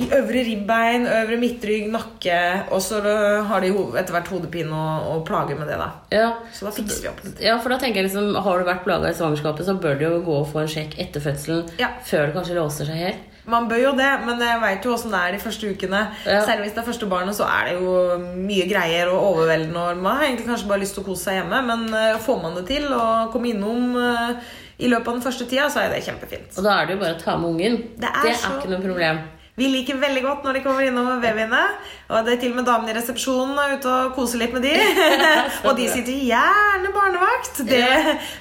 i 0.02 0.10
øvre 0.10 0.42
ribbein, 0.48 1.06
øvre 1.20 1.38
midtrygg, 1.42 1.92
nakke. 1.94 2.40
Og 2.74 2.82
så 2.84 3.04
har 3.46 3.62
de 3.62 3.70
etter 4.02 4.18
hvert 4.18 4.34
hodepine 4.34 4.74
og, 4.74 5.12
og 5.14 5.24
plager 5.30 5.60
med 5.60 5.70
det, 5.70 5.78
da. 5.82 5.92
ja. 6.16 6.32
Så 6.56 6.66
da 6.68 6.74
fikser 6.76 7.06
vi 7.06 7.12
opp 7.14 7.22
litt. 7.28 7.46
Ja, 7.46 7.60
for 7.62 7.74
da 7.74 7.80
tenker 7.82 8.02
jeg 8.02 8.10
liksom, 8.10 8.34
Har 8.46 8.60
du 8.60 8.68
vært 8.68 8.84
plaga 8.88 9.12
i 9.12 9.18
svangerskapet, 9.18 9.68
så 9.68 9.78
bør 9.82 9.98
du 10.00 10.06
jo 10.08 10.18
gå 10.26 10.42
og 10.42 10.50
få 10.50 10.64
en 10.64 10.72
sjekk 10.72 10.98
etter 11.02 11.24
fødselen 11.24 11.70
før 12.06 12.28
det 12.28 12.36
kanskje 12.36 12.58
låser 12.58 12.90
seg 12.90 13.02
helt. 13.06 13.32
Man 13.48 13.68
bør 13.70 13.78
jo 13.84 13.92
det, 13.98 14.10
men 14.26 14.40
jeg 14.42 14.62
veit 14.64 14.86
jo 14.88 14.94
åssen 14.96 15.12
det 15.14 15.20
er 15.22 15.36
de 15.36 15.40
første 15.44 15.70
ukene. 15.70 16.00
Ja. 16.26 16.40
Særlig 16.48 16.66
hvis 16.66 16.74
det 16.74 16.82
er 16.82 16.88
første 16.90 17.10
barnet, 17.12 17.36
så 17.38 17.46
er 17.46 17.68
det 17.70 17.76
jo 17.78 17.94
mye 18.42 18.66
greier 18.72 19.12
og 19.14 19.22
overveldende. 19.36 19.84
Og 19.92 20.02
man 20.02 20.18
har 20.18 20.26
egentlig 20.26 20.48
kanskje 20.50 20.68
bare 20.72 20.82
lyst 20.82 20.98
til 20.98 21.04
å 21.04 21.08
kose 21.12 21.28
seg 21.28 21.38
hjemme, 21.42 21.62
men 21.70 21.86
eh, 21.94 22.18
får 22.26 22.42
man 22.42 22.58
det 22.58 22.66
til 22.72 22.88
og 22.96 23.30
komme 23.36 23.52
innom 23.54 23.94
eh, 24.02 24.52
i 24.82 24.90
løpet 24.92 25.08
av 25.08 25.20
den 25.20 25.24
første 25.28 25.46
tida, 25.48 25.70
så 25.72 25.84
er 25.86 25.94
det 25.94 26.02
kjempefint. 26.08 26.58
Og 26.58 26.66
da 26.66 26.80
er 26.82 26.90
det 26.90 26.98
jo 26.98 27.04
bare 27.06 27.16
å 27.16 27.22
ta 27.22 27.38
med 27.40 27.54
ungen. 27.54 27.78
Det 28.02 28.10
er 28.12 28.34
så- 28.34 28.58
ikke 28.58 28.74
noe 28.74 28.82
problem. 28.84 29.22
Vi 29.56 29.70
liker 29.72 29.96
veldig 30.02 30.22
godt 30.26 30.44
når 30.44 30.58
de 30.58 30.62
kommer 30.66 30.84
innom 30.84 31.22
babyene. 31.24 31.62
Og 32.10 32.26
det 32.28 32.34
er 32.34 32.40
til 32.42 32.52
og 32.52 32.58
med 32.58 32.66
damene 32.68 32.92
i 32.92 32.96
resepsjonen 32.98 33.56
er 33.62 33.78
ute 33.78 33.92
og 33.92 34.16
koser 34.18 34.42
litt 34.42 34.52
med 34.52 34.66
de. 34.68 34.74
og 35.68 35.78
de 35.78 35.86
sitter 35.88 36.18
gjerne 36.28 36.92
barnevakt. 36.96 37.62
Det, 37.70 37.86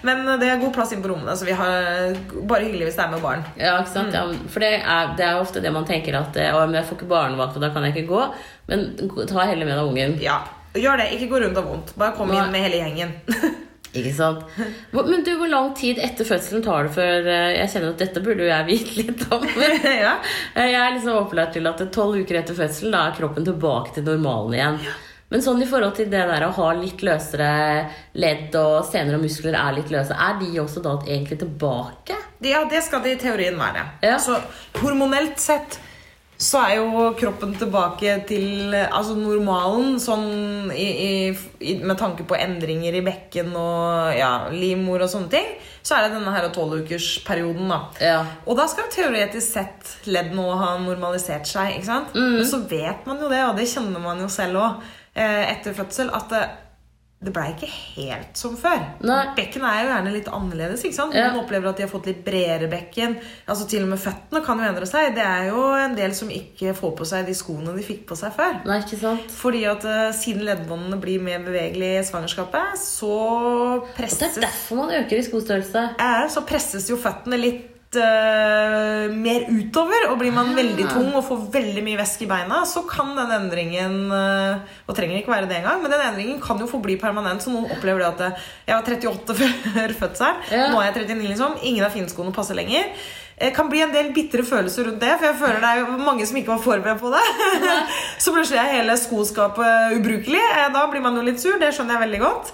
men 0.07 0.24
det 0.42 0.48
er 0.50 0.59
god 0.64 0.74
plass 0.74 0.96
inn 0.96 1.05
på 1.05 1.12
rommene, 1.12 1.37
så 1.38 1.46
vi 1.46 1.55
har 1.55 2.18
bare 2.50 2.66
hyggelig 2.66 2.88
hvis 2.88 2.98
det 2.98 3.05
er 3.07 3.14
med 3.14 3.22
barn. 3.22 3.46
Ja, 3.61 3.77
ikke 3.85 3.94
sant? 3.94 4.16
Ja, 4.16 4.24
for 4.50 4.66
det 4.66 4.72
er, 4.81 5.14
det 5.14 5.29
er 5.29 5.38
ofte 5.38 5.62
det 5.62 5.72
man 5.74 5.87
tenker 5.87 6.18
at 6.18 6.35
eh, 6.40 6.50
«Å, 6.50 6.64
men 6.66 6.81
jeg 6.81 6.88
får 6.90 6.98
ikke 6.98 7.12
barnevakt, 7.14 7.61
og 7.61 7.62
da 7.62 7.70
kan 7.70 7.87
jeg 7.87 7.94
ikke 7.94 8.11
gå. 8.11 8.27
Men 8.72 8.85
ta 9.31 9.46
heller 9.46 9.70
med 9.70 9.79
deg 9.79 9.94
ungen. 9.94 10.18
Ja, 10.24 10.42
Gjør 10.74 10.98
det. 10.98 11.12
Ikke 11.14 11.29
gå 11.31 11.38
rundt 11.38 11.59
og 11.61 11.68
vondt. 11.68 11.94
Bare 11.94 12.16
kom 12.18 12.33
inn 12.35 12.50
med 12.50 12.64
hele 12.66 12.81
gjengen. 12.83 13.14
Ikke 13.94 14.12
sant? 14.16 14.42
Men 14.94 15.22
du, 15.26 15.30
hvor 15.38 15.50
lang 15.50 15.70
tid 15.78 16.00
etter 16.02 16.26
fødselen 16.26 16.64
tar 16.66 16.88
det 16.88 16.94
før 16.96 17.28
eh, 17.30 17.52
Jeg 17.61 17.70
kjenner 17.72 17.92
at 17.94 18.02
dette 18.02 18.22
burde 18.24 18.42
jo 18.42 18.50
jeg 18.50 18.66
vite 18.68 18.96
litt 19.00 19.24
om. 19.35 19.46
Ja. 20.04 20.16
eh, 20.54 20.68
jeg 20.72 20.80
er 20.80 20.94
liksom 20.96 21.18
opplært 21.20 21.54
til 21.54 21.70
at 21.70 21.83
tolv 21.94 22.18
uker 22.24 22.40
etter 22.40 22.59
fødselen 22.59 22.94
da 22.96 23.04
er 23.09 23.18
kroppen 23.18 23.46
tilbake 23.46 23.94
til 23.94 24.07
normalen 24.09 24.57
igjen. 24.59 24.80
Men 25.33 25.42
sånn 25.42 25.62
i 25.64 25.66
forhold 25.66 25.96
til 25.96 26.11
det 26.12 26.20
der 26.28 26.44
å 26.46 26.52
ha 26.54 26.66
litt 26.78 27.00
løsere 27.07 27.48
ledd 28.20 28.54
og 28.61 28.85
senere 28.87 29.18
muskler 29.22 29.57
er 29.59 29.72
litt 29.78 29.90
løse, 29.90 30.14
er 30.14 30.37
de 30.42 30.50
også 30.62 30.83
da 30.85 30.92
egentlig 31.07 31.40
tilbake? 31.40 32.18
Ja, 32.44 32.61
det 32.70 32.83
skal 32.85 33.02
det 33.07 33.16
i 33.16 33.20
teorien 33.22 33.57
være. 33.59 33.87
Ja. 34.04 34.18
Så 34.22 34.37
hormonelt 34.83 35.40
sett 35.42 35.78
så 36.36 36.60
er 36.66 36.80
jo 36.80 37.04
kroppen 37.18 37.52
tilbake 37.58 38.16
til 38.28 38.74
altså 38.74 39.14
normalen 39.16 40.00
sånn 40.02 40.72
i, 40.74 40.88
i, 41.30 41.74
med 41.78 41.94
tanke 42.00 42.26
på 42.26 42.36
endringer 42.38 42.96
i 42.98 43.04
bekken 43.06 43.52
og 43.54 44.10
ja, 44.18 44.32
livmor 44.50 45.06
og 45.06 45.12
sånne 45.12 45.30
ting. 45.32 45.52
Så 45.84 45.94
er 45.94 46.06
det 46.06 46.16
denne 46.16 46.32
her 46.34 46.48
tolvukersperioden, 46.52 47.70
da. 47.70 47.78
Ja. 48.02 48.18
Og 48.48 48.58
da 48.58 48.66
skal 48.70 48.90
teoretisk 48.92 49.58
sett 49.58 49.94
ledd 50.08 50.32
nå 50.34 50.48
ha 50.58 50.74
normalisert 50.82 51.46
seg. 51.48 51.76
ikke 51.76 51.90
sant? 51.90 52.16
Men 52.16 52.46
så 52.48 52.62
vet 52.66 53.06
man 53.06 53.20
jo 53.20 53.30
det, 53.30 53.42
og 53.44 53.58
det 53.60 53.68
kjenner 53.70 54.02
man 54.02 54.22
jo 54.24 54.30
selv 54.32 54.62
òg 54.64 54.92
etter 55.14 55.76
fødsel, 55.76 56.08
at 56.10 56.32
det, 57.24 57.32
blei 57.34 57.50
ikke 57.54 57.70
helt 57.70 58.38
som 58.38 58.56
før. 58.58 58.82
Nei. 59.04 59.20
Bekken 59.37 59.64
er 59.68 59.80
jo 59.82 59.90
gjerne 59.92 60.14
litt 60.14 60.30
annerledes. 60.32 60.84
ikke 60.84 60.98
sant? 60.98 61.16
Ja. 61.16 61.30
Man 61.32 61.42
opplever 61.44 61.70
at 61.70 61.80
de 61.80 61.87
har 61.87 61.92
fått 61.92 62.08
litt 62.10 62.22
bredere 62.26 62.70
bekken. 62.72 63.16
Altså 63.50 63.68
Til 63.70 63.87
og 63.87 63.92
med 63.94 64.02
føttene 64.02 64.44
kan 64.44 64.60
jo 64.60 64.68
endre 64.68 64.88
seg. 64.88 65.12
Det 65.16 65.24
er 65.24 65.50
jo 65.50 65.66
en 65.78 65.96
del 65.98 66.14
som 66.16 66.32
ikke 66.32 66.74
får 66.78 66.94
på 67.00 67.08
seg 67.08 67.28
de 67.28 67.37
skoene 67.37 67.74
de 67.76 67.84
fikk 67.87 68.06
på 68.10 68.18
seg 68.18 68.34
før. 68.37 68.60
Nei, 68.68 68.80
ikke 68.84 69.00
sant? 69.00 69.34
Fordi 69.34 69.64
at 69.70 69.87
uh, 69.88 70.08
siden 70.16 70.46
leddbåndene 70.48 71.00
blir 71.02 71.22
mer 71.24 71.44
bevegelige 71.44 72.00
i 72.00 72.08
svangerskapet, 72.08 72.78
så 72.80 73.12
Og 73.14 73.92
det 73.98 74.10
er 74.30 74.40
derfor 74.46 74.84
man 74.84 74.94
øker 75.02 75.18
i 75.18 75.26
skostørrelse. 75.26 75.87
Ja, 75.98 76.26
så 76.30 76.44
presses 76.46 76.90
jo 76.90 77.00
føttene 77.00 77.40
litt 77.40 77.73
eh, 78.00 79.09
mer 79.14 79.46
utover. 79.50 80.09
Og 80.11 80.18
blir 80.20 80.33
man 80.35 80.52
Ah. 80.52 80.57
veldig 80.59 80.87
tung 80.92 81.11
og 81.16 81.24
får 81.24 81.44
veldig 81.54 81.83
mye 81.87 81.98
væske 81.98 82.26
i 82.26 82.30
beina, 82.30 82.62
så 82.68 82.83
kan 82.88 83.14
den 83.16 83.30
endringen 83.33 84.11
uh, 84.12 84.59
Og 84.88 84.94
trenger 84.96 85.18
ikke 85.18 85.33
være 85.33 85.48
det 85.48 85.57
engang, 85.62 85.80
men 85.83 85.90
den 85.90 86.00
endringen 86.04 86.40
kan 86.42 86.59
jo 86.61 86.66
forbli 86.70 86.98
permanent. 87.00 87.42
Så 87.42 87.50
noen 87.54 87.70
opplever 87.72 87.98
det 88.04 88.09
at 88.12 88.20
eh, 88.20 88.46
jeg 88.68 88.76
var 88.76 88.83
38 88.85 89.37
før 89.74 89.94
fødselen, 90.00 90.40
Ja. 90.52 90.70
nå 90.72 90.80
er 90.80 90.90
jeg 90.92 91.07
39, 91.09 91.28
liksom. 91.35 91.59
Ingen 91.62 91.85
av 91.85 91.92
finskoene 91.96 92.33
passer 92.35 92.54
lenger. 92.59 92.90
Det 93.35 93.48
kan 93.57 93.66
bli 93.68 93.80
en 93.83 93.90
del 93.90 94.12
bitre 94.14 94.44
følelser 94.46 94.87
rundt 94.87 95.00
det, 95.02 95.11
for 95.18 95.26
jeg 95.26 95.35
føler 95.40 95.59
det 95.59 95.70
er 95.74 96.04
mange 96.07 96.22
som 96.26 96.37
ikke 96.38 96.52
var 96.52 96.61
forberedt 96.62 97.00
på 97.02 97.11
det. 97.11 97.22
så 98.22 98.30
plutselig 98.30 98.61
er 98.62 98.76
hele 98.76 98.94
skoskapet 98.96 99.96
ubrukelig. 99.98 100.42
Da 100.76 100.85
blir 100.92 101.02
man 101.02 101.16
jo 101.18 101.24
litt 101.26 101.42
sur, 101.42 101.57
det 101.59 101.72
skjønner 101.74 101.96
jeg 101.98 102.04
veldig 102.04 102.20
godt. 102.22 102.52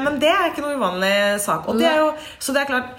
Men 0.00 0.16
det 0.22 0.30
er 0.32 0.48
ikke 0.48 0.64
noe 0.64 0.78
uvanlig 0.80 1.12
sak. 1.44 1.68
Det 1.76 1.92
jo, 1.98 2.08
så 2.40 2.56
det 2.56 2.62
er 2.64 2.70
klart 2.72 2.96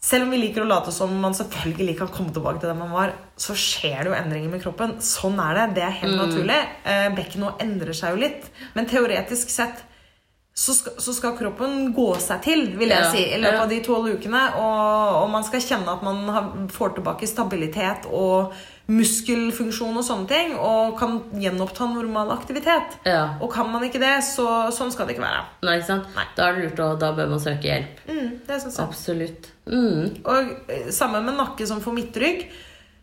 selv 0.00 0.24
om 0.24 0.30
vi 0.32 0.40
liker 0.40 0.64
å 0.64 0.68
late 0.68 0.92
som 0.96 1.12
man 1.20 1.34
selvfølgelig 1.36 1.98
kan 1.98 2.08
komme 2.12 2.32
tilbake 2.32 2.62
til 2.62 2.70
den 2.70 2.80
man 2.80 2.94
var, 2.94 3.12
så 3.36 3.52
skjer 3.58 3.98
det 4.00 4.12
jo 4.12 4.16
endringer 4.16 4.54
med 4.54 4.62
kroppen. 4.64 4.94
Sånn 5.04 5.36
er 5.44 5.58
det. 5.58 5.66
Det 5.76 5.84
er 5.84 5.98
helt 5.98 6.16
naturlig. 6.22 6.56
Eh, 6.88 7.08
Bekkenet 7.18 7.60
endrer 7.66 7.96
seg 7.96 8.16
jo 8.16 8.22
litt. 8.24 8.48
Men 8.76 8.88
teoretisk 8.88 9.52
sett 9.52 9.84
så 10.60 10.74
skal, 10.74 10.92
så 11.00 11.12
skal 11.16 11.38
kroppen 11.38 11.86
gå 11.96 12.10
seg 12.20 12.42
til, 12.44 12.66
vil 12.76 12.90
jeg 12.92 13.00
Ja, 13.00 13.06
si, 13.08 13.22
i 13.32 13.38
løpet 13.40 13.56
ja. 13.56 13.62
av 13.62 13.70
de 13.70 13.78
tolv 13.80 14.10
ukene. 14.12 14.42
Og, 14.60 15.14
og 15.22 15.30
man 15.32 15.46
skal 15.46 15.62
kjenne 15.64 15.94
at 15.94 16.02
man 16.04 16.18
har, 16.28 16.50
får 16.74 16.98
tilbake 16.98 17.28
stabilitet 17.30 18.04
og 18.12 18.52
muskelfunksjon 18.90 19.96
og 19.96 20.04
sånne 20.04 20.28
ting. 20.28 20.52
Og 20.60 20.98
kan 21.00 21.16
gjenoppta 21.40 21.88
normal 21.94 22.34
aktivitet. 22.34 22.98
Ja. 23.08 23.38
Og 23.40 23.48
kan 23.54 23.72
man 23.72 23.86
ikke 23.88 24.02
det, 24.02 24.18
så 24.28 24.68
sånn 24.76 24.92
skal 24.92 25.08
det 25.08 25.16
ikke 25.16 25.24
være. 25.24 25.46
Nei, 25.64 25.78
ikke 25.80 25.88
sant? 25.94 26.12
Nei. 26.18 26.28
Da 26.36 26.50
er 26.50 26.58
det 26.58 26.66
lurt, 26.66 26.84
og 26.84 27.00
da 27.06 27.12
bør 27.16 27.32
man 27.32 27.40
søke 27.40 27.70
hjelp. 27.70 28.04
Mm, 28.10 28.30
det 28.50 28.60
synes 28.66 28.76
jeg. 28.76 28.84
Absolutt. 28.84 29.52
Mm. 29.64 30.02
Og 30.26 30.52
sammen 30.68 30.92
samme 31.00 31.24
med 31.24 31.40
nakke 31.40 31.72
som 31.72 31.80
for 31.80 31.96
midtrygg. 31.96 32.50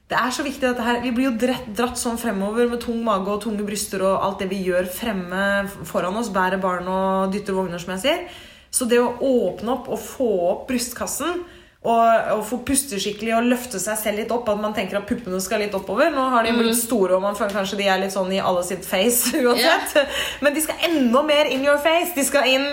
Det 0.08 0.16
er 0.16 0.32
så 0.32 0.44
viktig 0.46 0.64
dette 0.64 0.84
her. 0.86 1.02
Vi 1.04 1.12
blir 1.12 1.28
jo 1.28 1.38
dratt, 1.40 1.66
dratt 1.76 2.00
sånn 2.00 2.20
fremover 2.20 2.70
med 2.72 2.80
tung 2.80 3.02
mage 3.04 3.28
og 3.28 3.42
tunge 3.44 3.66
bryster 3.68 4.06
og 4.08 4.22
alt 4.24 4.40
det 4.40 4.48
vi 4.54 4.62
gjør 4.70 4.88
fremme 4.88 5.42
foran 5.90 6.16
oss. 6.16 6.32
Bærer 6.32 6.62
barn 6.64 6.88
og 6.88 7.34
dytter 7.34 7.58
vogner, 7.58 7.82
som 7.82 7.92
jeg 7.98 8.04
sier. 8.06 8.24
Så 8.72 8.88
det 8.88 9.02
å 9.04 9.18
åpne 9.20 9.74
opp 9.74 9.90
og 9.92 10.00
få 10.00 10.30
opp 10.54 10.64
brystkassen 10.70 11.44
og, 11.84 12.32
og 12.34 12.42
få 12.50 12.58
puste 12.68 12.98
skikkelig 13.00 13.36
og 13.38 13.46
løfte 13.52 13.80
seg 13.80 13.96
selv 14.02 14.18
litt 14.20 14.32
opp. 14.34 14.48
At 14.50 14.60
man 14.60 14.74
tenker 14.76 14.98
at 14.98 15.06
puppene 15.08 15.38
skal 15.44 15.62
litt 15.62 15.76
oppover. 15.78 16.10
Nå 16.12 16.24
har 16.34 16.44
de 16.44 16.52
Mm. 16.52 16.60
blitt 16.64 16.80
store, 16.80 17.16
og 17.16 17.22
man 17.22 17.36
føler 17.38 17.54
kanskje 17.54 17.78
de 17.78 17.88
er 17.88 18.00
litt 18.02 18.12
sånn 18.12 18.32
i 18.34 18.40
alle 18.42 18.64
sitt 18.66 18.84
face 18.86 19.32
uansett. 19.46 19.94
Men 20.42 20.54
de 20.58 20.62
skal 20.66 20.76
enda 20.90 21.22
mer 21.24 21.46
in 21.54 21.64
your 21.64 21.78
face. 21.78 22.16
De 22.16 22.24
skal 22.28 22.48
inn, 22.50 22.66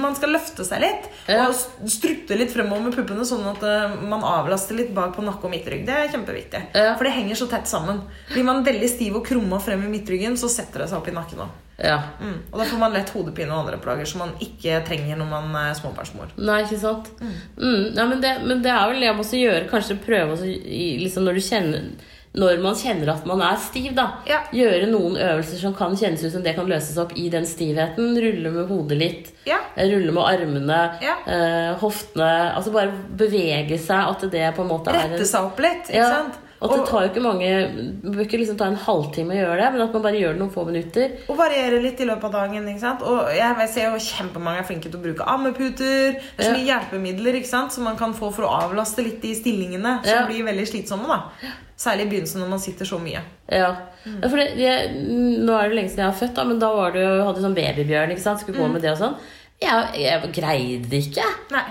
man 0.00 0.14
skal 0.14 0.30
løfte 0.36 0.64
seg 0.64 0.80
litt 0.80 1.08
Yeah. 1.28 1.46
og 1.48 1.54
strutte 1.88 2.34
litt 2.36 2.50
fremover 2.50 2.82
med 2.88 2.96
puppene, 2.96 3.22
sånn 3.24 3.44
at 3.46 3.62
eh, 3.62 3.92
man 4.10 4.24
avlaster 4.26 4.74
litt 4.74 4.90
bak 4.94 5.12
på 5.14 5.22
nakke 5.22 5.46
og 5.46 5.52
midtrygg. 5.52 5.84
Det 5.86 5.94
er 5.94 6.08
kjempeviktig. 6.10 6.62
Yeah. 6.74 6.96
For 6.98 7.04
det 7.06 7.12
henger 7.14 7.38
så 7.38 7.46
tett 7.50 7.68
sammen. 7.70 8.00
Blir 8.32 8.44
man 8.48 8.64
veldig 8.66 8.88
stiv 8.90 9.20
og 9.20 9.26
krumma 9.28 9.60
frem 9.62 9.84
i 9.86 9.92
midtryggen, 9.98 10.34
så 10.40 10.50
setter 10.50 10.82
det 10.82 10.88
seg 10.90 10.98
opp 10.98 11.08
i 11.12 11.14
nakken 11.14 11.44
òg. 11.46 11.52
Ja. 11.78 11.98
Mm. 12.20 12.38
Og 12.52 12.58
da 12.60 12.66
får 12.68 12.78
man 12.78 12.92
lett 12.94 13.10
hodepine 13.14 13.50
og 13.52 13.64
andre 13.64 13.78
plager 13.82 14.06
som 14.08 14.22
man 14.22 14.34
ikke 14.44 14.82
trenger 14.86 15.18
når 15.18 15.30
man 15.30 15.54
er 15.64 15.76
småbarnsmor. 15.78 16.34
Nei, 16.38 16.62
ikke 16.66 16.80
sant? 16.82 17.10
Mm. 17.20 17.92
Ja, 17.96 18.06
men, 18.06 18.20
det, 18.22 18.36
men 18.46 18.62
det 18.64 18.70
er 18.74 18.90
vel 18.92 19.02
det 19.02 19.12
man 19.16 19.24
å 19.26 19.40
gjøre 19.42 19.68
Kanskje 19.72 19.98
prøve 20.04 20.36
å 20.36 20.42
liksom 20.46 21.26
når 21.26 21.40
kjenner 21.48 21.92
når 22.32 22.62
man 22.64 22.76
kjenner 22.78 23.10
at 23.12 23.26
man 23.28 23.42
er 23.44 23.58
stiv, 23.60 23.90
da. 23.96 24.06
Ja. 24.24 24.38
Gjøre 24.56 24.86
noen 24.88 25.18
øvelser 25.20 25.58
som 25.60 25.74
kan 25.76 25.92
kjennes 26.00 26.22
ut 26.24 26.32
som 26.32 26.44
det 26.44 26.54
kan 26.56 26.64
løses 26.70 26.96
opp 27.00 27.12
i 27.20 27.26
den 27.32 27.44
stivheten. 27.44 28.14
Rulle 28.24 28.52
med 28.54 28.70
hodet 28.70 28.96
litt. 28.96 29.28
Ja. 29.44 29.58
eh, 29.76 29.90
Rulle 29.92 30.14
med 30.16 30.24
armene. 30.24 30.78
Eh, 31.02 31.74
hoftene. 31.82 32.30
Altså 32.56 32.72
bare 32.72 32.94
bevege 33.20 33.76
seg. 33.76 34.14
At 34.14 34.24
det 34.32 34.46
på 34.56 34.64
en 34.64 34.72
måte 34.72 34.94
er 34.96 35.12
Rette 35.12 35.28
seg 35.28 35.50
opp 35.50 35.60
litt, 35.60 35.92
ikke 35.92 36.08
sant? 36.08 36.40
At 36.62 36.70
det 36.70 36.82
tar 36.86 37.02
jo 37.02 37.08
ikke 37.10 37.22
mange 37.24 37.48
Det 38.02 38.12
bør 38.14 38.22
ikke 38.22 38.38
liksom 38.38 38.58
ta 38.60 38.68
en 38.70 38.76
halvtime 38.78 39.34
å 39.34 39.38
gjøre 39.40 39.56
det, 39.58 39.70
men 39.74 39.82
at 39.82 39.96
man 39.96 40.04
bare 40.04 40.20
gjør 40.20 40.36
det 40.36 40.40
noen 40.42 40.52
få 40.54 40.64
minutter. 40.68 41.16
Og 41.28 41.36
variere 41.40 41.80
litt 41.82 42.00
i 42.00 42.06
løpet 42.06 42.24
av 42.28 42.32
dagen. 42.36 42.68
ikke 42.70 42.80
sant? 42.84 43.02
Og 43.02 43.32
jeg 43.34 43.68
ser 43.72 43.88
jo 43.90 43.98
kjempemange 43.98 44.62
er 44.62 44.68
flinke 44.68 44.86
til 44.90 45.00
å 45.00 45.02
bruke 45.02 45.26
ammeputer. 45.26 46.14
Det 46.14 46.38
er 46.38 46.44
så 46.44 46.52
Ja. 46.52 46.56
mye 46.56 46.70
hjelpemidler 46.70 47.34
ikke 47.40 47.50
sant? 47.50 47.72
som 47.72 47.84
man 47.84 47.96
kan 47.98 48.14
få 48.14 48.32
for 48.32 48.46
å 48.46 48.54
avlaste 48.62 49.02
litt 49.02 49.20
de 49.20 49.34
stillingene 49.34 50.04
som 50.04 50.14
Ja. 50.14 50.26
blir 50.26 50.44
veldig 50.44 50.66
slitsomme. 50.70 51.06
da. 51.08 51.22
Særlig 51.76 52.06
i 52.06 52.10
begynnelsen 52.10 52.40
når 52.40 52.48
man 52.48 52.58
sitter 52.60 52.84
så 52.84 52.98
mye. 53.00 53.20
Ja. 53.50 53.76
ja 54.06 54.28
for 54.28 54.36
det, 54.36 54.56
jeg, 54.56 54.94
nå 55.42 55.52
er 55.58 55.68
det 55.68 55.76
lenge 55.76 55.90
siden 55.90 56.04
jeg 56.04 56.12
har 56.12 56.20
født, 56.20 56.34
da, 56.34 56.44
men 56.44 56.58
da 56.60 56.68
var 56.76 56.92
det 56.92 57.02
jo, 57.02 57.24
hadde 57.26 57.40
du 57.40 57.42
sånn 57.42 57.56
babybjørn. 57.56 58.10
ikke 58.14 58.22
sant? 58.22 58.38
Skulle 58.40 58.58
gå 58.58 58.70
med 58.70 58.82
det 58.82 58.92
og 58.92 58.98
sånn. 58.98 59.16
Jeg, 59.62 59.88
jeg 60.02 60.30
greide 60.34 60.88
det 60.90 61.00
ikke. 61.06 61.24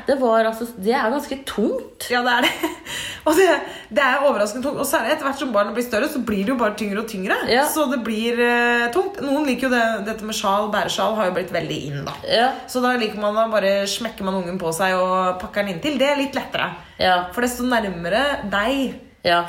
Det, 0.07 0.15
var, 0.21 0.47
altså, 0.47 0.67
det 0.79 0.93
er 0.95 1.11
ganske 1.11 1.37
tungt. 1.47 2.07
Ja, 2.11 2.21
det 2.25 2.35
er 2.37 2.45
det. 2.47 2.69
Og 3.27 3.37
det, 3.37 3.47
det 3.91 4.03
er 4.03 4.23
overraskende 4.27 4.65
tungt. 4.65 4.79
Og 4.81 4.87
særlig 4.87 5.13
etter 5.13 5.27
hvert 5.27 5.41
som 5.41 5.51
barna 5.53 5.73
blir 5.75 5.85
større, 5.85 6.09
så 6.11 6.21
blir 6.25 6.45
det 6.45 6.53
jo 6.53 6.57
bare 6.61 6.77
tyngre 6.79 7.03
og 7.03 7.09
tyngre. 7.11 7.37
Ja. 7.51 7.65
Så 7.69 7.85
det 7.91 7.99
blir 8.05 8.39
uh, 8.39 8.87
tungt. 8.95 9.19
Noen 9.25 9.45
liker 9.49 9.67
jo 9.67 9.73
det, 9.75 9.83
dette 10.07 10.27
med 10.27 10.37
sjal. 10.37 10.69
Bæresjal 10.73 11.17
har 11.19 11.29
jo 11.29 11.35
blitt 11.35 11.53
veldig 11.53 11.81
in, 11.89 11.99
da. 12.07 12.15
Ja. 12.29 12.47
Så 12.71 12.83
da 12.83 12.95
liker 13.01 13.21
man 13.21 13.37
da 13.37 13.45
bare 13.51 13.75
smekker 13.89 14.27
man 14.27 14.39
ungen 14.39 14.61
på 14.61 14.71
seg 14.75 14.95
og 14.97 15.37
pakker 15.43 15.65
den 15.65 15.75
inntil. 15.75 15.99
Det 16.01 16.09
er 16.09 16.21
litt 16.21 16.37
lettere. 16.37 16.71
Ja. 17.01 17.17
For 17.35 17.45
desto 17.45 17.67
nærmere 17.67 18.41
deg 18.51 18.97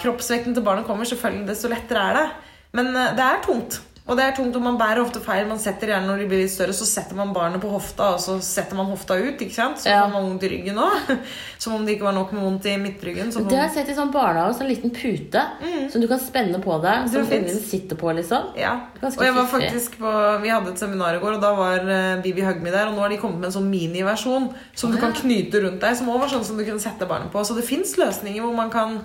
kroppsvekten 0.03 0.53
til 0.53 0.65
barnet 0.67 0.85
kommer, 0.85 1.09
selvfølgelig, 1.09 1.49
desto 1.49 1.71
lettere 1.73 2.11
er 2.11 2.21
det. 2.21 2.29
Men 2.77 2.93
uh, 2.97 3.09
det 3.17 3.31
er 3.31 3.43
tungt. 3.47 3.81
Og 4.03 4.17
det 4.19 4.25
er 4.27 4.33
tungt, 4.35 4.57
og 4.59 4.63
man 4.65 4.75
bærer 4.81 4.99
ofte 4.99 5.21
feil. 5.23 5.45
Man 5.47 5.61
setter 5.63 5.87
gjerne 5.93 6.09
Når 6.11 6.19
de 6.19 6.25
blir 6.27 6.41
litt 6.43 6.51
større, 6.51 6.75
så 6.75 6.83
setter 6.85 7.15
man 7.15 7.31
barnet 7.33 7.61
på 7.63 7.69
hofta, 7.71 8.09
og 8.17 8.19
så 8.21 8.35
setter 8.43 8.75
man 8.75 8.89
hofta 8.91 9.15
ut. 9.15 9.39
ikke 9.39 9.55
sant? 9.55 9.79
Så 9.79 9.87
Ja. 9.93 10.01
får 10.03 10.11
man 10.13 10.25
vondt 10.27 10.43
i 10.43 10.49
ryggen 10.51 10.75
òg. 10.83 11.19
Som 11.63 11.75
om 11.77 11.87
det 11.87 11.95
ikke 11.97 12.09
var 12.09 12.13
nok 12.17 12.33
med 12.33 12.43
vondt 12.43 12.67
i 12.67 12.77
midtryggen. 12.83 13.31
Så 13.31 13.45
får 13.45 13.49
Det 13.49 13.59
har 13.61 13.69
jeg 13.69 13.75
sett 13.77 13.89
i 13.95 13.95
sånn 14.01 14.11
barnehage, 14.13 14.57
sånn 14.59 14.69
liten 14.69 14.91
pute 14.91 15.45
som 15.93 16.01
du 16.01 16.09
kan 16.09 16.19
spenne 16.19 16.59
på 16.61 16.81
deg, 16.83 17.09
som 17.13 17.23
Mm. 17.23 17.31
ungen 17.47 17.63
sitter 17.63 17.97
på, 17.97 18.11
liksom. 18.19 18.51
Ja. 18.59 18.75
Ganske 19.01 19.19
Og 19.21 19.25
jeg 19.25 19.35
var 19.35 19.47
faktisk 19.47 19.99
på, 19.99 20.41
Vi 20.43 20.49
hadde 20.49 20.69
et 20.73 20.79
seminar 20.79 21.15
i 21.15 21.21
går, 21.21 21.35
og 21.35 21.41
da 21.41 21.55
var 21.55 21.79
uh, 21.87 22.21
Bibi 22.23 22.43
Hugme 22.43 22.73
der. 22.73 22.89
Og 22.89 22.95
nå 22.97 22.99
har 23.07 23.09
de 23.09 23.19
kommet 23.19 23.39
med 23.39 23.47
en 23.55 23.63
sånn 23.63 23.71
miniversjon 23.71 24.53
som 24.75 24.91
du 24.91 24.99
kan 24.99 25.13
knyte 25.13 25.63
rundt 25.63 25.81
deg. 25.81 25.97
Som 25.97 26.09
også 26.09 26.19
var 26.21 26.29
sånn 26.29 26.45
som 26.45 26.57
du 26.59 26.65
kunne 26.65 26.81
sette 26.81 27.07
barnet 27.07 27.31
på. 27.31 27.39
Så 27.47 27.55
det 27.55 27.65
fins 27.65 27.95
løsninger 27.97 28.43
hvor 28.43 28.55
man 28.55 28.69
kan 28.71 29.01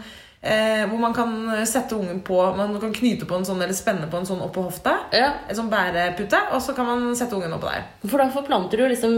eh, 0.48 0.84
hvor 0.90 1.02
man 1.02 1.16
kan 1.16 1.34
sette 1.68 1.98
ungen 1.98 2.22
på 2.26 2.40
Man 2.58 2.76
kan 2.82 2.94
knyte 2.96 3.28
på 3.30 3.38
en 3.38 3.46
sånn 3.48 3.62
eller 3.62 3.76
spenne 3.78 4.08
på 4.12 4.20
en 4.20 4.28
sånn 4.30 4.42
oppå 4.46 4.64
hofta. 4.68 4.96
Ja. 5.16 5.34
En 5.48 5.60
sånn 5.60 5.72
bærepute, 5.72 6.40
og 6.56 6.64
så 6.64 6.76
kan 6.78 6.88
man 6.90 7.12
sette 7.20 7.36
ungen 7.38 7.54
oppå 7.58 7.70
der. 7.72 7.86
For 8.08 8.22
da 8.22 8.30
forplanter 8.34 8.82
du 8.82 8.88
liksom 8.92 9.18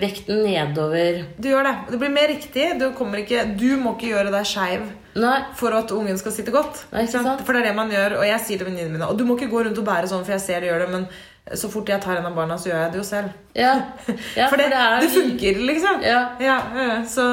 vekten 0.00 0.42
nedover 0.46 1.22
Du 1.36 1.50
gjør 1.50 1.68
det. 1.68 1.76
Det 1.92 2.00
blir 2.00 2.14
mer 2.14 2.32
riktig. 2.32 2.66
Du, 2.80 2.90
kommer 2.96 3.22
ikke, 3.22 3.44
du 3.60 3.76
må 3.80 3.94
ikke 3.96 4.14
gjøre 4.14 4.34
deg 4.34 4.48
skeiv 4.48 4.88
for 5.58 5.74
at 5.74 5.90
ungen 5.90 6.18
skal 6.18 6.32
sitte 6.32 6.52
godt. 6.54 6.84
Nei, 6.92 7.04
ikke 7.04 7.18
sant? 7.18 7.42
For 7.46 7.56
det 7.56 7.64
er 7.64 7.70
det 7.70 7.78
man 7.78 7.90
gjør, 7.90 8.20
og 8.20 8.26
jeg 8.28 8.42
sier 8.44 8.60
til 8.60 8.68
venninnene 8.68 8.94
mine 8.94 9.08
Og 9.10 9.18
du 9.18 9.24
må 9.26 9.36
ikke 9.36 9.50
gå 9.50 9.64
rundt 9.66 9.80
og 9.80 9.86
bære 9.86 10.10
sånn, 10.10 10.22
for 10.26 10.36
jeg 10.36 10.44
ser 10.44 10.62
du 10.62 10.70
gjør 10.70 10.84
det, 10.84 10.90
men 10.92 11.06
så 11.58 11.68
fort 11.70 11.88
jeg 11.90 12.02
tar 12.02 12.20
en 12.20 12.28
av 12.28 12.34
barna, 12.36 12.56
så 12.58 12.70
gjør 12.70 12.78
jeg 12.84 12.92
det 12.92 12.98
jo 13.00 13.04
selv. 13.06 13.32
Ja. 13.58 13.72
ja 14.38 14.46
for 14.52 14.60
det, 14.60 14.68
det, 14.70 14.78
er 14.78 15.06
funker, 15.10 15.60
liksom. 15.66 16.04
Ja. 16.06 16.20
Ja. 16.42 16.58
Så 17.10 17.24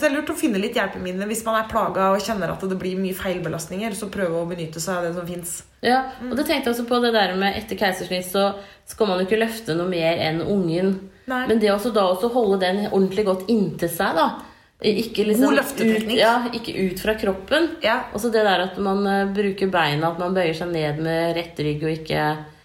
det 0.00 0.08
er 0.08 0.14
lurt 0.16 0.32
å 0.32 0.38
finne 0.38 0.60
litt 0.62 0.78
hjelpemidler 0.78 1.30
hvis 1.30 1.44
man 1.46 1.60
er 1.60 1.68
plaga 1.70 2.10
og 2.14 2.24
kjenner 2.24 2.54
at 2.54 2.64
det 2.66 2.78
blir 2.80 2.98
mye 2.98 3.16
feilbelastninger. 3.16 3.94
Så 3.98 4.10
prøve 4.12 4.40
å 4.40 4.48
benytte 4.50 4.82
seg 4.82 4.98
av 4.98 5.06
det 5.06 5.14
som 5.18 5.28
fins. 5.28 5.60
Ja, 5.82 6.04
og 6.28 6.36
det 6.38 6.46
tenkte 6.46 6.70
jeg 6.70 6.76
også 6.76 6.86
på 6.90 7.02
det 7.02 7.14
der 7.14 7.34
med 7.38 7.58
etter 7.58 7.78
keisersnitt 7.78 8.28
så 8.28 8.52
skal 8.86 9.08
man 9.10 9.18
jo 9.18 9.26
ikke 9.26 9.40
løfte 9.40 9.74
noe 9.78 9.90
mer 9.90 10.18
enn 10.22 10.42
ungen. 10.42 10.94
Nei. 11.30 11.44
Men 11.50 11.62
det 11.62 11.70
også 11.70 11.92
da 11.94 12.08
også 12.10 12.32
holde 12.34 12.60
den 12.62 12.88
ordentlig 12.88 13.26
godt 13.28 13.50
inntil 13.50 13.90
seg, 13.90 14.18
da. 14.18 14.30
Ikke 14.82 15.28
liksom 15.28 15.52
God 15.52 15.60
løfteteknikk. 15.60 16.16
Ut, 16.16 16.18
ja, 16.18 16.32
ikke 16.58 16.72
ut 16.88 17.02
fra 17.02 17.14
kroppen. 17.18 17.68
Ja. 17.84 18.00
Også 18.16 18.32
det 18.34 18.42
der 18.42 18.64
at 18.64 18.78
man 18.82 19.06
eh, 19.06 19.28
bruker 19.30 19.70
beina, 19.70 20.10
at 20.10 20.18
man 20.18 20.34
bøyer 20.34 20.56
seg 20.58 20.72
ned 20.74 20.98
med 21.04 21.36
rett 21.38 21.62
rygg 21.62 21.84
og 21.86 21.92
ikke 22.00 22.24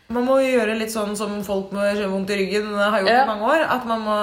Man 0.09 0.23
må 0.25 0.37
jo 0.41 0.53
gjøre 0.59 0.77
litt 0.79 0.93
sånn 0.93 1.15
som 1.19 1.43
folk 1.43 1.71
med 1.75 1.99
vondt 2.07 2.29
i 2.31 2.37
ryggen 2.39 2.69
har 2.77 3.01
gjort 3.01 3.09
Ja. 3.11 3.23
i 3.23 3.27
mange 3.27 3.43
år. 3.43 3.65
At 3.69 3.85
man 3.85 4.01
må 4.01 4.19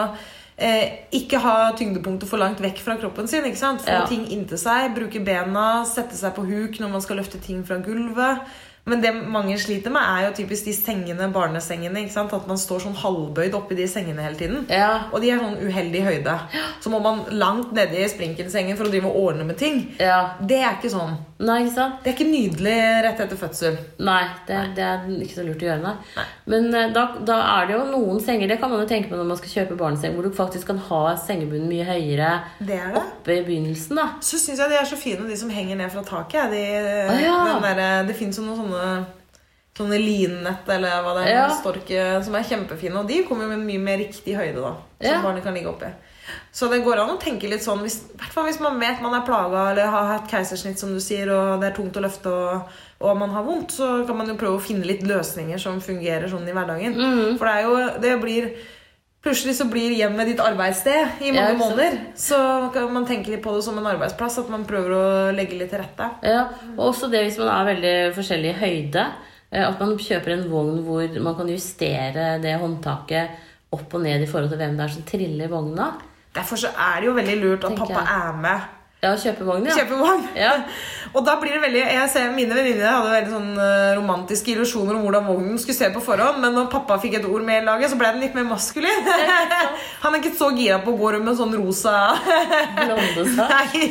eh, 0.57 0.93
ikke 1.13 1.41
ha 1.43 1.73
tyngdepunktet 1.77 2.29
for 2.31 2.39
langt 2.39 2.61
vekk 2.63 2.79
fra 2.79 2.97
kroppen 2.97 3.27
sin. 3.29 3.43
ikke 3.45 3.57
sant? 3.59 3.81
Få 3.83 3.91
Ja. 3.91 4.07
ting 4.07 4.25
inntil 4.31 4.57
seg, 4.57 4.95
bruke 4.95 5.23
bena, 5.25 5.85
sette 5.85 6.15
seg 6.15 6.33
på 6.37 6.47
huk 6.47 6.79
når 6.81 6.91
man 6.93 7.01
skal 7.03 7.17
løfte 7.17 7.41
ting 7.43 7.65
fra 7.65 7.77
gulvet. 7.79 8.41
Men 8.87 9.01
det 9.01 9.15
mange 9.27 9.55
sliter 9.59 9.91
med, 9.91 10.03
er 10.03 10.27
jo 10.29 10.45
typisk 10.45 10.67
de 10.67 10.73
sengene, 10.73 11.33
barnesengene. 11.33 12.05
ikke 12.05 12.13
sant? 12.13 12.33
At 12.35 12.47
man 12.47 12.57
står 12.59 12.81
sånn 12.83 12.95
halvbøyd 12.95 13.55
oppi 13.55 13.75
de 13.75 13.87
sengene 13.89 14.21
hele 14.23 14.37
tiden. 14.37 14.67
Ja. 14.69 15.05
Og 15.11 15.23
de 15.23 15.31
er 15.31 15.39
sånn 15.39 15.57
uheldig 15.57 16.03
høyde. 16.05 16.39
Så 16.83 16.91
må 16.91 17.01
man 17.03 17.25
langt 17.31 17.73
nedi 17.73 18.05
sprinkelsengen 18.09 18.77
for 18.77 18.85
å 18.85 18.91
drive 18.91 19.07
og 19.07 19.17
ordne 19.17 19.45
med 19.47 19.57
ting. 19.57 19.97
ja. 19.99 20.35
Det 20.41 20.61
er 20.63 20.77
ikke 20.77 20.91
sånn. 20.93 21.17
Nei, 21.43 21.65
ikke 21.65 21.75
sant? 21.75 21.97
Det 22.05 22.13
er 22.13 22.15
ikke 22.15 22.31
nydelig 22.31 22.75
rett 23.03 23.21
etter 23.25 23.37
fødsel. 23.41 23.79
Nei, 24.07 24.21
det, 24.47 24.59
det 24.77 24.85
er 24.87 25.09
ikke 25.25 25.35
så 25.41 25.43
lurt 25.47 25.65
å 25.65 25.67
gjøre, 25.67 25.83
nei. 25.83 25.95
Nei. 26.15 26.25
Men 26.53 26.69
eh, 26.79 26.93
da, 26.95 27.03
da 27.27 27.39
er 27.57 27.67
det 27.67 27.75
jo 27.75 27.81
noen 27.91 28.21
senger, 28.23 28.47
det 28.53 28.61
kan 28.61 28.71
man 28.71 28.85
jo 28.85 28.87
tenke 28.87 29.11
på 29.11 29.19
når 29.19 29.27
man 29.33 29.41
skal 29.41 29.51
kjøpe 29.57 29.79
barneseng, 29.81 30.15
hvor 30.15 30.29
du 30.29 30.31
faktisk 30.37 30.71
kan 30.71 30.79
ha 30.79 31.01
sengebunnen 31.19 31.67
mye 31.69 31.89
høyere 31.89 32.31
Det 32.61 32.79
det. 32.79 33.03
oppe 33.03 33.35
i 33.35 33.43
begynnelsen, 33.49 33.99
da. 33.99 34.07
Så 34.23 34.39
syns 34.39 34.63
jeg 34.63 34.71
de 34.71 34.79
er 34.79 34.87
så 34.87 34.97
fine, 35.01 35.27
de 35.27 35.37
som 35.43 35.51
henger 35.51 35.77
ned 35.83 35.91
fra 35.91 36.07
taket. 36.07 36.55
De, 36.55 36.63
ah, 37.11 37.21
ja. 37.21 37.59
der, 37.67 37.85
det 38.07 38.17
fins 38.21 38.39
jo 38.39 38.47
noen 38.47 38.63
sånne 38.63 38.89
Sånne 39.75 39.97
linnett 39.99 40.69
eller 40.71 41.01
hva 41.03 41.17
det 41.17 41.23
er, 41.27 41.33
Ja. 41.35 41.47
storke, 41.51 42.03
som 42.23 42.35
er 42.39 42.45
kjempefine. 42.47 42.95
Og 43.01 43.09
de 43.11 43.25
kommer 43.27 43.49
med 43.51 43.59
mye 43.67 43.81
mer 43.83 43.97
riktig 43.99 44.37
høyde, 44.39 44.61
da. 44.63 44.77
Som 45.03 45.09
Ja. 45.11 45.17
barnet 45.25 45.43
kan 45.43 45.53
ligge 45.53 45.67
oppi. 45.73 45.89
Så 46.55 46.69
det 46.71 46.83
går 46.85 47.01
an 47.03 47.15
å 47.17 47.19
tenke 47.21 47.49
litt 47.51 47.65
sånn, 47.65 47.83
hvis, 47.85 47.99
hvis 48.17 48.61
man 48.63 48.79
vet 48.81 49.03
man 49.05 49.17
er 49.19 49.25
plaga 49.27 49.65
eller 49.73 49.91
har 49.93 50.13
hatt 50.13 50.31
keisersnitt, 50.31 50.79
som 50.81 50.95
du 50.95 51.01
sier, 51.03 51.29
og 51.35 51.61
det 51.61 51.73
er 51.73 51.77
tungt 51.77 51.97
å 51.99 52.05
løfte 52.05 52.31
og, 52.31 52.71
og 53.05 53.19
man 53.21 53.35
har 53.35 53.45
vondt, 53.45 53.75
så 53.77 53.91
kan 54.07 54.17
man 54.17 54.31
jo 54.31 54.39
prøve 54.41 54.61
å 54.61 54.63
finne 54.63 54.87
litt 54.89 55.03
løsninger 55.05 55.61
som 55.61 55.83
fungerer 55.85 56.31
sånn 56.31 56.47
i 56.49 56.55
hverdagen. 56.55 56.95
Mm. 56.95 57.37
For 57.41 57.49
det 57.49 57.55
er 57.59 57.69
jo 57.69 58.01
Det 58.05 58.17
blir 58.23 58.49
Plutselig 59.25 59.55
så 59.57 59.65
blir 59.73 59.95
hjemmet 59.97 60.29
ditt 60.29 60.41
arbeidssted 60.45 61.23
i 61.25 61.31
mange 61.33 61.55
ja, 61.55 61.57
måneder. 61.57 61.95
Så 62.21 62.37
kan 62.75 62.91
man 62.93 63.07
tenke 63.09 63.31
litt 63.33 63.41
på 63.41 63.55
det 63.57 63.63
som 63.65 63.79
en 63.81 63.87
arbeidsplass, 63.89 64.37
at 64.43 64.51
man 64.53 64.67
prøver 64.69 64.93
å 64.93 65.07
legge 65.33 65.57
litt 65.57 65.71
til 65.73 65.81
rette. 65.81 66.11
Ja, 66.29 66.43
og 66.75 66.91
også 66.91 67.09
det 67.09 67.23
hvis 67.25 67.39
man 67.41 67.49
er 67.55 67.71
veldig 67.71 67.95
forskjellig 68.19 68.51
i 68.51 68.59
høyde. 68.59 69.07
eh, 69.49 69.65
At 69.65 69.81
man 69.81 69.97
kjøper 69.97 70.35
en 70.35 70.45
vogn 70.53 70.83
hvor 70.85 71.17
man 71.25 71.39
kan 71.39 71.49
justere 71.49 72.35
det 72.45 72.53
håndtaket 72.61 73.41
opp 73.73 73.97
og 73.97 74.05
ned 74.05 74.27
i 74.27 74.29
forhold 74.29 74.53
til 74.53 74.61
hvem 74.61 74.77
det 74.77 74.85
er 74.85 74.93
som 74.93 75.09
triller 75.09 75.49
vogna. 75.57 75.89
Derfor 76.35 76.57
så 76.57 76.69
er 76.69 77.01
det 77.01 77.07
jo 77.07 77.13
veldig 77.13 77.37
lurt 77.43 77.65
at 77.65 77.69
Tenker 77.71 77.87
pappa 77.87 78.01
jeg. 78.01 78.29
er 78.29 78.37
med. 78.37 78.61
Ja, 79.05 79.15
kjøpevogn, 79.21 79.69
ja. 79.71 79.79
Kjøpevogn. 79.79 80.29
Ja. 80.39 80.55
Og 81.15 81.23
da 81.23 81.37
blir 81.39 81.53
det 81.55 81.61
veldig 81.63 81.79
Jeg 81.85 82.07
ser 82.11 82.33
Mine 82.35 82.57
venninner 82.57 82.89
hadde 82.91 83.11
veldig 83.13 83.31
sånn 83.31 83.51
eh, 83.63 83.91
romantiske 83.95 84.51
illusjoner 84.51 84.97
om 84.97 85.05
hvordan 85.07 85.27
vognen 85.29 85.61
skulle 85.63 85.77
se 85.79 85.91
på 85.95 86.01
forhånd, 86.03 86.41
men 86.43 86.57
når 86.57 86.67
pappa 86.73 86.97
fikk 86.99 87.21
et 87.21 87.29
ord 87.29 87.45
med 87.47 87.61
i 87.61 87.67
laget, 87.69 87.93
så 87.93 87.99
ble 88.01 88.09
den 88.17 88.25
litt 88.25 88.35
mer 88.35 88.49
maskulin. 88.49 89.07
Han 90.03 90.17
er 90.17 90.19
ikke 90.19 90.33
så 90.35 90.49
gira 90.57 90.81
på 90.83 90.91
å 90.91 90.99
gå 90.99 91.13
rundt 91.15 91.29
med 91.29 91.39
sånn 91.39 91.55
rosa 91.61 91.93
Blonde. 92.81 93.27
Nei. 93.39 93.85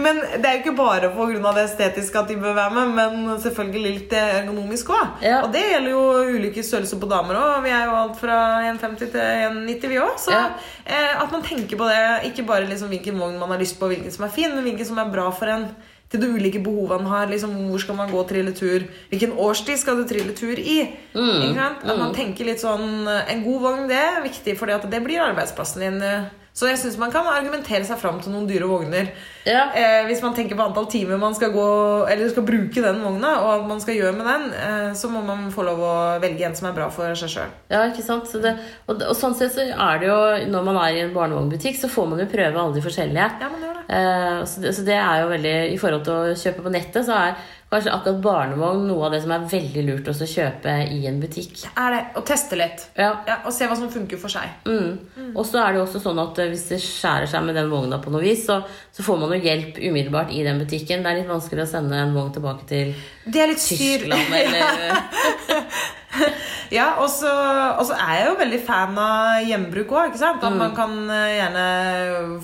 Men 0.00 0.22
det 0.40 0.48
er 0.48 0.56
jo 0.56 0.62
ikke 0.62 0.74
bare 0.78 1.10
pga. 1.12 1.52
det 1.58 1.66
estetiske 1.66 2.22
at 2.22 2.32
de 2.32 2.38
bør 2.40 2.56
være 2.56 2.74
med, 2.78 2.94
men 2.96 3.42
selvfølgelig 3.42 3.82
litt 3.98 4.16
ergonomisk 4.16 4.94
òg. 4.96 5.20
Ja. 5.26 5.42
Og 5.44 5.52
det 5.54 5.66
gjelder 5.68 5.92
jo 5.92 6.02
ulike 6.38 6.64
størrelser 6.64 7.00
på 7.02 7.10
damer 7.12 7.38
òg. 7.42 7.52
Vi 7.66 7.74
er 7.76 7.84
jo 7.90 7.98
alt 7.98 8.16
fra 8.20 8.38
1,50 8.70 9.02
til 9.02 9.20
1,90 9.20 9.92
vi 9.92 10.00
òg. 10.00 10.16
Så 10.22 10.32
Ja. 10.32 10.46
eh, 10.86 11.12
at 11.22 11.28
man 11.32 11.44
tenker 11.44 11.76
på 11.76 11.88
det, 11.92 12.00
ikke 12.32 12.46
bare 12.48 12.64
liksom 12.72 12.88
hvilken 12.92 13.20
vogn 13.20 13.38
man 13.40 13.52
har 13.52 13.60
lyst 13.60 13.76
på, 13.80 13.92
hvilken 13.92 14.11
som 14.14 14.26
er 14.26 14.34
fin, 14.34 14.52
men 14.52 14.66
hvilken 14.66 14.88
som 14.92 15.00
er 15.02 15.10
bra 15.12 15.30
for 15.34 15.52
en. 15.52 15.70
Til 16.12 16.20
de 16.20 16.28
ulike 16.28 16.60
behovene 16.60 17.08
han 17.08 17.08
har. 17.08 17.30
liksom 17.30 17.54
Hvor 17.70 17.80
skal 17.80 17.96
man 17.96 18.10
gå 18.12 18.18
og 18.20 18.28
trille 18.28 18.52
tur? 18.52 18.84
Hvilken 19.08 19.32
årstid 19.40 19.78
skal 19.80 19.96
du 19.96 20.04
trille 20.04 20.34
tur 20.36 20.58
i? 20.60 20.82
Mm. 21.16 21.56
At 21.56 21.86
man 21.88 22.12
tenker 22.12 22.44
litt 22.44 22.60
sånn 22.60 23.08
En 23.08 23.40
god 23.46 23.62
vogn 23.64 23.88
det 23.88 23.96
er 23.96 24.20
viktig, 24.20 24.58
for 24.60 24.68
det 24.68 25.00
blir 25.06 25.24
arbeidsplassen 25.24 25.86
din. 25.86 26.28
Så 26.52 26.68
jeg 26.68 26.76
syns 26.82 26.98
man 27.00 27.12
kan 27.12 27.24
argumentere 27.32 27.84
seg 27.88 27.96
fram 27.96 28.18
til 28.20 28.34
noen 28.34 28.44
dyre 28.48 28.66
vogner. 28.68 29.08
Ja. 29.48 29.70
Eh, 29.72 30.02
hvis 30.08 30.20
man 30.20 30.34
tenker 30.36 30.58
på 30.58 30.66
antall 30.66 30.84
timer 30.92 31.18
man 31.18 31.32
skal 31.34 31.50
gå 31.50 31.64
Eller 32.06 32.28
skal 32.30 32.44
bruke 32.46 32.82
den 32.84 33.00
vogna, 33.02 33.32
og 33.40 33.64
hva 33.64 33.70
man 33.72 33.80
skal 33.82 33.96
gjøre 33.96 34.12
med 34.18 34.28
den, 34.28 34.44
eh, 34.54 34.90
så 34.98 35.08
må 35.10 35.22
man 35.24 35.48
få 35.54 35.64
lov 35.66 35.80
å 35.82 35.94
velge 36.22 36.44
en 36.46 36.54
som 36.58 36.68
er 36.68 36.76
bra 36.76 36.90
for 36.92 37.16
seg 37.18 37.32
sjøl. 37.32 37.54
Ja, 37.72 37.86
ikke 37.88 38.04
sant? 38.04 38.28
Så 38.28 38.42
det, 38.44 38.52
og, 38.86 39.00
og 39.00 39.16
sånn 39.16 39.34
sett 39.38 39.56
så 39.56 39.64
er 39.64 40.02
det 40.02 40.10
jo 40.10 40.20
Når 40.52 40.68
man 40.68 40.80
er 40.84 40.98
i 40.98 41.02
en 41.06 41.16
barnevognbutikk, 41.16 41.80
så 41.80 41.90
får 41.90 42.12
man 42.12 42.22
jo 42.22 42.28
prøve 42.30 42.60
alle 42.60 42.76
de 42.76 42.84
forskjellige. 42.84 43.30
Ja, 43.40 43.48
man 43.48 43.64
gjør 43.64 43.80
det. 43.80 43.86
Eh, 43.96 44.44
så, 44.52 44.62
det, 44.62 44.76
så 44.76 44.86
det 44.86 45.00
er 45.00 45.24
jo 45.24 45.32
veldig 45.32 45.56
I 45.72 45.80
forhold 45.80 46.06
til 46.06 46.20
å 46.20 46.38
kjøpe 46.44 46.68
på 46.68 46.76
nettet, 46.76 47.08
så 47.08 47.16
er 47.16 47.40
kanskje 47.72 47.94
akkurat 47.94 48.20
barnevogn 48.24 48.84
noe 48.88 49.06
av 49.06 49.14
det 49.14 49.22
som 49.24 49.32
er 49.34 49.46
veldig 49.50 49.84
lurt 49.86 50.10
å 50.12 50.14
kjøpe 50.14 50.74
i 50.92 51.00
en 51.08 51.20
butikk. 51.22 51.64
Er 51.72 51.96
det. 51.96 52.02
Og 52.20 52.26
teste 52.28 52.58
litt. 52.60 52.84
Ja. 52.98 53.10
Ja, 53.28 53.38
og 53.46 53.54
se 53.56 53.68
hva 53.70 53.78
som 53.78 53.90
funker 53.92 54.20
for 54.20 54.32
seg. 54.32 54.52
Mm. 54.68 55.32
Og 55.32 55.46
så 55.48 55.62
er 55.62 55.72
det 55.72 55.80
jo 55.80 55.86
også 55.86 56.02
sånn 56.04 56.20
at 56.22 56.42
eh, 56.42 56.52
hvis 56.52 56.66
det 56.72 56.80
skjærer 56.84 57.30
seg 57.30 57.46
med 57.46 57.56
den 57.58 57.72
vogna 57.72 58.00
på 58.02 58.12
noe 58.12 58.22
vis, 58.24 58.44
så, 58.48 58.60
så 58.92 59.06
får 59.06 59.22
man 59.22 59.34
jo 59.36 59.40
hjelp 59.46 59.80
umiddelbart 59.80 60.34
i 60.36 60.44
den 60.46 60.60
butikken. 60.62 61.02
Det 61.04 61.12
er 61.12 61.22
litt 61.22 61.32
vanskelig 61.32 61.66
å 61.66 61.70
sende 61.72 61.98
en 61.98 62.14
vogn 62.16 62.34
tilbake 62.36 62.68
til 62.68 62.94
Det 63.24 63.42
er 63.42 63.52
litt. 63.54 63.66
Tyskland 63.72 64.38
eller 64.42 65.00
Ja, 66.72 66.86
og 67.02 67.08
så 67.12 67.28
er 67.28 68.12
jeg 68.16 68.28
jo 68.30 68.36
veldig 68.38 68.58
fan 68.64 68.96
av 69.00 69.42
hjembruk 69.44 69.90
òg. 69.92 70.14
Mm. 70.16 70.22
At 70.46 70.54
man 70.56 70.70
kan 70.76 70.94
eh, 71.12 71.34
gjerne 71.36 71.64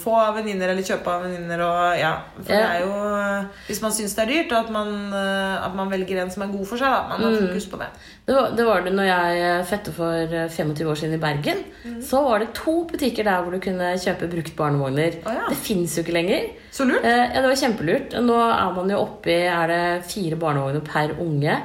få 0.02 0.12
av 0.20 0.34
venninner 0.36 0.68
eller 0.74 0.84
kjøpe 0.84 1.08
av 1.14 1.22
venninner. 1.24 1.62
Ja, 1.96 2.10
for 2.36 2.50
det 2.52 2.58
er 2.60 2.82
jo 2.82 2.90
eh, 3.16 3.46
Hvis 3.70 3.80
man 3.84 3.94
syns 3.96 4.12
det 4.18 4.26
er 4.26 4.32
dyrt, 4.34 4.52
at 4.58 4.68
man, 4.74 4.92
eh, 5.16 5.54
at 5.64 5.78
man 5.78 5.88
velger 5.92 6.20
en 6.20 6.32
som 6.34 6.44
er 6.44 6.52
god 6.52 6.66
for 6.68 6.76
seg. 6.82 6.92
da 6.92 7.08
Man 7.14 7.24
Mm. 7.24 7.30
har 7.30 7.46
fokus 7.48 7.66
på 7.72 7.80
det. 7.80 7.88
Det 8.28 8.34
var, 8.36 8.50
det 8.58 8.64
var 8.68 8.84
det 8.84 8.92
når 8.98 9.08
jeg 9.08 9.40
eh, 9.46 9.64
fette 9.72 9.92
for 9.96 10.36
eh, 10.42 10.48
25 10.52 10.92
år 10.92 11.00
siden 11.00 11.16
i 11.16 11.22
Bergen. 11.24 11.64
Så 12.04 12.20
var 12.28 12.44
det 12.44 12.52
to 12.56 12.76
butikker 12.90 13.24
der 13.24 13.40
hvor 13.42 13.56
du 13.56 13.60
kunne 13.64 13.94
kjøpe 13.96 14.28
brukt 14.28 14.54
barnevogner. 14.60 15.16
Oh, 15.24 15.32
ja. 15.32 15.48
Det 15.48 15.56
fins 15.64 15.96
jo 15.96 16.04
ikke 16.04 16.18
lenger. 16.20 16.50
Så 16.72 16.84
lurt. 16.84 17.00
Eh, 17.04 17.24
ja, 17.32 17.40
det 17.40 17.48
var 17.48 17.60
kjempelurt. 17.64 18.18
Nå 18.28 18.36
er 18.44 18.76
man 18.76 18.92
jo 18.92 19.00
oppi 19.06 19.40
er 19.48 19.72
det 19.72 19.82
fire 20.12 20.36
barnevogner 20.36 20.84
per 20.84 21.16
unge. 21.24 21.56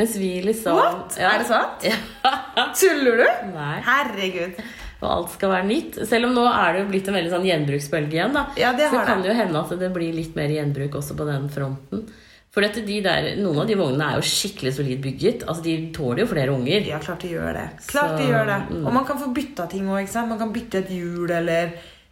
Mens 0.00 0.16
vi 0.16 0.30
liksom 0.48 0.78
What? 0.80 1.16
Ja. 1.20 1.34
Er 1.34 1.42
det 1.44 1.48
sant? 1.50 1.84
Ja. 1.84 2.34
Tuller 2.80 3.20
du? 3.20 3.26
Nei. 3.52 3.74
Herregud. 3.84 4.60
Og 5.00 5.06
alt 5.08 5.30
skal 5.36 5.52
være 5.54 5.64
nytt. 5.68 5.94
Selv 6.08 6.28
om 6.28 6.34
nå 6.36 6.42
er 6.48 6.74
det 6.76 6.82
jo 6.82 6.88
blitt 6.90 7.06
en 7.08 7.14
veldig 7.16 7.30
sånn 7.32 7.46
gjenbruksbølge 7.48 8.18
igjen. 8.18 8.34
da 8.36 8.42
Ja, 8.60 8.72
det 8.76 8.88
har 8.88 8.92
Så 8.92 8.98
det. 9.00 9.06
kan 9.08 9.22
det. 9.24 9.30
jo 9.30 9.36
hende 9.38 9.62
at 9.62 9.70
det 9.80 9.92
blir 9.94 10.12
litt 10.16 10.34
mer 10.36 10.52
gjenbruk 10.52 10.98
også 11.00 11.16
på 11.16 11.28
den 11.28 11.46
fronten. 11.52 12.02
For 12.50 12.66
dette, 12.66 12.82
de 12.82 12.96
der, 13.04 13.28
noen 13.38 13.60
av 13.62 13.68
de 13.70 13.76
vognene 13.78 14.08
er 14.10 14.18
jo 14.18 14.26
skikkelig 14.26 14.72
solid 14.74 15.00
bygget. 15.04 15.44
Altså, 15.46 15.62
De 15.62 15.74
tåler 15.94 16.24
jo 16.24 16.30
flere 16.32 16.50
unger. 16.50 16.82
Ja, 16.88 16.98
klart 16.98 17.22
de 17.22 17.30
gjør 17.36 17.52
det. 17.54 17.66
Klart 17.86 18.16
de 18.18 18.26
gjør 18.26 18.48
det. 18.50 18.56
mm. 18.74 18.84
Og 18.86 18.92
man 18.96 19.06
kan 19.06 19.20
få 19.22 19.28
bytta 19.36 19.68
ting 19.70 19.86
òg. 19.86 20.10
Man 20.28 20.38
kan 20.40 20.52
bytte 20.52 20.82
et 20.82 20.90
hjul 20.90 21.30
eller 21.30 21.70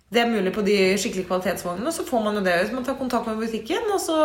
Det 0.09 0.23
er 0.23 0.31
mulig 0.31 0.55
på 0.57 0.63
de 0.65 0.75
skikkelig 0.97 1.27
kvalitetsvognene. 1.29 1.91
Så 1.93 2.05
får 2.09 2.23
man 2.25 2.39
jo 2.39 2.43
det 2.47 2.55
hvis 2.63 2.73
man 2.73 2.85
tar 2.87 2.97
kontakt 2.97 3.29
med 3.29 3.43
butikken, 3.43 3.91
og 3.93 4.01
så, 4.01 4.17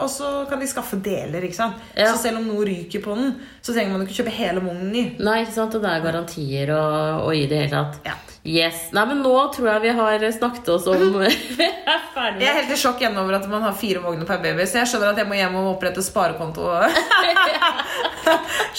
og 0.00 0.08
så 0.08 0.30
kan 0.48 0.62
de 0.62 0.68
skaffe 0.70 0.96
deler. 1.04 1.44
ikke 1.44 1.58
sant? 1.58 1.82
Ja. 1.92 2.08
Så 2.14 2.22
selv 2.22 2.40
om 2.40 2.48
noe 2.48 2.64
ryker 2.64 3.04
på 3.04 3.18
den, 3.18 3.34
så 3.60 3.74
trenger 3.74 3.92
man 3.92 4.00
jo 4.00 4.08
ikke 4.08 4.22
kjøpe 4.22 4.32
hele 4.38 4.64
vognen 4.64 4.88
ny. 4.94 5.04
Nei, 5.20 5.42
ikke 5.44 5.58
sant? 5.58 5.76
Og 5.76 5.84
det 5.84 5.92
er 5.92 6.06
garantier 6.06 6.72
og, 6.72 7.26
og 7.26 7.36
i 7.36 7.44
det 7.50 7.66
hele 7.66 7.74
tatt. 7.74 8.00
Ja. 8.08 8.16
Yes. 8.40 8.86
Nei, 8.96 9.02
men 9.04 9.18
nå 9.20 9.34
tror 9.52 9.66
jeg 9.68 9.82
vi 9.84 9.90
har 9.98 10.22
snakket 10.32 10.68
oss 10.72 10.86
om 10.88 11.18
Vi 11.20 11.66
er 11.66 12.04
ferdig 12.14 12.46
Jeg 12.46 12.48
er 12.48 12.58
helt 12.62 12.72
i 12.72 12.78
sjokk 12.80 13.02
igjen 13.02 13.18
over 13.20 13.36
at 13.36 13.44
man 13.50 13.66
har 13.66 13.74
fire 13.76 14.00
vogner 14.00 14.24
per 14.28 14.40
baby, 14.40 14.64
så 14.64 14.80
jeg 14.80 14.92
skjønner 14.92 15.12
at 15.12 15.20
jeg 15.20 15.28
må 15.28 15.36
hjem 15.36 15.58
og 15.60 15.74
opprette 15.74 16.04
sparekonto. 16.04 16.70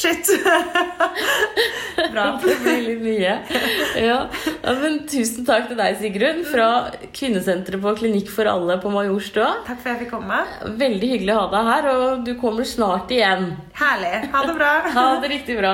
Shit. 0.02 0.32
Bra. 2.12 2.26
Det 2.42 2.56
blir 2.64 2.82
litt 2.88 3.04
mye. 3.06 3.36
Ja. 4.02 4.18
ja, 4.64 4.74
men 4.82 5.02
Tusen 5.12 5.46
takk 5.46 5.70
til 5.70 5.78
deg, 5.78 6.00
Sigrun, 6.02 6.42
fra 6.48 6.68
Kvinnesenteret 7.14 7.84
på 7.84 7.94
Klinikk 8.02 8.32
for 8.34 8.50
alle 8.50 8.80
på 8.82 8.90
Majorstua. 8.94 9.60
Takk 9.68 9.84
for 9.84 9.92
at 9.92 9.94
jeg 9.94 10.08
fikk 10.08 10.16
komme. 10.16 10.42
Veldig 10.82 11.12
hyggelig 11.16 11.36
å 11.36 11.44
ha 11.44 11.48
deg 11.54 11.70
her, 11.70 11.92
og 11.94 12.26
du 12.26 12.34
kommer 12.42 12.66
snart 12.68 13.14
igjen. 13.14 13.52
Herlig. 13.82 14.30
Ha 14.34 14.46
det 14.48 14.56
bra. 14.60 14.72
Ha 14.96 15.06
det 15.24 15.30
riktig 15.34 15.58
bra. 15.60 15.74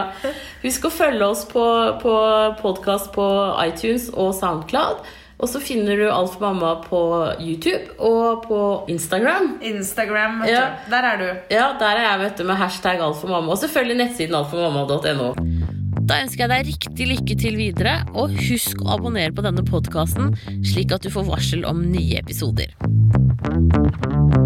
Husk 0.64 0.88
å 0.88 0.92
følge 0.94 1.28
oss 1.28 1.46
på, 1.50 1.64
på 2.02 2.16
podkast 2.62 3.12
på 3.16 3.26
iTunes 3.68 4.10
og 4.16 4.34
Soundcloud. 4.38 5.04
Og 5.38 5.46
så 5.52 5.60
finner 5.62 6.00
du 6.00 6.08
Alt 6.10 6.32
for 6.34 6.48
mamma 6.48 6.72
på 6.82 7.00
YouTube 7.44 7.94
og 8.02 8.48
på 8.48 8.60
Instagram. 8.90 9.58
Instagram. 9.62 10.40
vet 10.42 10.50
Ja. 10.56 10.64
du. 10.88 10.92
Der 10.96 11.10
er 11.12 11.18
du. 11.22 11.28
Ja, 11.54 11.68
der 11.78 12.00
er 12.00 12.06
jeg 12.08 12.20
vet 12.24 12.38
du, 12.42 12.44
med 12.50 12.58
hashtag 12.58 13.04
altformamma. 13.06 13.52
Og 13.54 13.60
selvfølgelig 13.62 14.00
nettsiden 14.06 14.40
altformamma.no. 14.40 15.30
Da 16.08 16.22
ønsker 16.24 16.46
jeg 16.48 16.50
deg 16.54 16.68
riktig 16.72 17.08
lykke 17.12 17.36
til 17.38 17.58
videre, 17.60 17.98
og 18.16 18.32
husk 18.48 18.80
å 18.86 18.94
abonnere 18.96 19.36
på 19.36 19.44
denne 19.46 19.66
podkasten, 19.68 20.34
slik 20.66 20.96
at 20.96 21.04
du 21.04 21.12
får 21.14 21.28
varsel 21.28 21.68
om 21.68 21.84
nye 21.92 22.18
episoder. 22.24 22.72